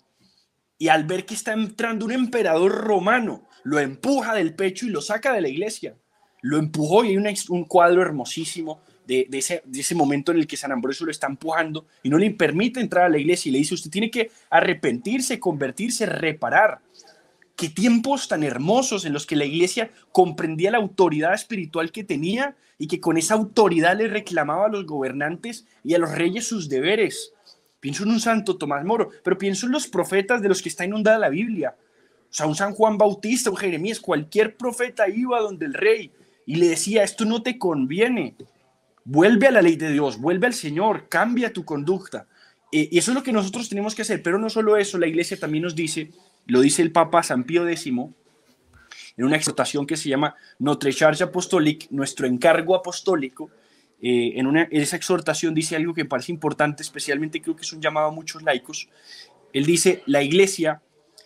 y 0.78 0.90
al 0.90 1.06
ver 1.06 1.26
que 1.26 1.36
está 1.36 1.54
entrando 1.54 2.06
un 2.06 2.12
emperador 2.12 2.72
romano, 2.72 3.48
lo 3.64 3.80
empuja 3.80 4.34
del 4.34 4.56
pecho 4.56 4.86
y 4.86 4.90
lo 4.90 5.02
saca 5.02 5.32
de 5.32 5.42
la 5.42 5.48
iglesia. 5.48 5.96
Lo 6.42 6.58
empujó 6.58 7.06
y 7.06 7.16
hay 7.16 7.38
un, 7.50 7.64
cuadro 7.64 8.02
hermosísimo 8.02 8.82
de, 9.06 9.28
ese, 9.32 9.62
de, 9.66 9.82
ese, 9.82 9.96
momento 9.96 10.32
en 10.32 10.40
el 10.40 10.48
que 10.48 10.58
San 10.58 10.72
Ambrosio 10.72 11.06
lo 11.06 11.12
está 11.12 11.28
empujando 11.28 11.86
y 12.04 12.10
no 12.10 12.18
le 12.18 12.32
permite 12.32 12.80
entrar 12.80 13.06
a 13.06 13.10
la 13.10 13.18
iglesia 13.18 13.50
y 13.50 13.54
le 13.54 13.60
dice, 13.60 13.74
usted 13.74 13.92
tiene 13.92 14.10
que 14.10 14.32
arrepentirse, 14.50 15.40
convertirse, 15.40 16.06
reparar 16.06 16.80
qué 17.56 17.70
tiempos 17.70 18.28
tan 18.28 18.44
hermosos 18.44 19.06
en 19.06 19.14
los 19.14 19.26
que 19.26 19.36
la 19.36 19.46
iglesia 19.46 19.92
comprendía 20.12 20.72
la 20.72 20.78
autoridad 20.78 21.34
espiritual 21.34 21.92
que 21.92 22.04
tenía 22.04 22.56
y 22.78 22.88
que 22.88 23.00
con 23.00 23.18
esa 23.18 23.36
autoridad 23.36 23.98
le 23.98 24.08
reclamaba 24.08 24.66
a 24.66 24.70
los 24.70 24.86
gobernantes 24.86 25.66
y 25.84 25.94
a 25.94 26.00
los 26.00 26.12
reyes 26.12 26.48
sus 26.48 26.70
deberes. 26.70 27.34
Pienso 27.80 28.04
en 28.04 28.12
un 28.12 28.20
santo 28.20 28.58
Tomás 28.58 28.86
Moro, 28.86 29.10
pero 29.24 29.38
pienso 29.38 29.66
en 29.66 29.74
los 29.74 29.88
profetas 29.88 30.42
de 30.42 30.50
los 30.50 30.62
que 30.62 30.70
está 30.70 30.86
inundada 30.86 31.20
la 31.20 31.30
Biblia. 31.30 31.76
O 31.78 32.34
sea, 32.34 32.48
un 32.48 32.56
San 32.56 32.74
Juan 32.74 32.98
Bautista, 32.98 33.52
un 33.52 33.58
Jeremías, 33.58 34.00
cualquier 34.00 34.56
profeta 34.58 35.08
iba 35.08 35.40
donde 35.40 35.66
el 35.66 35.74
rey 35.74 36.12
y 36.46 36.56
le 36.56 36.68
decía, 36.68 37.04
esto 37.04 37.26
no 37.26 37.44
te 37.44 37.58
conviene, 37.58 38.36
vuelve 39.06 39.48
a 39.48 39.52
la 39.52 39.62
ley 39.62 39.76
de 39.76 39.92
Dios, 39.92 40.20
vuelve 40.20 40.48
al 40.48 40.54
Señor, 40.54 41.08
cambia 41.10 41.54
tu 41.54 41.66
conducta. 41.66 42.28
Y 42.72 42.98
eso 42.98 43.12
es 43.12 43.16
lo 43.16 43.24
que 43.24 43.32
nosotros 43.32 43.70
tenemos 43.70 43.94
que 43.94 44.02
hacer, 44.02 44.24
pero 44.24 44.40
no 44.40 44.50
solo 44.50 44.78
eso, 44.78 44.98
la 44.98 45.06
iglesia 45.06 45.38
también 45.38 45.64
nos 45.64 45.76
dice 45.76 46.10
lo 46.46 46.62
dice 46.62 46.82
el 46.82 46.92
Papa 46.92 47.24
San 47.24 47.44
Pío 47.44 47.68
X 47.68 47.88
en 49.16 49.26
una 49.26 49.36
exhortación 49.36 49.86
que 49.86 49.96
se 49.96 50.10
llama 50.10 50.36
Notre 50.60 50.92
Charge 50.92 51.24
Apostolique, 51.24 51.88
nuestro 51.92 52.26
encargo 52.26 52.76
apostólico. 52.76 53.52
Eh, 54.02 54.34
en, 54.36 54.48
una, 54.48 54.64
esa 54.72 54.96
exhortación 54.96 55.54
dice 55.54 55.76
algo 55.76 55.94
que 55.94 56.04
me 56.04 56.10
parece 56.10 56.32
importante, 56.32 56.82
especialmente 56.84 57.42
creo 57.42 57.56
que 57.56 57.62
es 57.62 57.72
un 57.72 57.82
llamado 57.82 58.08
a 58.08 58.12
muchos 58.12 58.42
laicos. 58.42 58.90
Él 59.54 59.66
dice, 59.66 60.02
la 60.08 60.24
iglesia, 60.24 60.82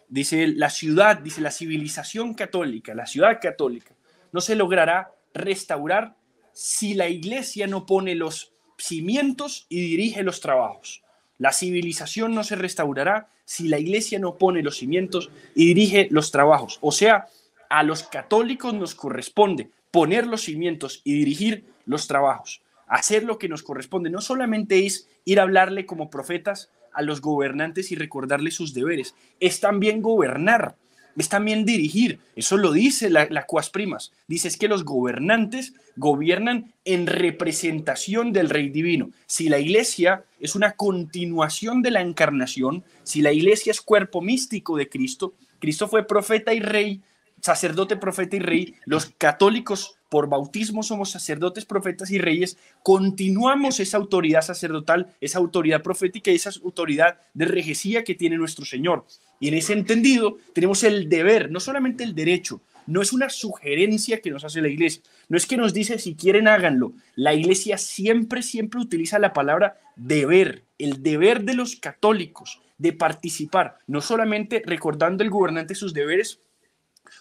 dice 0.09 0.47
la 0.47 0.69
ciudad, 0.69 1.17
dice 1.17 1.41
la 1.41 1.51
civilización 1.51 2.33
católica, 2.33 2.93
la 2.93 3.05
ciudad 3.05 3.39
católica, 3.41 3.95
no 4.33 4.41
se 4.41 4.55
logrará 4.55 5.11
restaurar 5.33 6.15
si 6.57 6.95
la 6.95 7.07
iglesia 7.07 7.67
no 7.67 7.85
pone 7.85 8.15
los 8.15 8.51
cimientos 8.79 9.67
y 9.69 9.79
dirige 9.79 10.23
los 10.23 10.41
trabajos. 10.41 11.03
La 11.37 11.53
civilización 11.53 12.33
no 12.33 12.43
se 12.43 12.55
restaurará 12.55 13.29
si 13.45 13.67
la 13.67 13.77
iglesia 13.77 14.17
no 14.17 14.39
pone 14.39 14.63
los 14.63 14.77
cimientos 14.77 15.29
y 15.53 15.67
dirige 15.67 16.07
los 16.09 16.31
trabajos. 16.31 16.79
O 16.81 16.91
sea, 16.91 17.27
a 17.69 17.83
los 17.83 18.01
católicos 18.01 18.73
nos 18.73 18.95
corresponde 18.95 19.69
poner 19.91 20.25
los 20.25 20.41
cimientos 20.41 21.01
y 21.03 21.13
dirigir 21.13 21.63
los 21.85 22.07
trabajos. 22.07 22.63
Hacer 22.87 23.23
lo 23.23 23.37
que 23.37 23.49
nos 23.49 23.61
corresponde 23.61 24.09
no 24.09 24.19
solamente 24.19 24.83
es 24.83 25.07
ir 25.25 25.39
a 25.39 25.43
hablarle 25.43 25.85
como 25.85 26.09
profetas 26.09 26.71
a 26.91 27.03
los 27.03 27.21
gobernantes 27.21 27.91
y 27.91 27.95
recordarles 27.95 28.55
sus 28.55 28.73
deberes, 28.73 29.13
es 29.39 29.59
también 29.59 30.01
gobernar 30.01 30.75
es 31.21 31.29
también 31.29 31.65
dirigir. 31.65 32.19
Eso 32.35 32.57
lo 32.57 32.71
dice 32.71 33.09
la, 33.09 33.45
Cuas 33.45 33.69
Primas. 33.69 34.11
Dice 34.27 34.47
es 34.47 34.57
que 34.57 34.67
los 34.67 34.85
gobernantes 34.85 35.73
gobiernan 35.95 36.73
en 36.85 37.07
representación 37.07 38.31
del 38.31 38.49
Rey 38.49 38.69
Divino. 38.69 39.09
Si 39.25 39.49
la 39.49 39.59
iglesia 39.59 40.23
es 40.39 40.55
una 40.55 40.73
continuación 40.73 41.81
de 41.81 41.91
la 41.91 42.01
encarnación, 42.01 42.83
si 43.03 43.21
la 43.21 43.33
iglesia 43.33 43.71
es 43.71 43.81
cuerpo 43.81 44.21
místico 44.21 44.77
de 44.77 44.89
Cristo, 44.89 45.33
Cristo 45.59 45.87
fue 45.87 46.05
profeta 46.05 46.53
y 46.53 46.59
rey, 46.59 47.01
sacerdote, 47.41 47.97
profeta 47.97 48.35
y 48.35 48.39
rey, 48.39 48.75
los 48.85 49.07
católicos 49.17 49.96
por 50.09 50.29
bautismo 50.29 50.83
somos 50.83 51.11
sacerdotes, 51.11 51.65
profetas 51.65 52.11
y 52.11 52.17
reyes, 52.17 52.57
continuamos 52.83 53.79
esa 53.79 53.97
autoridad 53.97 54.41
sacerdotal, 54.41 55.13
esa 55.21 55.39
autoridad 55.39 55.83
profética 55.83 56.31
y 56.31 56.35
esa 56.35 56.51
autoridad 56.63 57.19
de 57.33 57.45
regecía 57.45 58.03
que 58.03 58.15
tiene 58.15 58.37
nuestro 58.37 58.65
Señor. 58.65 59.05
Y 59.39 59.49
en 59.49 59.55
ese 59.55 59.73
entendido 59.73 60.37
tenemos 60.53 60.83
el 60.83 61.09
deber, 61.09 61.51
no 61.51 61.59
solamente 61.59 62.03
el 62.03 62.15
derecho, 62.15 62.61
no 62.87 63.01
es 63.01 63.11
una 63.11 63.29
sugerencia 63.29 64.21
que 64.21 64.31
nos 64.31 64.45
hace 64.45 64.61
la 64.61 64.69
iglesia, 64.69 65.03
no 65.27 65.37
es 65.37 65.45
que 65.45 65.57
nos 65.57 65.73
dice 65.73 65.99
si 65.99 66.15
quieren 66.15 66.47
háganlo. 66.47 66.93
La 67.15 67.33
iglesia 67.33 67.77
siempre, 67.77 68.41
siempre 68.41 68.79
utiliza 68.79 69.19
la 69.19 69.33
palabra 69.33 69.77
deber, 69.95 70.63
el 70.79 71.03
deber 71.03 71.43
de 71.43 71.53
los 71.53 71.75
católicos 71.75 72.61
de 72.77 72.93
participar, 72.93 73.79
no 73.87 74.01
solamente 74.01 74.61
recordando 74.65 75.23
el 75.23 75.29
gobernante 75.29 75.75
sus 75.75 75.93
deberes, 75.93 76.39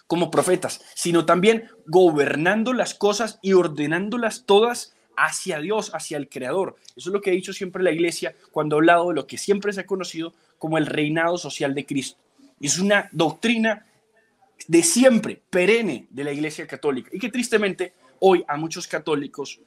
como 0.07 0.31
profetas, 0.31 0.81
sino 0.93 1.25
también 1.25 1.69
gobernando 1.85 2.73
las 2.73 2.93
cosas 2.93 3.39
y 3.41 3.53
ordenándolas 3.53 4.45
todas 4.45 4.93
hacia 5.17 5.59
Dios, 5.59 5.91
hacia 5.93 6.17
el 6.17 6.29
Creador. 6.29 6.75
Eso 6.95 7.09
es 7.09 7.13
lo 7.13 7.21
que 7.21 7.31
ha 7.31 7.33
dicho 7.33 7.51
siempre 7.51 7.83
la 7.83 7.91
Iglesia 7.91 8.35
cuando 8.51 8.75
ha 8.75 8.79
hablado 8.79 9.09
de 9.09 9.15
lo 9.15 9.27
que 9.27 9.37
siempre 9.37 9.73
se 9.73 9.81
ha 9.81 9.85
conocido 9.85 10.33
como 10.57 10.77
el 10.77 10.85
reinado 10.85 11.37
social 11.37 11.73
de 11.73 11.85
Cristo. 11.85 12.19
Es 12.61 12.79
una 12.79 13.09
doctrina 13.11 13.85
de 14.67 14.83
siempre, 14.83 15.41
perenne 15.49 16.07
de 16.09 16.23
la 16.23 16.31
Iglesia 16.31 16.67
Católica. 16.67 17.09
Y 17.11 17.19
que 17.19 17.29
tristemente 17.29 17.93
hoy 18.19 18.43
a 18.47 18.57
muchos 18.57 18.87
católicos 18.87 19.59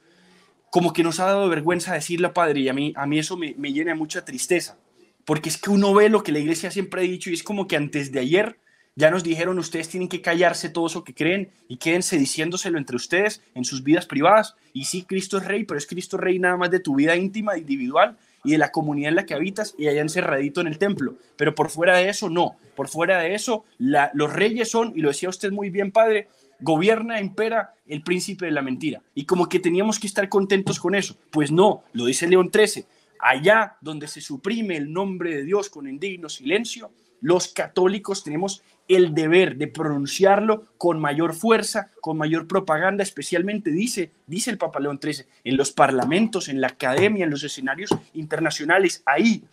como 0.69 0.93
que 0.93 1.03
nos 1.03 1.19
ha 1.19 1.25
dado 1.25 1.49
vergüenza 1.49 1.93
decirlo, 1.93 2.33
Padre, 2.33 2.61
y 2.61 2.69
a 2.69 2.73
mí, 2.73 2.93
a 2.95 3.05
mí 3.05 3.19
eso 3.19 3.35
me, 3.35 3.53
me 3.57 3.73
llena 3.73 3.93
mucha 3.93 4.23
tristeza, 4.23 4.77
porque 5.25 5.49
es 5.49 5.57
que 5.57 5.69
uno 5.69 5.93
ve 5.93 6.07
lo 6.07 6.23
que 6.23 6.31
la 6.31 6.39
Iglesia 6.39 6.71
siempre 6.71 7.01
ha 7.01 7.03
dicho 7.03 7.29
y 7.29 7.33
es 7.33 7.43
como 7.43 7.67
que 7.67 7.75
antes 7.75 8.13
de 8.13 8.21
ayer 8.21 8.57
ya 8.95 9.09
nos 9.09 9.23
dijeron, 9.23 9.57
ustedes 9.57 9.87
tienen 9.87 10.09
que 10.09 10.21
callarse 10.21 10.69
todo 10.69 10.87
eso 10.87 11.03
que 11.03 11.13
creen 11.13 11.49
y 11.69 11.77
quédense 11.77 12.17
diciéndoselo 12.17 12.77
entre 12.77 12.97
ustedes 12.97 13.41
en 13.55 13.63
sus 13.63 13.83
vidas 13.83 14.05
privadas. 14.05 14.55
Y 14.73 14.85
sí, 14.85 15.03
Cristo 15.03 15.37
es 15.37 15.45
rey, 15.45 15.63
pero 15.63 15.77
es 15.77 15.87
Cristo 15.87 16.17
rey 16.17 16.39
nada 16.39 16.57
más 16.57 16.71
de 16.71 16.79
tu 16.79 16.95
vida 16.95 17.15
íntima, 17.15 17.57
individual. 17.57 18.17
y 18.43 18.53
de 18.53 18.57
la 18.57 18.71
comunidad 18.71 19.09
en 19.09 19.15
la 19.17 19.25
que 19.27 19.35
habitas 19.35 19.75
y 19.77 19.87
allá 19.87 20.01
encerradito 20.01 20.61
en 20.61 20.67
el 20.67 20.79
templo. 20.79 21.15
Pero 21.37 21.53
por 21.53 21.69
fuera 21.69 21.97
de 21.97 22.09
eso, 22.09 22.27
no. 22.27 22.55
Por 22.75 22.87
fuera 22.87 23.19
de 23.19 23.35
eso, 23.35 23.65
los 23.77 24.33
reyes 24.33 24.71
son, 24.71 24.93
y 24.95 25.01
lo 25.01 25.09
decía 25.09 25.29
usted 25.29 25.51
muy 25.51 25.69
bien, 25.69 25.91
padre, 25.91 26.27
gobierna, 26.59 27.21
impera 27.21 27.75
el 27.85 28.01
príncipe 28.01 28.45
de 28.45 28.51
la 28.51 28.63
mentira. 28.63 29.03
Y 29.13 29.25
como 29.25 29.47
que 29.47 29.59
teníamos 29.59 29.99
que 29.99 30.07
estar 30.07 30.27
contentos 30.27 30.79
con 30.79 30.95
eso. 30.95 31.15
Pues 31.29 31.51
no, 31.51 31.83
lo 31.93 32.05
dice 32.05 32.27
León 32.27 32.49
13. 32.49 32.87
Allá 33.19 33.77
donde 33.79 34.07
se 34.07 34.21
suprime 34.21 34.75
el 34.75 34.91
nombre 34.91 35.35
de 35.35 35.43
Dios 35.43 35.69
con 35.69 35.87
indigno 35.87 36.27
silencio, 36.27 36.91
los 37.21 37.49
católicos 37.49 38.23
tenemos 38.23 38.63
el 38.95 39.13
deber 39.13 39.57
de 39.57 39.67
pronunciarlo 39.67 40.65
con 40.77 40.99
mayor 40.99 41.33
fuerza, 41.33 41.91
con 42.01 42.17
mayor 42.17 42.47
propaganda, 42.47 43.03
especialmente 43.03 43.71
dice, 43.71 44.11
dice 44.27 44.51
el 44.51 44.57
Papa 44.57 44.79
León 44.79 44.99
XIII, 45.01 45.25
en 45.43 45.57
los 45.57 45.71
parlamentos, 45.71 46.49
en 46.49 46.61
la 46.61 46.67
academia, 46.67 47.23
en 47.23 47.31
los 47.31 47.43
escenarios 47.43 47.89
internacionales, 48.13 49.03
ahí, 49.05 49.43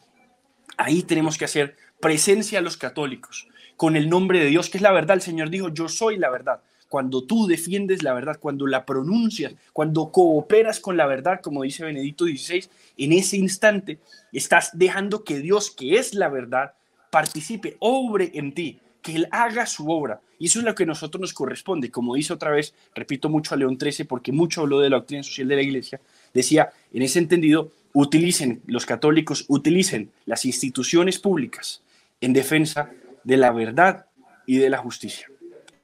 ahí 0.76 1.02
tenemos 1.02 1.38
que 1.38 1.44
hacer 1.44 1.76
presencia 2.00 2.58
a 2.58 2.62
los 2.62 2.76
católicos, 2.76 3.48
con 3.76 3.96
el 3.96 4.08
nombre 4.08 4.40
de 4.40 4.46
Dios, 4.46 4.70
que 4.70 4.78
es 4.78 4.82
la 4.82 4.92
verdad. 4.92 5.16
El 5.16 5.22
Señor 5.22 5.50
dijo, 5.50 5.68
yo 5.68 5.88
soy 5.88 6.16
la 6.16 6.30
verdad. 6.30 6.60
Cuando 6.88 7.24
tú 7.24 7.46
defiendes 7.46 8.02
la 8.02 8.14
verdad, 8.14 8.38
cuando 8.40 8.66
la 8.66 8.86
pronuncias, 8.86 9.54
cuando 9.72 10.10
cooperas 10.10 10.80
con 10.80 10.96
la 10.96 11.06
verdad, 11.06 11.40
como 11.42 11.62
dice 11.62 11.84
Benedicto 11.84 12.24
XVI, 12.24 12.64
en 12.96 13.12
ese 13.12 13.36
instante 13.36 13.98
estás 14.32 14.70
dejando 14.72 15.22
que 15.22 15.38
Dios, 15.38 15.70
que 15.70 15.96
es 15.96 16.14
la 16.14 16.28
verdad, 16.28 16.72
participe, 17.10 17.76
obre 17.78 18.30
en 18.34 18.54
ti, 18.54 18.80
que 19.08 19.16
Él 19.16 19.28
haga 19.30 19.64
su 19.64 19.90
obra. 19.90 20.20
Y 20.38 20.46
eso 20.46 20.58
es 20.58 20.66
lo 20.66 20.74
que 20.74 20.82
a 20.82 20.86
nosotros 20.86 21.18
nos 21.18 21.32
corresponde. 21.32 21.90
Como 21.90 22.14
dice 22.14 22.34
otra 22.34 22.50
vez, 22.50 22.74
repito 22.94 23.30
mucho 23.30 23.54
a 23.54 23.56
León 23.56 23.78
XIII, 23.80 24.04
porque 24.04 24.32
mucho 24.32 24.60
habló 24.60 24.80
de 24.80 24.90
la 24.90 24.96
doctrina 24.96 25.22
social 25.22 25.48
de 25.48 25.56
la 25.56 25.62
Iglesia, 25.62 25.98
decía, 26.34 26.70
en 26.92 27.00
ese 27.00 27.18
entendido, 27.18 27.72
utilicen, 27.94 28.60
los 28.66 28.84
católicos 28.84 29.46
utilicen 29.48 30.10
las 30.26 30.44
instituciones 30.44 31.18
públicas 31.18 31.82
en 32.20 32.34
defensa 32.34 32.90
de 33.24 33.36
la 33.38 33.50
verdad 33.50 34.06
y 34.46 34.58
de 34.58 34.68
la 34.68 34.76
justicia. 34.76 35.26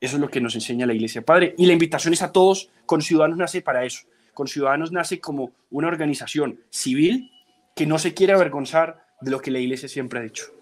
Eso 0.02 0.16
es 0.16 0.20
lo 0.20 0.28
que 0.28 0.42
nos 0.42 0.54
enseña 0.54 0.84
la 0.84 0.92
Iglesia 0.92 1.22
Padre. 1.22 1.54
Y 1.56 1.64
la 1.64 1.72
invitación 1.72 2.12
es 2.12 2.20
a 2.20 2.30
todos, 2.30 2.68
con 2.84 3.00
Ciudadanos 3.00 3.38
nace 3.38 3.62
para 3.62 3.86
eso. 3.86 4.00
Con 4.34 4.48
Ciudadanos 4.48 4.92
nace 4.92 5.18
como 5.18 5.52
una 5.70 5.88
organización 5.88 6.60
civil 6.68 7.30
que 7.74 7.86
no 7.86 7.98
se 7.98 8.12
quiere 8.12 8.34
avergonzar 8.34 9.06
de 9.22 9.30
lo 9.30 9.40
que 9.40 9.50
la 9.50 9.60
Iglesia 9.60 9.88
siempre 9.88 10.18
ha 10.18 10.22
dicho. 10.22 10.53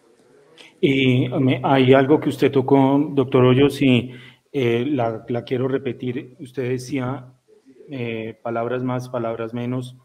Y 0.85 1.28
hay 1.62 1.93
algo 1.93 2.18
que 2.18 2.30
usted 2.30 2.51
tocó, 2.51 2.99
doctor 3.12 3.45
Hoyos, 3.45 3.80
y 3.80 4.11
eh, 4.51 4.85
la, 4.85 5.24
quiero 5.47 5.68
repetir. 5.68 6.35
Usted 6.41 6.70
decía, 6.70 7.24
eh, 7.89 8.37
palabras 8.43 8.83
más, 8.83 9.09
palabras 9.09 9.55
menos, 9.55 9.97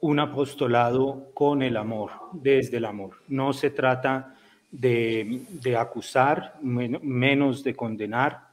un 0.00 0.20
apostolado 0.20 1.30
con 1.32 1.62
el 1.62 1.78
amor, 1.78 2.10
desde 2.34 2.76
el 2.76 2.84
amor. 2.84 3.14
No 3.28 3.54
se 3.54 3.70
trata 3.70 4.34
de, 4.70 5.40
acusar, 5.74 6.58
menos 6.60 7.64
de 7.64 7.74
condenar. 7.74 8.48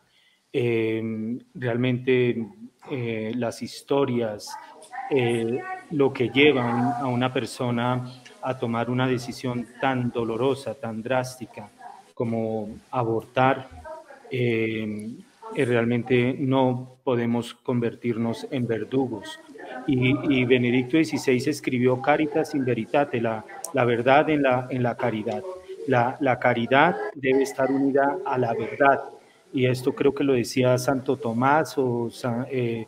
Eh, 0.54 1.38
realmente 1.54 2.48
las 3.36 3.62
historias, 3.62 4.48
lo 5.90 6.14
que 6.14 6.30
llevan 6.30 6.94
a 6.98 7.08
una 7.08 7.34
persona 7.34 8.21
a 8.42 8.58
tomar 8.58 8.90
una 8.90 9.08
decisión 9.08 9.68
tan 9.80 10.12
dolorosa, 10.12 10.74
tan 10.74 11.02
drástica 11.02 11.70
como 12.14 12.70
abortar, 12.92 13.68
eh, 14.30 15.16
realmente 15.56 16.36
no 16.38 16.98
podemos 17.04 17.54
convertirnos 17.54 18.48
en 18.52 18.68
verdugos. 18.68 19.40
Y, 19.88 20.46
Benedicto 20.46 20.98
XVI 20.98 21.50
escribió 21.50 22.02
Caritas 22.02 22.54
in 22.56 22.64
Veritate, 22.64 23.20
la, 23.20 23.44
la 23.74 23.86
verdad 23.86 24.30
en 24.30 24.44
la, 24.44 24.68
en 24.70 24.84
la 24.84 24.96
caridad. 24.96 25.44
La, 25.88 26.18
la, 26.20 26.38
caridad 26.38 26.96
debe 27.16 27.42
estar 27.42 27.72
unida 27.72 28.18
a 28.26 28.38
la 28.38 28.54
verdad. 28.54 29.02
Y 29.52 29.66
esto 29.66 29.94
creo 29.94 30.14
que 30.14 30.24
lo 30.24 30.34
decía 30.34 30.78
Santo 30.78 31.18
Tomás 31.18 31.78
o 31.78 32.10
eh, 32.52 32.86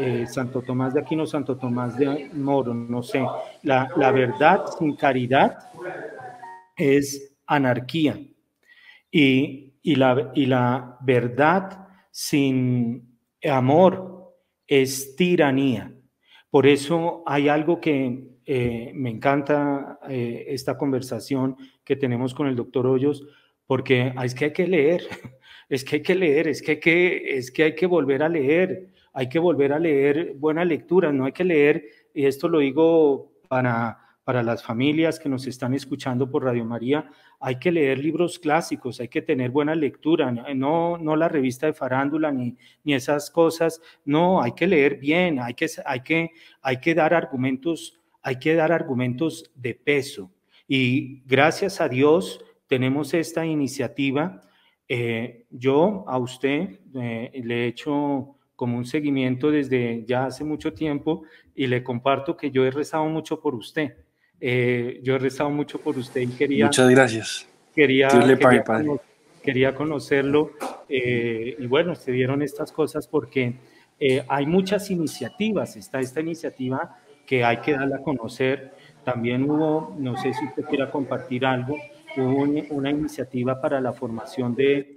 eh, 0.00 0.26
Santo 0.26 0.62
Tomás 0.62 0.94
de 0.94 1.00
Aquino, 1.00 1.26
Santo 1.26 1.56
Tomás 1.56 1.98
de 1.98 2.30
Moro, 2.32 2.74
no 2.74 3.02
sé. 3.02 3.24
La, 3.62 3.88
la 3.96 4.10
verdad 4.10 4.64
sin 4.78 4.96
caridad 4.96 5.58
es 6.76 7.36
anarquía 7.46 8.18
y, 9.10 9.74
y, 9.82 9.94
la, 9.96 10.32
y 10.34 10.46
la 10.46 10.96
verdad 11.02 11.88
sin 12.10 13.18
amor 13.44 14.34
es 14.66 15.16
tiranía. 15.16 15.92
Por 16.50 16.66
eso 16.66 17.22
hay 17.26 17.48
algo 17.48 17.80
que 17.80 18.30
eh, 18.46 18.92
me 18.94 19.10
encanta 19.10 19.98
eh, 20.08 20.46
esta 20.48 20.76
conversación 20.76 21.56
que 21.84 21.96
tenemos 21.96 22.34
con 22.34 22.48
el 22.48 22.56
doctor 22.56 22.86
Hoyos, 22.86 23.26
porque 23.66 24.12
es 24.24 24.34
que 24.34 24.46
hay 24.46 24.52
que 24.52 24.66
leer, 24.66 25.02
es 25.68 25.84
que 25.84 25.96
hay 25.96 26.02
que 26.02 26.14
leer, 26.14 26.48
es 26.48 26.62
que 26.62 26.72
hay 26.72 26.80
que, 26.80 27.36
es 27.36 27.50
que, 27.52 27.62
hay 27.64 27.74
que 27.74 27.86
volver 27.86 28.22
a 28.22 28.28
leer 28.28 28.88
hay 29.12 29.28
que 29.28 29.38
volver 29.38 29.72
a 29.72 29.78
leer 29.78 30.34
buena 30.36 30.64
lectura, 30.64 31.12
no 31.12 31.24
hay 31.24 31.32
que 31.32 31.44
leer, 31.44 31.84
y 32.14 32.26
esto 32.26 32.48
lo 32.48 32.58
digo 32.58 33.32
para, 33.48 33.98
para 34.24 34.42
las 34.42 34.62
familias 34.62 35.18
que 35.18 35.28
nos 35.28 35.46
están 35.46 35.74
escuchando 35.74 36.30
por 36.30 36.44
Radio 36.44 36.64
María, 36.64 37.10
hay 37.40 37.58
que 37.58 37.72
leer 37.72 37.98
libros 37.98 38.38
clásicos, 38.38 39.00
hay 39.00 39.08
que 39.08 39.22
tener 39.22 39.50
buena 39.50 39.74
lectura, 39.74 40.30
no, 40.30 40.98
no 40.98 41.16
la 41.16 41.28
revista 41.28 41.66
de 41.66 41.72
farándula 41.72 42.30
ni, 42.30 42.56
ni 42.84 42.94
esas 42.94 43.30
cosas, 43.30 43.80
no, 44.04 44.42
hay 44.42 44.52
que 44.52 44.66
leer 44.66 44.98
bien, 44.98 45.40
hay 45.40 45.54
que, 45.54 45.66
hay 45.84 46.00
que, 46.00 46.30
hay 46.62 46.76
que 46.76 46.94
dar 46.94 47.14
argumentos, 47.14 47.98
hay 48.22 48.36
que 48.36 48.54
dar 48.54 48.72
argumentos 48.72 49.50
de 49.54 49.74
peso. 49.74 50.30
Y 50.68 51.22
gracias 51.26 51.80
a 51.80 51.88
Dios 51.88 52.44
tenemos 52.68 53.14
esta 53.14 53.44
iniciativa. 53.44 54.40
Eh, 54.86 55.46
yo 55.50 56.04
a 56.06 56.18
usted 56.18 56.78
eh, 56.94 57.42
le 57.42 57.64
he 57.64 57.66
hecho 57.66 58.36
como 58.60 58.76
un 58.76 58.84
seguimiento 58.84 59.50
desde 59.50 60.04
ya 60.06 60.26
hace 60.26 60.44
mucho 60.44 60.74
tiempo 60.74 61.22
y 61.54 61.66
le 61.66 61.82
comparto 61.82 62.36
que 62.36 62.50
yo 62.50 62.66
he 62.66 62.70
rezado 62.70 63.06
mucho 63.06 63.40
por 63.40 63.54
usted. 63.54 63.94
Eh, 64.38 65.00
yo 65.02 65.14
he 65.14 65.18
rezado 65.18 65.48
mucho 65.48 65.80
por 65.80 65.96
usted 65.96 66.20
y 66.20 66.26
quería... 66.26 66.66
Muchas 66.66 66.90
gracias. 66.90 67.48
Quería, 67.74 68.08
quería, 69.42 69.74
conocerlo 69.74 70.50
eh, 70.90 71.56
y 71.58 71.66
bueno, 71.68 71.94
se 71.94 72.12
dieron 72.12 72.42
estas 72.42 72.70
cosas 72.70 73.08
porque 73.08 73.54
eh, 73.98 74.24
hay 74.28 74.44
muchas 74.44 74.90
iniciativas. 74.90 75.76
Está 75.76 76.00
esta 76.00 76.20
iniciativa 76.20 76.98
que 77.26 77.42
hay 77.42 77.62
que 77.62 77.72
darla 77.72 77.96
a 77.96 78.02
conocer. 78.02 78.72
También 79.04 79.50
hubo, 79.50 79.96
no 79.98 80.18
sé 80.18 80.34
si 80.34 80.44
usted 80.44 80.64
quiera 80.64 80.90
compartir 80.90 81.46
algo, 81.46 81.78
hubo 82.16 82.42
una 82.70 82.90
iniciativa 82.90 83.60
para 83.60 83.80
la 83.80 83.92
formación 83.92 84.54
de 84.54 84.94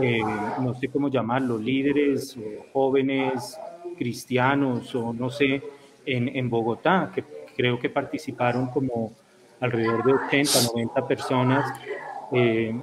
eh, 0.00 0.20
no 0.60 0.74
sé 0.74 0.88
cómo 0.88 1.08
llamarlo, 1.08 1.56
líderes 1.58 2.36
jóvenes 2.72 3.58
cristianos 3.96 4.94
o 4.94 5.12
no 5.12 5.30
sé, 5.30 5.62
en, 6.04 6.28
en, 6.36 6.50
Bogotá, 6.50 7.10
que 7.14 7.24
creo 7.56 7.78
que 7.78 7.88
participaron 7.88 8.68
como 8.68 9.12
alrededor 9.60 10.04
de 10.04 10.12
80, 10.12 10.50
90 10.74 11.06
personas. 11.06 11.80
Eh, 12.32 12.74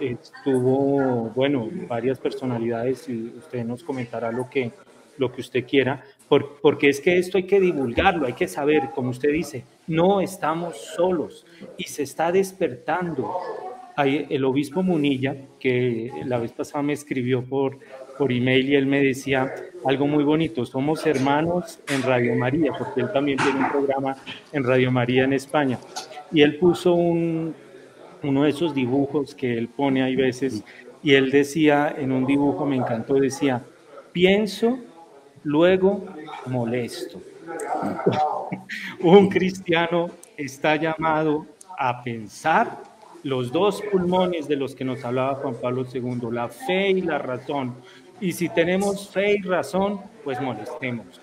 estuvo, 0.00 1.30
bueno, 1.30 1.68
varias 1.88 2.18
personalidades 2.18 3.08
y 3.08 3.32
usted 3.38 3.64
nos 3.64 3.82
comentará 3.82 4.30
lo 4.30 4.50
que, 4.50 4.70
lo 5.16 5.32
que 5.32 5.40
usted 5.40 5.64
quiera, 5.64 6.04
porque 6.28 6.88
es 6.88 7.00
que 7.00 7.18
esto 7.18 7.38
hay 7.38 7.44
que 7.44 7.60
divulgarlo, 7.60 8.26
hay 8.26 8.34
que 8.34 8.48
saber, 8.48 8.90
como 8.94 9.10
usted 9.10 9.32
dice, 9.32 9.64
no 9.86 10.20
estamos 10.20 10.76
solos 10.76 11.46
y 11.76 11.84
se 11.84 12.02
está 12.02 12.30
despertando 12.30 13.30
hay 13.98 14.26
el 14.30 14.44
obispo 14.44 14.84
Munilla, 14.84 15.34
que 15.58 16.12
la 16.24 16.38
vez 16.38 16.52
pasada 16.52 16.84
me 16.84 16.92
escribió 16.92 17.42
por, 17.42 17.80
por 18.16 18.30
email 18.30 18.68
y 18.68 18.76
él 18.76 18.86
me 18.86 19.02
decía 19.02 19.52
algo 19.84 20.06
muy 20.06 20.22
bonito, 20.22 20.64
somos 20.64 21.04
hermanos 21.04 21.80
en 21.88 22.02
Radio 22.02 22.36
María, 22.36 22.70
porque 22.78 23.00
él 23.00 23.12
también 23.12 23.38
tiene 23.38 23.58
un 23.58 23.68
programa 23.68 24.16
en 24.52 24.62
Radio 24.62 24.92
María 24.92 25.24
en 25.24 25.32
España. 25.32 25.80
Y 26.30 26.42
él 26.42 26.58
puso 26.58 26.94
un, 26.94 27.56
uno 28.22 28.44
de 28.44 28.50
esos 28.50 28.72
dibujos 28.72 29.34
que 29.34 29.58
él 29.58 29.66
pone 29.66 30.04
hay 30.04 30.14
veces, 30.14 30.62
y 31.02 31.14
él 31.14 31.32
decía 31.32 31.92
en 31.98 32.12
un 32.12 32.24
dibujo, 32.24 32.66
me 32.66 32.76
encantó, 32.76 33.14
decía, 33.14 33.64
pienso, 34.12 34.78
luego 35.48 36.04
molesto. 36.46 37.20
un 39.00 39.28
cristiano 39.28 40.10
está 40.36 40.76
llamado 40.76 41.46
a 41.78 42.02
pensar 42.02 42.82
los 43.22 43.50
dos 43.50 43.82
pulmones 43.90 44.46
de 44.46 44.56
los 44.56 44.74
que 44.74 44.84
nos 44.84 45.04
hablaba 45.04 45.36
Juan 45.36 45.54
Pablo 45.60 45.86
II, 45.92 46.28
la 46.30 46.48
fe 46.48 46.90
y 46.90 47.00
la 47.00 47.18
razón. 47.18 47.74
Y 48.20 48.32
si 48.32 48.48
tenemos 48.48 49.08
fe 49.08 49.36
y 49.36 49.42
razón, 49.42 50.00
pues 50.22 50.40
molestemos. 50.40 51.20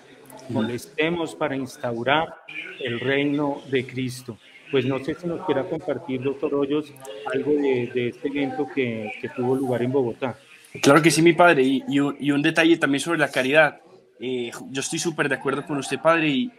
Molestemos 0.48 1.34
para 1.34 1.56
instaurar 1.56 2.34
el 2.80 3.00
reino 3.00 3.60
de 3.70 3.86
Cristo. 3.86 4.38
Pues 4.70 4.84
no 4.84 4.98
sé 4.98 5.14
si 5.14 5.26
nos 5.26 5.44
quiera 5.46 5.62
compartir, 5.64 6.20
doctor 6.22 6.54
Hoyos, 6.54 6.92
algo 7.32 7.52
de, 7.52 8.08
este 8.08 8.28
evento 8.28 8.66
que, 8.74 9.12
tuvo 9.36 9.54
lugar 9.54 9.82
en 9.82 9.92
Bogotá. 9.92 10.36
Claro 10.82 11.00
que 11.00 11.10
sí, 11.10 11.22
mi 11.22 11.32
padre. 11.32 11.62
Y, 11.62 12.00
un, 12.00 12.42
detalle 12.42 12.76
también 12.76 13.00
sobre 13.00 13.18
la 13.18 13.30
caridad. 13.30 13.80
Eh, 14.20 14.50
yo 14.70 14.80
estoy 14.80 14.98
súper 14.98 15.28
de 15.28 15.34
acuerdo 15.34 15.64
con 15.66 15.76
usted, 15.78 15.98
padre, 15.98 16.28
y, 16.28 16.52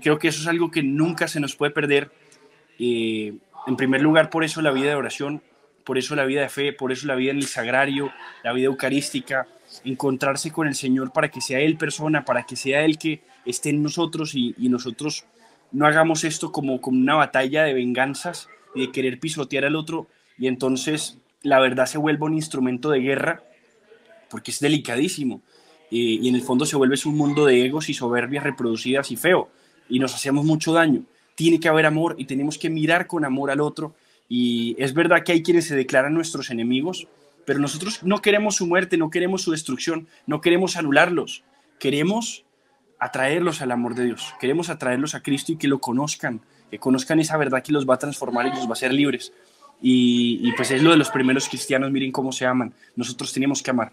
creo 0.00 0.18
que 0.18 0.28
eso 0.28 0.40
es 0.40 0.46
algo 0.46 0.70
que 0.70 0.82
nunca 0.82 1.28
se 1.28 1.40
nos 1.40 1.54
puede 1.54 1.72
perder. 1.72 2.10
Eh, 2.78 3.34
en 3.66 3.76
primer 3.76 4.00
lugar, 4.00 4.30
por 4.30 4.44
eso 4.44 4.62
la 4.62 4.70
vida 4.70 4.88
de 4.88 4.96
oración, 4.96 5.42
por 5.84 5.98
eso 5.98 6.14
la 6.16 6.24
vida 6.24 6.40
de 6.40 6.48
fe, 6.48 6.72
por 6.72 6.92
eso 6.92 7.06
la 7.06 7.14
vida 7.14 7.32
en 7.32 7.38
el 7.38 7.46
sagrario, 7.46 8.12
la 8.42 8.52
vida 8.52 8.66
eucarística, 8.66 9.46
encontrarse 9.84 10.50
con 10.50 10.66
el 10.66 10.74
Señor 10.74 11.12
para 11.12 11.30
que 11.30 11.40
sea 11.40 11.60
Él 11.60 11.76
persona, 11.76 12.24
para 12.24 12.44
que 12.44 12.56
sea 12.56 12.84
Él 12.84 12.98
que 12.98 13.22
esté 13.44 13.70
en 13.70 13.82
nosotros 13.82 14.34
y, 14.34 14.54
nosotros 14.58 15.26
no 15.72 15.86
hagamos 15.86 16.24
esto 16.24 16.52
como, 16.52 16.80
como 16.80 16.98
una 16.98 17.14
batalla 17.14 17.64
de 17.64 17.74
venganzas 17.74 18.48
y 18.74 18.86
de 18.86 18.92
querer 18.92 19.18
pisotear 19.18 19.64
al 19.64 19.76
otro 19.76 20.06
y 20.38 20.46
entonces 20.46 21.18
la 21.42 21.58
verdad 21.60 21.86
se 21.86 21.98
vuelva 21.98 22.26
un 22.26 22.34
instrumento 22.34 22.90
de 22.90 23.00
guerra 23.00 23.42
porque 24.28 24.50
es 24.50 24.60
delicadísimo 24.60 25.42
eh, 25.92 26.18
y 26.22 26.28
en 26.28 26.34
el 26.34 26.40
fondo 26.40 26.64
se 26.64 26.74
vuelve 26.74 26.96
un 27.04 27.18
mundo 27.18 27.44
de 27.44 27.66
egos 27.66 27.90
y 27.90 27.94
soberbias 27.94 28.44
reproducidas 28.44 29.10
y 29.10 29.16
feo 29.16 29.50
y 29.90 29.98
nos 29.98 30.14
hacemos 30.14 30.42
mucho 30.42 30.72
daño. 30.72 31.02
Tiene 31.34 31.60
que 31.60 31.68
haber 31.68 31.84
amor 31.84 32.14
y 32.16 32.24
tenemos 32.24 32.56
que 32.56 32.70
mirar 32.70 33.06
con 33.06 33.26
amor 33.26 33.50
al 33.50 33.60
otro 33.60 33.94
y 34.26 34.74
es 34.78 34.94
verdad 34.94 35.22
que 35.22 35.32
hay 35.32 35.42
quienes 35.42 35.66
se 35.66 35.76
declaran 35.76 36.14
nuestros 36.14 36.50
enemigos, 36.50 37.08
pero 37.44 37.58
nosotros 37.58 38.02
no 38.02 38.22
queremos 38.22 38.56
su 38.56 38.66
muerte, 38.66 38.96
no 38.96 39.10
queremos 39.10 39.42
su 39.42 39.50
destrucción, 39.50 40.08
no 40.26 40.40
queremos 40.40 40.78
anularlos, 40.78 41.44
queremos 41.78 42.44
atraerlos 42.98 43.60
al 43.60 43.72
amor 43.72 43.94
de 43.94 44.06
Dios, 44.06 44.32
queremos 44.40 44.70
atraerlos 44.70 45.14
a 45.14 45.22
Cristo 45.22 45.52
y 45.52 45.56
que 45.56 45.68
lo 45.68 45.78
conozcan, 45.78 46.40
que 46.70 46.78
conozcan 46.78 47.20
esa 47.20 47.36
verdad 47.36 47.62
que 47.62 47.72
los 47.72 47.86
va 47.86 47.96
a 47.96 47.98
transformar 47.98 48.46
y 48.46 48.50
los 48.50 48.64
va 48.64 48.70
a 48.70 48.72
hacer 48.72 48.94
libres. 48.94 49.34
Y, 49.82 50.52
pues 50.52 50.70
es 50.70 50.80
lo 50.82 50.92
de 50.92 50.96
los 50.96 51.10
primeros 51.10 51.48
cristianos, 51.48 51.90
miren 51.90 52.12
cómo 52.12 52.32
se 52.32 52.46
aman, 52.46 52.72
nosotros 52.96 53.32
tenemos 53.32 53.62
que 53.62 53.72
amar. 53.72 53.92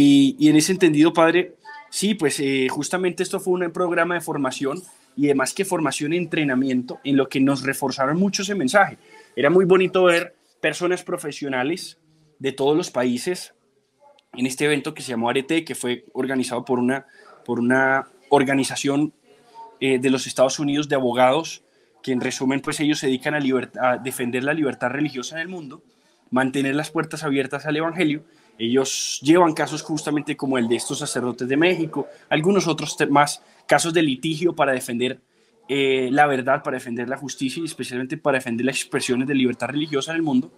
Y, 0.00 0.48
en 0.48 0.54
ese 0.54 0.70
entendido, 0.70 1.12
Padre, 1.12 1.56
sí, 1.90 2.14
pues 2.14 2.38
eh, 2.38 2.68
justamente 2.70 3.24
esto 3.24 3.40
fue 3.40 3.54
un 3.54 3.72
programa 3.72 4.14
de 4.14 4.20
formación 4.20 4.80
y 5.16 5.24
además 5.24 5.52
que 5.52 5.64
formación 5.64 6.12
y 6.12 6.18
entrenamiento 6.18 7.00
en 7.02 7.16
lo 7.16 7.28
que 7.28 7.40
nos 7.40 7.64
reforzaron 7.64 8.16
mucho 8.16 8.42
ese 8.42 8.54
mensaje. 8.54 8.96
Era 9.34 9.50
muy 9.50 9.64
bonito 9.64 10.04
ver 10.04 10.36
personas 10.60 11.02
profesionales 11.02 11.98
de 12.38 12.52
todos 12.52 12.76
los 12.76 12.92
países 12.92 13.54
en 14.34 14.46
este 14.46 14.66
evento 14.66 14.94
que 14.94 15.02
se 15.02 15.10
llamó 15.10 15.30
Arete, 15.30 15.64
que 15.64 15.74
fue 15.74 16.04
organizado 16.12 16.64
por 16.64 16.78
una, 16.78 17.06
por 17.44 17.58
una 17.58 18.06
organización 18.28 19.12
eh, 19.80 19.98
de 19.98 20.10
los 20.10 20.28
Estados 20.28 20.60
Unidos 20.60 20.88
de 20.88 20.94
abogados, 20.94 21.64
que 22.04 22.12
en 22.12 22.20
resumen, 22.20 22.60
pues 22.60 22.78
ellos 22.78 23.00
se 23.00 23.08
dedican 23.08 23.34
a, 23.34 23.40
a 23.80 23.96
defender 23.96 24.44
la 24.44 24.54
libertad 24.54 24.90
religiosa 24.90 25.34
en 25.34 25.42
el 25.42 25.48
mundo, 25.48 25.82
mantener 26.30 26.76
las 26.76 26.92
puertas 26.92 27.24
abiertas 27.24 27.66
al 27.66 27.76
Evangelio. 27.76 28.22
Ellos 28.58 29.20
llevan 29.22 29.54
casos 29.54 29.82
justamente 29.82 30.36
como 30.36 30.58
el 30.58 30.66
de 30.68 30.76
estos 30.76 30.98
sacerdotes 30.98 31.48
de 31.48 31.56
México, 31.56 32.08
algunos 32.28 32.66
otros 32.66 32.96
más 33.08 33.42
casos 33.66 33.94
de 33.94 34.02
litigio 34.02 34.54
para 34.54 34.72
defender 34.72 35.20
eh, 35.68 36.08
la 36.10 36.26
verdad, 36.26 36.62
para 36.62 36.78
defender 36.78 37.08
la 37.08 37.18
justicia 37.18 37.60
y 37.60 37.66
especialmente 37.66 38.16
para 38.16 38.38
defender 38.38 38.64
las 38.64 38.76
expresiones 38.76 39.28
de 39.28 39.34
libertad 39.34 39.68
religiosa 39.68 40.12
en 40.12 40.16
el 40.16 40.22
mundo. 40.22 40.50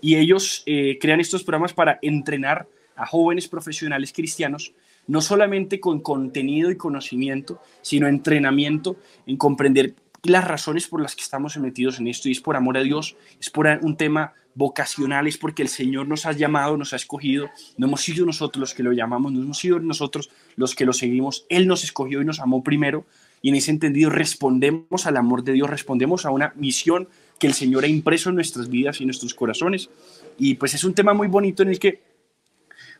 Y 0.00 0.16
ellos 0.16 0.62
eh, 0.64 0.98
crean 0.98 1.20
estos 1.20 1.44
programas 1.44 1.74
para 1.74 1.98
entrenar 2.00 2.66
a 2.96 3.06
jóvenes 3.06 3.48
profesionales 3.48 4.12
cristianos, 4.14 4.72
no 5.06 5.20
solamente 5.20 5.78
con 5.78 6.00
contenido 6.00 6.70
y 6.70 6.76
conocimiento, 6.76 7.60
sino 7.82 8.08
entrenamiento 8.08 8.96
en 9.26 9.36
comprender 9.36 9.94
las 10.26 10.46
razones 10.46 10.86
por 10.86 11.00
las 11.00 11.16
que 11.16 11.22
estamos 11.22 11.56
metidos 11.58 11.98
en 11.98 12.08
esto, 12.08 12.28
y 12.28 12.32
es 12.32 12.40
por 12.40 12.56
amor 12.56 12.76
a 12.76 12.82
Dios, 12.82 13.16
es 13.40 13.50
por 13.50 13.66
un 13.82 13.96
tema 13.96 14.34
vocacional, 14.54 15.26
es 15.26 15.36
porque 15.36 15.62
el 15.62 15.68
Señor 15.68 16.08
nos 16.08 16.24
ha 16.26 16.32
llamado, 16.32 16.76
nos 16.76 16.92
ha 16.92 16.96
escogido, 16.96 17.50
no 17.76 17.86
hemos 17.86 18.00
sido 18.00 18.24
nosotros 18.24 18.60
los 18.60 18.74
que 18.74 18.82
lo 18.82 18.92
llamamos, 18.92 19.32
no 19.32 19.42
hemos 19.42 19.58
sido 19.58 19.78
nosotros 19.80 20.30
los 20.56 20.74
que 20.74 20.86
lo 20.86 20.92
seguimos, 20.92 21.44
Él 21.48 21.66
nos 21.66 21.84
escogió 21.84 22.22
y 22.22 22.24
nos 22.24 22.40
amó 22.40 22.62
primero, 22.62 23.04
y 23.42 23.50
en 23.50 23.56
ese 23.56 23.70
entendido 23.70 24.10
respondemos 24.10 25.06
al 25.06 25.16
amor 25.16 25.44
de 25.44 25.52
Dios, 25.52 25.68
respondemos 25.68 26.24
a 26.24 26.30
una 26.30 26.52
misión 26.56 27.08
que 27.38 27.46
el 27.46 27.54
Señor 27.54 27.84
ha 27.84 27.88
impreso 27.88 28.30
en 28.30 28.36
nuestras 28.36 28.68
vidas 28.68 29.00
y 29.00 29.04
nuestros 29.04 29.34
corazones. 29.34 29.90
Y 30.38 30.54
pues 30.54 30.74
es 30.74 30.84
un 30.84 30.94
tema 30.94 31.14
muy 31.14 31.28
bonito 31.28 31.62
en 31.62 31.68
el 31.68 31.78
que 31.78 32.02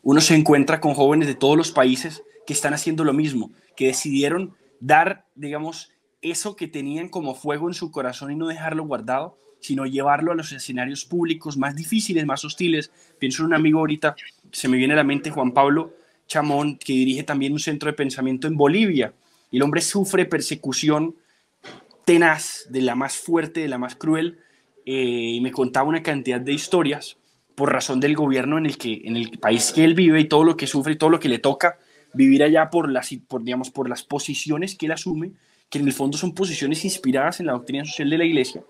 uno 0.03 0.21
se 0.21 0.35
encuentra 0.35 0.79
con 0.79 0.93
jóvenes 0.93 1.27
de 1.27 1.35
todos 1.35 1.57
los 1.57 1.71
países 1.71 2.23
que 2.45 2.53
están 2.53 2.73
haciendo 2.73 3.03
lo 3.03 3.13
mismo, 3.13 3.51
que 3.75 3.87
decidieron 3.87 4.53
dar, 4.79 5.25
digamos, 5.35 5.91
eso 6.21 6.55
que 6.55 6.67
tenían 6.67 7.09
como 7.09 7.35
fuego 7.35 7.67
en 7.67 7.73
su 7.73 7.91
corazón 7.91 8.31
y 8.31 8.35
no 8.35 8.47
dejarlo 8.47 8.83
guardado, 8.83 9.37
sino 9.59 9.85
llevarlo 9.85 10.31
a 10.31 10.35
los 10.35 10.51
escenarios 10.51 11.05
públicos 11.05 11.57
más 11.57 11.75
difíciles, 11.75 12.25
más 12.25 12.43
hostiles. 12.45 12.91
Pienso 13.19 13.43
en 13.43 13.47
un 13.47 13.53
amigo 13.53 13.79
ahorita, 13.79 14.15
se 14.51 14.67
me 14.67 14.77
viene 14.77 14.93
a 14.93 14.97
la 14.97 15.03
mente 15.03 15.31
Juan 15.31 15.51
Pablo 15.51 15.93
Chamón, 16.27 16.77
que 16.77 16.93
dirige 16.93 17.23
también 17.23 17.53
un 17.53 17.59
centro 17.59 17.89
de 17.89 17.93
pensamiento 17.93 18.47
en 18.47 18.57
Bolivia. 18.57 19.13
El 19.51 19.61
hombre 19.61 19.81
sufre 19.81 20.25
persecución 20.25 21.15
tenaz, 22.05 22.67
de 22.69 22.81
la 22.81 22.95
más 22.95 23.17
fuerte, 23.17 23.61
de 23.61 23.67
la 23.67 23.77
más 23.77 23.95
cruel, 23.95 24.39
eh, 24.85 25.33
y 25.33 25.41
me 25.41 25.51
contaba 25.51 25.89
una 25.89 26.03
cantidad 26.03 26.39
de 26.39 26.53
historias 26.53 27.17
por 27.55 27.73
razón 27.73 27.99
del 27.99 28.15
gobierno 28.15 28.57
en 28.57 28.65
el, 28.65 28.77
que, 28.77 29.01
en 29.03 29.17
el 29.17 29.39
país 29.39 29.71
que 29.73 29.83
él 29.83 29.95
vive 29.95 30.19
y 30.21 30.25
todo 30.25 30.43
lo 30.43 30.55
que 30.55 30.67
sufre 30.67 30.93
y 30.93 30.95
todo 30.95 31.09
lo 31.09 31.19
que 31.19 31.27
le 31.27 31.39
toca 31.39 31.79
vivir 32.13 32.43
allá 32.43 32.69
por 32.69 32.89
las, 32.89 33.09
por, 33.27 33.43
digamos, 33.43 33.71
por 33.71 33.89
las 33.89 34.03
posiciones 34.03 34.75
que 34.75 34.85
él 34.85 34.91
asume, 34.93 35.31
que 35.69 35.79
en 35.79 35.87
el 35.87 35.93
fondo 35.93 36.17
son 36.17 36.33
posiciones 36.33 36.83
inspiradas 36.85 37.39
en 37.39 37.47
la 37.47 37.53
doctrina 37.53 37.85
social 37.85 38.09
de 38.09 38.17
la 38.17 38.25
iglesia. 38.25 38.63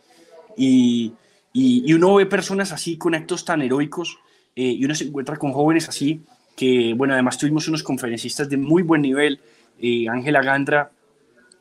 Y, 0.55 1.13
y, 1.53 1.93
uno 1.93 2.15
ve 2.15 2.25
personas 2.25 2.71
así 2.71 2.97
con 2.97 3.13
actos 3.13 3.45
tan 3.45 3.61
heroicos 3.61 4.17
eh, 4.55 4.63
y 4.63 4.85
uno 4.85 4.95
se 4.95 5.05
encuentra 5.05 5.37
con 5.37 5.53
jóvenes 5.53 5.87
así 5.87 6.21
que, 6.57 6.95
bueno, 6.95 7.13
además 7.13 7.37
tuvimos 7.37 7.67
unos 7.67 7.83
conferencistas 7.83 8.49
de 8.49 8.57
muy 8.57 8.81
buen 8.81 9.03
nivel, 9.03 9.39
eh, 9.79 10.09
Ángela 10.09 10.41
Gandra, 10.41 10.91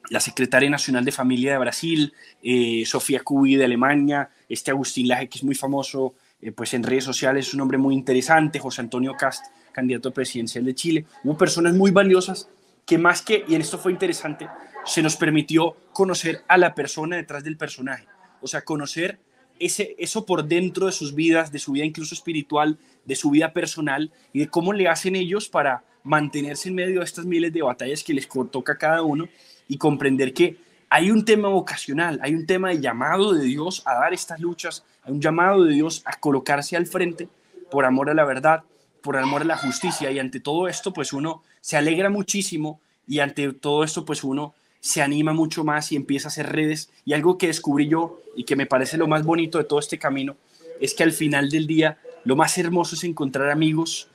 la 0.09 0.21
secretaria 0.21 0.71
nacional 0.71 1.05
de 1.05 1.13
familia 1.13 1.53
de 1.53 1.59
Brasil, 1.59 2.15
eh, 2.43 2.83
Sofía 2.87 3.21
Cubi 3.21 3.57
de 3.57 3.65
Alemania, 3.67 4.31
este 4.49 4.71
Agustín 4.71 5.09
Laje 5.09 5.29
que 5.29 5.39
es 5.39 5.45
muy 5.45 5.55
famoso 5.55 6.15
eh, 6.41 6.51
pues 6.51 6.73
en 6.73 6.83
redes 6.83 7.05
sociales, 7.05 7.49
es 7.49 7.55
un 7.55 7.61
hombre 7.61 7.77
muy 7.77 7.95
interesante, 7.95 8.59
José 8.59 8.81
Antonio 8.81 9.15
Cast, 9.19 9.45
candidato 9.73 10.13
presidencial 10.13 10.65
de 10.65 10.75
Chile. 10.75 11.05
Hubo 11.25 11.37
personas 11.37 11.75
muy 11.75 11.91
valiosas 11.91 12.49
que 12.87 12.99
más 12.99 13.21
que, 13.21 13.45
y 13.47 13.55
en 13.55 13.61
esto 13.61 13.79
fue 13.79 13.93
interesante, 13.93 14.49
se 14.85 15.03
nos 15.03 15.17
permitió 15.17 15.77
conocer 15.93 16.45
a 16.49 16.57
la 16.57 16.75
persona 16.75 17.17
detrás 17.17 17.45
del 17.45 17.57
personaje, 17.57 18.07
o 18.41 18.47
sea, 18.47 18.63
conocer 18.63 19.19
ese, 19.59 19.97
eso 19.99 20.25
por 20.25 20.45
dentro 20.45 20.87
de 20.87 20.93
sus 20.93 21.15
vidas, 21.15 21.51
de 21.51 21.59
su 21.59 21.73
vida 21.73 21.85
incluso 21.85 22.15
espiritual, 22.15 22.79
de 23.05 23.17
su 23.17 23.31
vida 23.31 23.53
personal 23.53 24.13
y 24.33 24.41
de 24.41 24.49
cómo 24.49 24.73
le 24.73 24.89
hacen 24.89 25.17
ellos 25.17 25.49
para 25.49 25.83
mantenerse 26.05 26.69
en 26.69 26.77
medio 26.77 27.01
de 27.01 27.05
estas 27.05 27.25
miles 27.25 27.53
de 27.53 27.63
batallas 27.63 28.05
que 28.05 28.15
les 28.15 28.29
toca 28.29 28.75
a 28.75 28.79
cada 28.79 29.03
uno 29.03 29.29
y 29.67 29.77
comprender 29.77 30.33
que 30.33 30.57
hay 30.89 31.11
un 31.11 31.25
tema 31.25 31.49
vocacional, 31.49 32.21
hay 32.23 32.35
un 32.35 32.47
tema 32.47 32.69
de 32.69 32.81
llamado 32.81 33.33
de 33.33 33.45
Dios 33.45 33.83
a 33.87 33.95
dar 33.95 34.15
estas 34.15 34.39
luchas, 34.39 34.85
hay 35.03 35.13
un 35.13 35.21
llamado 35.21 35.65
de 35.65 35.75
Dios 35.75 36.03
a 36.05 36.19
colocarse 36.21 36.77
al 36.77 36.87
frente 36.87 37.29
por 37.71 37.85
amor 37.85 38.09
a 38.09 38.15
la 38.15 38.25
verdad, 38.25 38.63
por 39.07 39.17
amor 39.17 39.43
a 39.43 39.45
la 39.45 39.57
justicia 39.57 40.11
y 40.11 40.19
ante 40.19 40.41
todo 40.41 40.67
esto 40.67 40.93
pues 40.93 41.13
uno 41.13 41.45
se 41.61 41.77
alegra 41.77 42.11
muchísimo 42.11 42.81
y 43.07 43.21
ante 43.21 43.53
todo 43.53 43.85
esto 43.85 44.05
pues 44.05 44.25
uno 44.25 44.53
se 44.81 45.01
anima 45.01 45.33
mucho 45.33 45.63
más 45.63 45.93
y 45.93 45.97
empieza 45.97 46.27
a 46.27 46.31
hacer 46.31 46.51
redes 46.51 46.91
y 47.05 47.13
algo 47.13 47.39
que 47.39 47.47
descubrí 47.47 47.87
yo 47.87 48.21
y 48.35 48.43
que 48.43 48.57
me 48.57 48.67
parece 48.67 48.97
lo 48.97 49.07
más 49.07 49.25
bonito 49.25 49.59
de 49.59 49.65
todo 49.65 49.79
este 49.79 49.97
camino 49.97 50.35
es 50.81 50.93
que 50.93 51.05
al 51.05 51.13
final 51.13 51.51
del 51.51 51.69
día 51.69 51.99
lo 52.25 52.35
más 52.35 52.59
hermoso 52.59 52.97
es 52.97 53.05
encontrar 53.05 53.49
amigos 53.51 54.09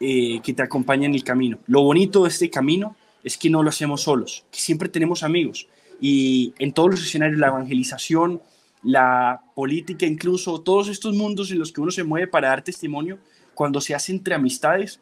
eh, 0.00 0.40
que 0.42 0.52
te 0.52 0.62
acompañan 0.62 1.10
en 1.10 1.14
el 1.14 1.22
camino. 1.22 1.60
Lo 1.68 1.82
bonito 1.82 2.24
de 2.24 2.30
este 2.30 2.50
camino 2.50 2.96
es 3.22 3.38
que 3.38 3.48
no 3.48 3.62
lo 3.62 3.68
hacemos 3.68 4.02
solos, 4.02 4.44
que 4.50 4.58
siempre 4.58 4.88
tenemos 4.88 5.22
amigos. 5.22 5.68
Y 6.00 6.52
en 6.58 6.72
todos 6.72 6.90
los 6.90 7.02
escenarios, 7.04 7.38
la 7.38 7.46
evangelización, 7.46 8.42
la 8.82 9.40
política, 9.54 10.04
incluso 10.04 10.60
todos 10.60 10.88
estos 10.88 11.14
mundos 11.14 11.52
en 11.52 11.60
los 11.60 11.70
que 11.70 11.80
uno 11.80 11.92
se 11.92 12.02
mueve 12.02 12.26
para 12.26 12.48
dar 12.48 12.62
testimonio, 12.62 13.20
cuando 13.54 13.80
se 13.80 13.94
hace 13.94 14.12
entre 14.12 14.34
amistades, 14.34 15.00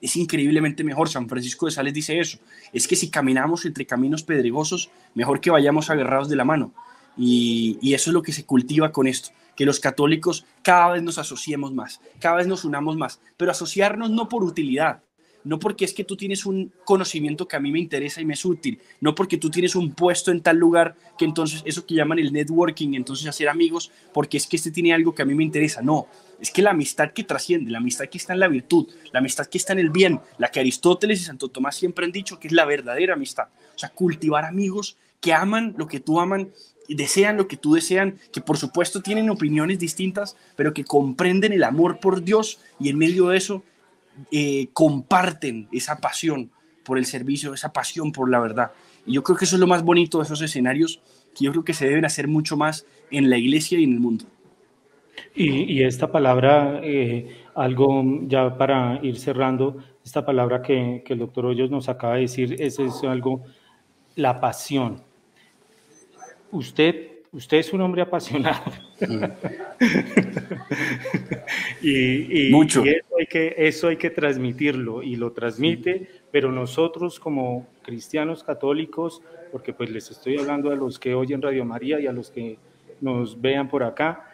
es 0.00 0.16
increíblemente 0.16 0.84
mejor. 0.84 1.08
San 1.08 1.28
Francisco 1.28 1.66
de 1.66 1.72
Sales 1.72 1.94
dice 1.94 2.18
eso. 2.18 2.38
Es 2.72 2.86
que 2.86 2.96
si 2.96 3.10
caminamos 3.10 3.64
entre 3.64 3.86
caminos 3.86 4.22
pedregosos, 4.22 4.90
mejor 5.14 5.40
que 5.40 5.50
vayamos 5.50 5.90
agarrados 5.90 6.28
de 6.28 6.36
la 6.36 6.44
mano. 6.44 6.72
Y, 7.16 7.92
eso 7.92 8.10
es 8.10 8.14
lo 8.14 8.22
que 8.22 8.32
se 8.32 8.44
cultiva 8.46 8.92
con 8.92 9.06
esto, 9.06 9.30
que 9.56 9.66
los 9.66 9.80
católicos 9.80 10.46
cada 10.62 10.92
vez 10.92 11.02
nos 11.02 11.18
asociemos 11.18 11.72
más, 11.72 12.00
cada 12.18 12.36
vez 12.36 12.46
nos 12.46 12.64
unamos 12.64 12.96
más, 12.96 13.20
pero 13.36 13.50
asociarnos 13.50 14.10
no 14.10 14.28
por 14.28 14.44
utilidad, 14.44 15.02
no 15.44 15.58
porque 15.58 15.84
es 15.84 15.92
que 15.92 16.04
tú 16.04 16.16
tienes 16.16 16.46
un 16.46 16.72
conocimiento 16.84 17.48
que 17.48 17.56
a 17.56 17.60
mí 17.60 17.72
me 17.72 17.80
interesa 17.80 18.20
y 18.20 18.24
me 18.24 18.34
es 18.34 18.44
útil, 18.44 18.78
no 19.00 19.14
porque 19.14 19.38
tú 19.38 19.50
tienes 19.50 19.74
un 19.74 19.92
puesto 19.92 20.30
en 20.30 20.40
tal 20.40 20.56
lugar 20.56 20.96
que 21.18 21.24
entonces 21.24 21.62
eso 21.64 21.84
que 21.84 21.94
llaman 21.94 22.20
el 22.20 22.32
networking, 22.32 22.94
entonces 22.94 23.26
hacer 23.26 23.48
amigos, 23.48 23.90
porque 24.14 24.36
es 24.36 24.46
que 24.46 24.56
este 24.56 24.70
tiene 24.70 24.94
algo 24.94 25.14
que 25.14 25.22
a 25.22 25.26
mí 25.26 25.34
me 25.34 25.44
interesa, 25.44 25.82
no, 25.82 26.06
es 26.40 26.50
que 26.50 26.62
la 26.62 26.70
amistad 26.70 27.12
que 27.12 27.24
trasciende, 27.24 27.70
la 27.70 27.78
amistad 27.78 28.06
que 28.06 28.18
está 28.18 28.32
en 28.32 28.40
la 28.40 28.48
virtud, 28.48 28.88
la 29.12 29.20
amistad 29.20 29.46
que 29.46 29.58
está 29.58 29.72
en 29.72 29.80
el 29.80 29.90
bien, 29.90 30.20
la 30.38 30.50
que 30.50 30.60
Aristóteles 30.60 31.20
y 31.20 31.24
Santo 31.24 31.48
Tomás 31.48 31.76
siempre 31.76 32.04
han 32.04 32.12
dicho 32.12 32.38
que 32.38 32.48
es 32.48 32.52
la 32.52 32.64
verdadera 32.64 33.14
amistad, 33.14 33.48
o 33.74 33.78
sea, 33.78 33.90
cultivar 33.90 34.44
amigos 34.44 34.96
que 35.20 35.34
aman 35.34 35.74
lo 35.76 35.86
que 35.86 36.00
tú 36.00 36.18
aman 36.18 36.50
desean 36.94 37.36
lo 37.36 37.46
que 37.46 37.56
tú 37.56 37.74
desean, 37.74 38.18
que 38.32 38.40
por 38.40 38.56
supuesto 38.56 39.00
tienen 39.00 39.30
opiniones 39.30 39.78
distintas, 39.78 40.36
pero 40.56 40.74
que 40.74 40.84
comprenden 40.84 41.52
el 41.52 41.64
amor 41.64 42.00
por 42.00 42.22
Dios 42.22 42.60
y 42.78 42.88
en 42.88 42.98
medio 42.98 43.28
de 43.28 43.38
eso 43.38 43.62
eh, 44.32 44.68
comparten 44.72 45.68
esa 45.72 45.98
pasión 45.98 46.50
por 46.84 46.98
el 46.98 47.06
servicio, 47.06 47.54
esa 47.54 47.72
pasión 47.72 48.12
por 48.12 48.30
la 48.30 48.40
verdad. 48.40 48.72
Y 49.06 49.12
yo 49.12 49.22
creo 49.22 49.36
que 49.36 49.44
eso 49.44 49.56
es 49.56 49.60
lo 49.60 49.66
más 49.66 49.82
bonito 49.82 50.18
de 50.18 50.24
esos 50.24 50.42
escenarios 50.42 51.00
que 51.34 51.44
yo 51.44 51.52
creo 51.52 51.64
que 51.64 51.74
se 51.74 51.86
deben 51.86 52.04
hacer 52.04 52.26
mucho 52.26 52.56
más 52.56 52.86
en 53.10 53.30
la 53.30 53.38
iglesia 53.38 53.78
y 53.78 53.84
en 53.84 53.92
el 53.92 54.00
mundo. 54.00 54.24
Y, 55.34 55.82
esta 55.82 56.10
palabra, 56.10 56.80
eh, 56.82 57.36
algo 57.54 58.02
ya 58.26 58.56
para 58.56 59.00
ir 59.02 59.18
cerrando, 59.18 59.78
esta 60.04 60.24
palabra 60.24 60.62
que, 60.62 61.02
el 61.06 61.18
doctor 61.18 61.46
Hoyos 61.46 61.70
nos 61.70 61.88
acaba 61.88 62.14
de 62.14 62.22
decir, 62.22 62.56
es, 62.60 62.78
es 62.78 63.02
algo, 63.04 63.42
la 64.16 64.40
pasión. 64.40 65.02
Usted, 66.50 67.22
usted 67.32 67.58
es 67.58 67.72
un 67.72 67.80
hombre 67.80 68.02
apasionado. 68.02 68.72
Mm. 69.00 69.24
y, 71.82 72.50
Mucho. 72.50 72.82
eso, 72.84 73.16
hay 73.18 73.26
que, 73.26 73.54
eso 73.56 73.88
hay 73.88 73.96
que 73.96 74.10
transmitirlo 74.10 75.02
y 75.02 75.16
lo 75.16 75.32
transmite, 75.32 76.08
pero 76.30 76.50
nosotros 76.50 77.18
como 77.20 77.66
cristianos 77.82 78.42
católicos, 78.42 79.22
porque 79.52 79.72
pues 79.72 79.90
les 79.90 80.10
estoy 80.10 80.38
hablando 80.38 80.70
a 80.70 80.74
los 80.74 80.98
que 80.98 81.14
oyen 81.14 81.40
Radio 81.40 81.64
María 81.64 82.00
y 82.00 82.06
a 82.06 82.12
los 82.12 82.30
que 82.30 82.58
nos 83.00 83.40
vean 83.40 83.68
por 83.68 83.82
acá, 83.82 84.29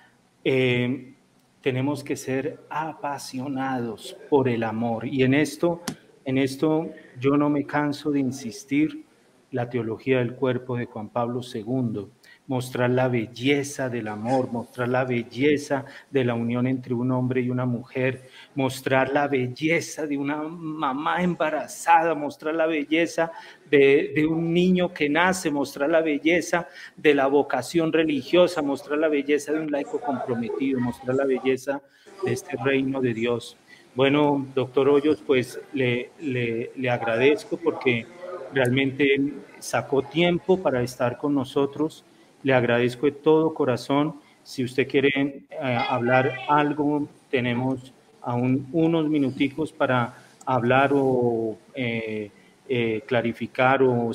eh, 0.48 1.12
tenemos 1.60 2.04
que 2.04 2.14
ser 2.14 2.60
apasionados 2.70 4.16
por 4.30 4.48
el 4.48 4.62
amor. 4.62 5.04
Y 5.04 5.24
en 5.24 5.34
esto, 5.34 5.82
en 6.24 6.38
esto 6.38 6.92
yo 7.18 7.36
no 7.36 7.50
me 7.50 7.66
canso 7.66 8.12
de 8.12 8.20
insistir, 8.20 9.04
la 9.50 9.68
teología 9.68 10.18
del 10.18 10.34
cuerpo 10.34 10.76
de 10.76 10.86
Juan 10.86 11.08
Pablo 11.08 11.40
II 11.42 12.06
mostrar 12.46 12.90
la 12.90 13.08
belleza 13.08 13.88
del 13.88 14.08
amor, 14.08 14.50
mostrar 14.52 14.88
la 14.88 15.04
belleza 15.04 15.84
de 16.10 16.24
la 16.24 16.34
unión 16.34 16.66
entre 16.66 16.94
un 16.94 17.10
hombre 17.10 17.40
y 17.40 17.50
una 17.50 17.66
mujer, 17.66 18.28
mostrar 18.54 19.10
la 19.10 19.26
belleza 19.26 20.06
de 20.06 20.16
una 20.16 20.36
mamá 20.42 21.22
embarazada, 21.22 22.14
mostrar 22.14 22.54
la 22.54 22.66
belleza 22.66 23.32
de, 23.70 24.26
un 24.28 24.52
niño 24.52 24.92
que 24.92 25.08
nace, 25.08 25.50
mostrar 25.50 25.90
la 25.90 26.00
belleza 26.00 26.68
de 26.96 27.14
la 27.14 27.26
vocación 27.26 27.92
religiosa, 27.92 28.62
mostrar 28.62 28.98
la 28.98 29.08
belleza 29.08 29.52
de 29.52 29.60
un 29.60 29.70
laico 29.70 30.00
comprometido, 30.00 30.80
mostrar 30.80 31.16
la 31.16 31.24
belleza 31.24 31.82
de 32.24 32.32
este 32.32 32.56
reino 32.64 33.00
de 33.00 33.12
Dios. 33.12 33.56
Bueno, 33.94 34.46
doctor 34.54 34.88
Hoyos, 34.88 35.22
pues 35.26 35.58
le, 35.72 36.10
le, 36.20 36.70
le 36.76 36.90
agradezco 36.90 37.56
porque 37.56 38.06
realmente 38.52 39.32
sacó 39.58 40.02
tiempo 40.02 40.62
para 40.62 40.82
estar 40.82 41.18
con 41.18 41.34
nosotros 41.34 42.04
le 42.46 42.54
agradezco 42.54 43.06
de 43.06 43.12
todo 43.12 43.52
corazón. 43.52 44.20
Si 44.44 44.62
usted 44.62 44.86
quiere 44.86 45.08
eh, 45.50 45.78
hablar 45.88 46.32
algo, 46.48 47.08
tenemos 47.28 47.92
aún 48.22 48.68
unos 48.70 49.08
minuticos 49.08 49.72
para 49.72 50.14
hablar 50.46 50.92
o 50.94 51.58
eh, 51.74 52.30
eh, 52.68 53.02
clarificar 53.04 53.82
o, 53.82 54.12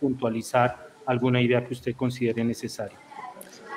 puntualizar 0.00 0.88
alguna 1.06 1.40
idea 1.40 1.64
que 1.64 1.72
usted 1.72 1.94
considere 1.94 2.42
necesaria. 2.42 2.98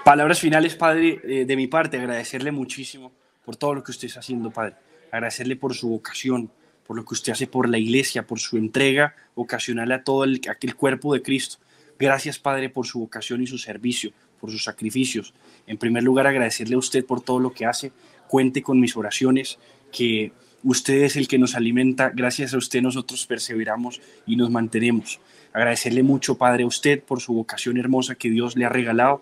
Palabras 0.04 0.39
finales, 0.39 0.76
Padre, 0.76 1.45
de 1.45 1.56
mi 1.56 1.68
parte, 1.68 1.99
agradecerle 1.99 2.51
muchísimo 2.51 3.12
por 3.45 3.56
todo 3.56 3.76
lo 3.76 3.84
que 3.84 3.91
usted 3.91 4.08
está 4.08 4.22
haciendo, 4.22 4.49
Padre. 4.49 4.78
Agradecerle 5.12 5.58
por 5.58 5.76
su 5.76 5.89
vocación, 5.89 6.49
por 6.88 6.97
lo 6.97 7.06
que 7.06 7.14
usted 7.14 7.34
hace 7.34 7.45
por 7.45 7.70
la 7.70 7.78
iglesia, 7.78 8.26
por 8.26 8.39
su 8.39 8.58
entrega 8.58 9.16
ocasional 9.36 9.91
a 9.91 10.04
todo 10.04 10.24
el, 10.24 10.41
aquel 10.49 10.76
cuerpo 10.76 11.14
de 11.14 11.22
Cristo. 11.22 11.58
Gracias, 12.04 12.38
Padre, 12.38 12.70
por 12.70 12.86
su 12.86 12.99
vocación 12.99 13.41
y 13.41 13.47
su 13.47 13.58
servicio, 13.58 14.12
por 14.41 14.51
sus 14.51 14.66
sacrificios. 14.66 15.34
En 15.68 15.78
primer 15.78 16.04
lugar, 16.04 16.28
agradecerle 16.28 16.76
a 16.76 16.78
usted 16.78 17.06
por 17.06 17.22
todo 17.22 17.39
lo 17.39 17.54
que 17.54 17.66
hace. 17.66 17.93
Cuente 18.28 18.62
con 18.62 18.78
mis 18.78 18.97
oraciones, 18.97 19.58
que 19.89 20.34
usted 20.66 21.04
es 21.04 21.16
el 21.16 21.30
que 21.30 21.38
nos 21.38 21.56
alimenta. 21.56 22.10
Gracias 22.10 22.54
a 22.54 22.58
usted 22.58 22.82
nosotros 22.82 23.26
perseveramos 23.26 24.01
y 24.26 24.36
nos 24.36 24.51
mantenemos. 24.51 25.22
Agradecerle 25.54 26.04
mucho, 26.04 26.38
Padre, 26.38 26.64
a 26.64 26.68
usted 26.68 27.01
por 27.01 27.22
su 27.22 27.36
vocación 27.36 27.78
hermosa 27.78 28.16
que 28.16 28.30
Dios 28.30 28.58
le 28.58 28.66
ha 28.66 28.70
regalado. 28.70 29.22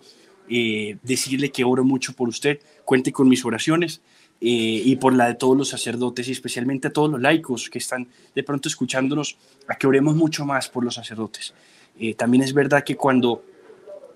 Eh, 0.50 0.98
decirle 1.04 1.52
que 1.52 1.64
oro 1.64 1.84
mucho 1.84 2.14
por 2.14 2.30
usted. 2.30 2.62
Cuente 2.84 3.12
con 3.12 3.30
mis 3.30 3.46
oraciones. 3.46 4.02
Eh, 4.44 4.82
y 4.86 4.96
por 4.96 5.14
la 5.14 5.28
de 5.28 5.36
todos 5.36 5.56
los 5.56 5.70
sacerdotes 5.70 6.28
y 6.28 6.32
especialmente 6.32 6.88
a 6.88 6.92
todos 6.92 7.12
los 7.12 7.22
laicos 7.22 7.70
que 7.70 7.78
están 7.78 8.08
de 8.34 8.42
pronto 8.42 8.70
escuchándonos, 8.70 9.38
a 9.68 9.76
que 9.76 9.86
oremos 9.86 10.16
mucho 10.16 10.48
más 10.48 10.68
por 10.68 10.84
los 10.84 10.96
sacerdotes. 10.96 11.54
Eh, 12.00 12.14
también 12.16 12.44
es 12.44 12.54
verdad 12.54 12.84
que 12.84 12.96
cuando 12.96 13.44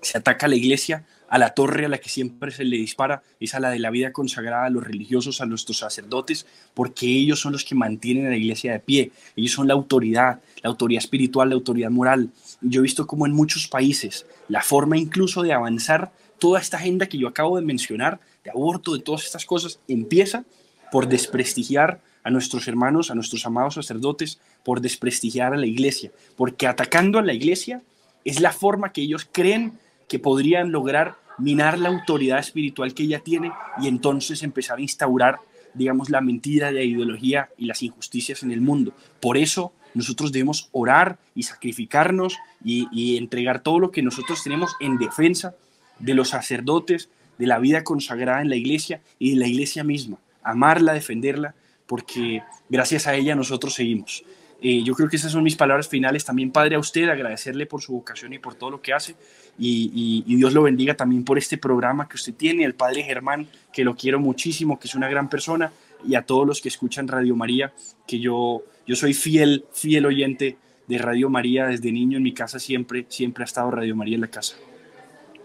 se 0.02 0.18
ataca 0.18 0.46
a 0.46 0.48
la 0.48 0.56
iglesia, 0.56 1.04
a 1.28 1.38
la 1.38 1.50
torre 1.50 1.86
a 1.86 1.88
la 1.88 1.98
que 1.98 2.08
siempre 2.08 2.50
se 2.50 2.64
le 2.64 2.76
dispara 2.76 3.22
es 3.40 3.54
a 3.54 3.60
la 3.60 3.70
de 3.70 3.78
la 3.78 3.90
vida 3.90 4.12
consagrada 4.12 4.66
a 4.66 4.70
los 4.70 4.84
religiosos, 4.84 5.40
a 5.40 5.46
nuestros 5.46 5.78
sacerdotes, 5.78 6.46
porque 6.74 7.06
ellos 7.06 7.40
son 7.40 7.52
los 7.52 7.64
que 7.64 7.74
mantienen 7.74 8.26
a 8.26 8.30
la 8.30 8.36
iglesia 8.36 8.72
de 8.72 8.80
pie, 8.80 9.10
ellos 9.34 9.52
son 9.52 9.68
la 9.68 9.74
autoridad, 9.74 10.40
la 10.62 10.70
autoridad 10.70 11.02
espiritual, 11.02 11.48
la 11.48 11.56
autoridad 11.56 11.90
moral. 11.90 12.30
Yo 12.60 12.80
he 12.80 12.82
visto 12.82 13.06
como 13.06 13.26
en 13.26 13.32
muchos 13.32 13.68
países 13.68 14.26
la 14.48 14.62
forma 14.62 14.96
incluso 14.96 15.42
de 15.42 15.52
avanzar 15.52 16.12
toda 16.38 16.60
esta 16.60 16.76
agenda 16.76 17.06
que 17.06 17.18
yo 17.18 17.28
acabo 17.28 17.56
de 17.56 17.64
mencionar, 17.64 18.20
de 18.44 18.50
aborto, 18.50 18.94
de 18.94 19.00
todas 19.00 19.24
estas 19.24 19.44
cosas, 19.44 19.80
empieza 19.88 20.44
por 20.92 21.08
desprestigiar 21.08 22.00
a 22.26 22.30
nuestros 22.30 22.66
hermanos, 22.66 23.12
a 23.12 23.14
nuestros 23.14 23.46
amados 23.46 23.74
sacerdotes, 23.74 24.40
por 24.64 24.80
desprestigiar 24.80 25.54
a 25.54 25.56
la 25.56 25.66
iglesia, 25.66 26.10
porque 26.36 26.66
atacando 26.66 27.20
a 27.20 27.22
la 27.22 27.32
iglesia 27.32 27.82
es 28.24 28.40
la 28.40 28.50
forma 28.50 28.90
que 28.90 29.00
ellos 29.00 29.28
creen 29.30 29.78
que 30.08 30.18
podrían 30.18 30.72
lograr 30.72 31.14
minar 31.38 31.78
la 31.78 31.88
autoridad 31.88 32.40
espiritual 32.40 32.94
que 32.94 33.04
ella 33.04 33.20
tiene 33.20 33.52
y 33.80 33.86
entonces 33.86 34.42
empezar 34.42 34.78
a 34.78 34.80
instaurar, 34.80 35.38
digamos, 35.72 36.10
la 36.10 36.20
mentira, 36.20 36.72
la 36.72 36.82
ideología 36.82 37.48
y 37.56 37.66
las 37.66 37.80
injusticias 37.84 38.42
en 38.42 38.50
el 38.50 38.60
mundo. 38.60 38.92
Por 39.20 39.36
eso 39.36 39.72
nosotros 39.94 40.32
debemos 40.32 40.68
orar 40.72 41.20
y 41.36 41.44
sacrificarnos 41.44 42.38
y, 42.64 42.88
y 42.90 43.18
entregar 43.18 43.60
todo 43.60 43.78
lo 43.78 43.92
que 43.92 44.02
nosotros 44.02 44.42
tenemos 44.42 44.74
en 44.80 44.98
defensa 44.98 45.54
de 46.00 46.14
los 46.14 46.30
sacerdotes, 46.30 47.08
de 47.38 47.46
la 47.46 47.60
vida 47.60 47.84
consagrada 47.84 48.42
en 48.42 48.48
la 48.48 48.56
iglesia 48.56 49.00
y 49.20 49.30
de 49.30 49.36
la 49.36 49.46
iglesia 49.46 49.84
misma, 49.84 50.18
amarla, 50.42 50.92
defenderla 50.92 51.54
porque 51.86 52.42
gracias 52.68 53.06
a 53.06 53.14
ella 53.14 53.34
nosotros 53.34 53.74
seguimos. 53.74 54.24
Eh, 54.60 54.82
yo 54.82 54.94
creo 54.94 55.08
que 55.08 55.16
esas 55.16 55.32
son 55.32 55.42
mis 55.42 55.56
palabras 55.56 55.88
finales. 55.88 56.24
También, 56.24 56.50
Padre, 56.50 56.76
a 56.76 56.78
usted 56.78 57.08
agradecerle 57.08 57.66
por 57.66 57.82
su 57.82 57.92
vocación 57.92 58.32
y 58.32 58.38
por 58.38 58.54
todo 58.54 58.70
lo 58.70 58.80
que 58.80 58.92
hace. 58.92 59.14
Y, 59.58 60.22
Dios 60.26 60.52
lo 60.52 60.62
bendiga 60.62 60.94
también 60.94 61.24
por 61.24 61.38
este 61.38 61.58
programa 61.58 62.08
que 62.08 62.16
usted 62.16 62.34
tiene. 62.34 62.64
Al 62.64 62.74
Padre 62.74 63.02
Germán, 63.02 63.46
que 63.72 63.84
lo 63.84 63.94
quiero 63.94 64.18
muchísimo, 64.18 64.78
que 64.78 64.88
es 64.88 64.94
una 64.94 65.08
gran 65.08 65.28
persona. 65.28 65.72
Y 66.06 66.14
a 66.14 66.22
todos 66.22 66.46
los 66.46 66.60
que 66.60 66.68
escuchan 66.68 67.08
Radio 67.08 67.36
María, 67.36 67.72
que 68.06 68.18
yo, 68.18 68.62
yo 68.86 68.96
soy 68.96 69.14
fiel, 69.14 69.64
fiel 69.72 70.06
oyente 70.06 70.56
de 70.86 70.98
Radio 70.98 71.28
María 71.28 71.66
desde 71.66 71.92
niño 71.92 72.16
en 72.16 72.22
mi 72.22 72.32
casa. 72.32 72.58
Siempre, 72.58 73.06
siempre 73.08 73.44
ha 73.44 73.46
estado 73.46 73.70
Radio 73.70 73.96
María 73.96 74.14
en 74.14 74.20
la 74.22 74.28
casa. 74.28 74.56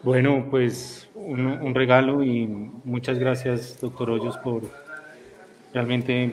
Bueno, 0.04 0.48
pues 0.50 1.10
un, 1.14 1.46
un 1.46 1.76
regalo 1.76 2.24
y 2.24 2.48
muchas 2.48 3.20
gracias, 3.20 3.80
doctor 3.80 4.10
Hoyos, 4.10 4.38
por 4.40 4.64
realmente 5.74 6.32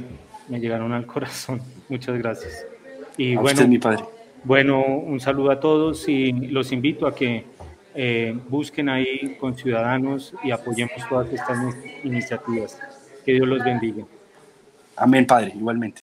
me 0.48 0.60
llegaron 0.60 0.92
al 0.92 1.06
corazón. 1.06 1.60
Muchas 1.88 2.18
gracias. 2.18 2.66
Y 3.16 3.36
bueno, 3.36 3.66
mi 3.66 3.78
padre. 3.78 4.04
Bueno, 4.44 4.84
un 4.84 5.18
saludo 5.20 5.50
a 5.50 5.58
todos 5.58 6.08
y 6.08 6.32
los 6.32 6.70
invito 6.72 7.06
a 7.06 7.14
que 7.14 7.44
eh, 7.94 8.38
busquen 8.48 8.88
ahí 8.88 9.36
con 9.40 9.56
ciudadanos 9.56 10.32
y 10.44 10.52
apoyemos 10.52 10.96
todas 11.08 11.32
estas 11.32 11.58
iniciativas. 12.04 12.78
Que 13.24 13.32
Dios 13.32 13.48
los 13.48 13.64
bendiga. 13.64 14.04
Amén, 14.96 15.26
Padre, 15.26 15.52
igualmente. 15.54 16.00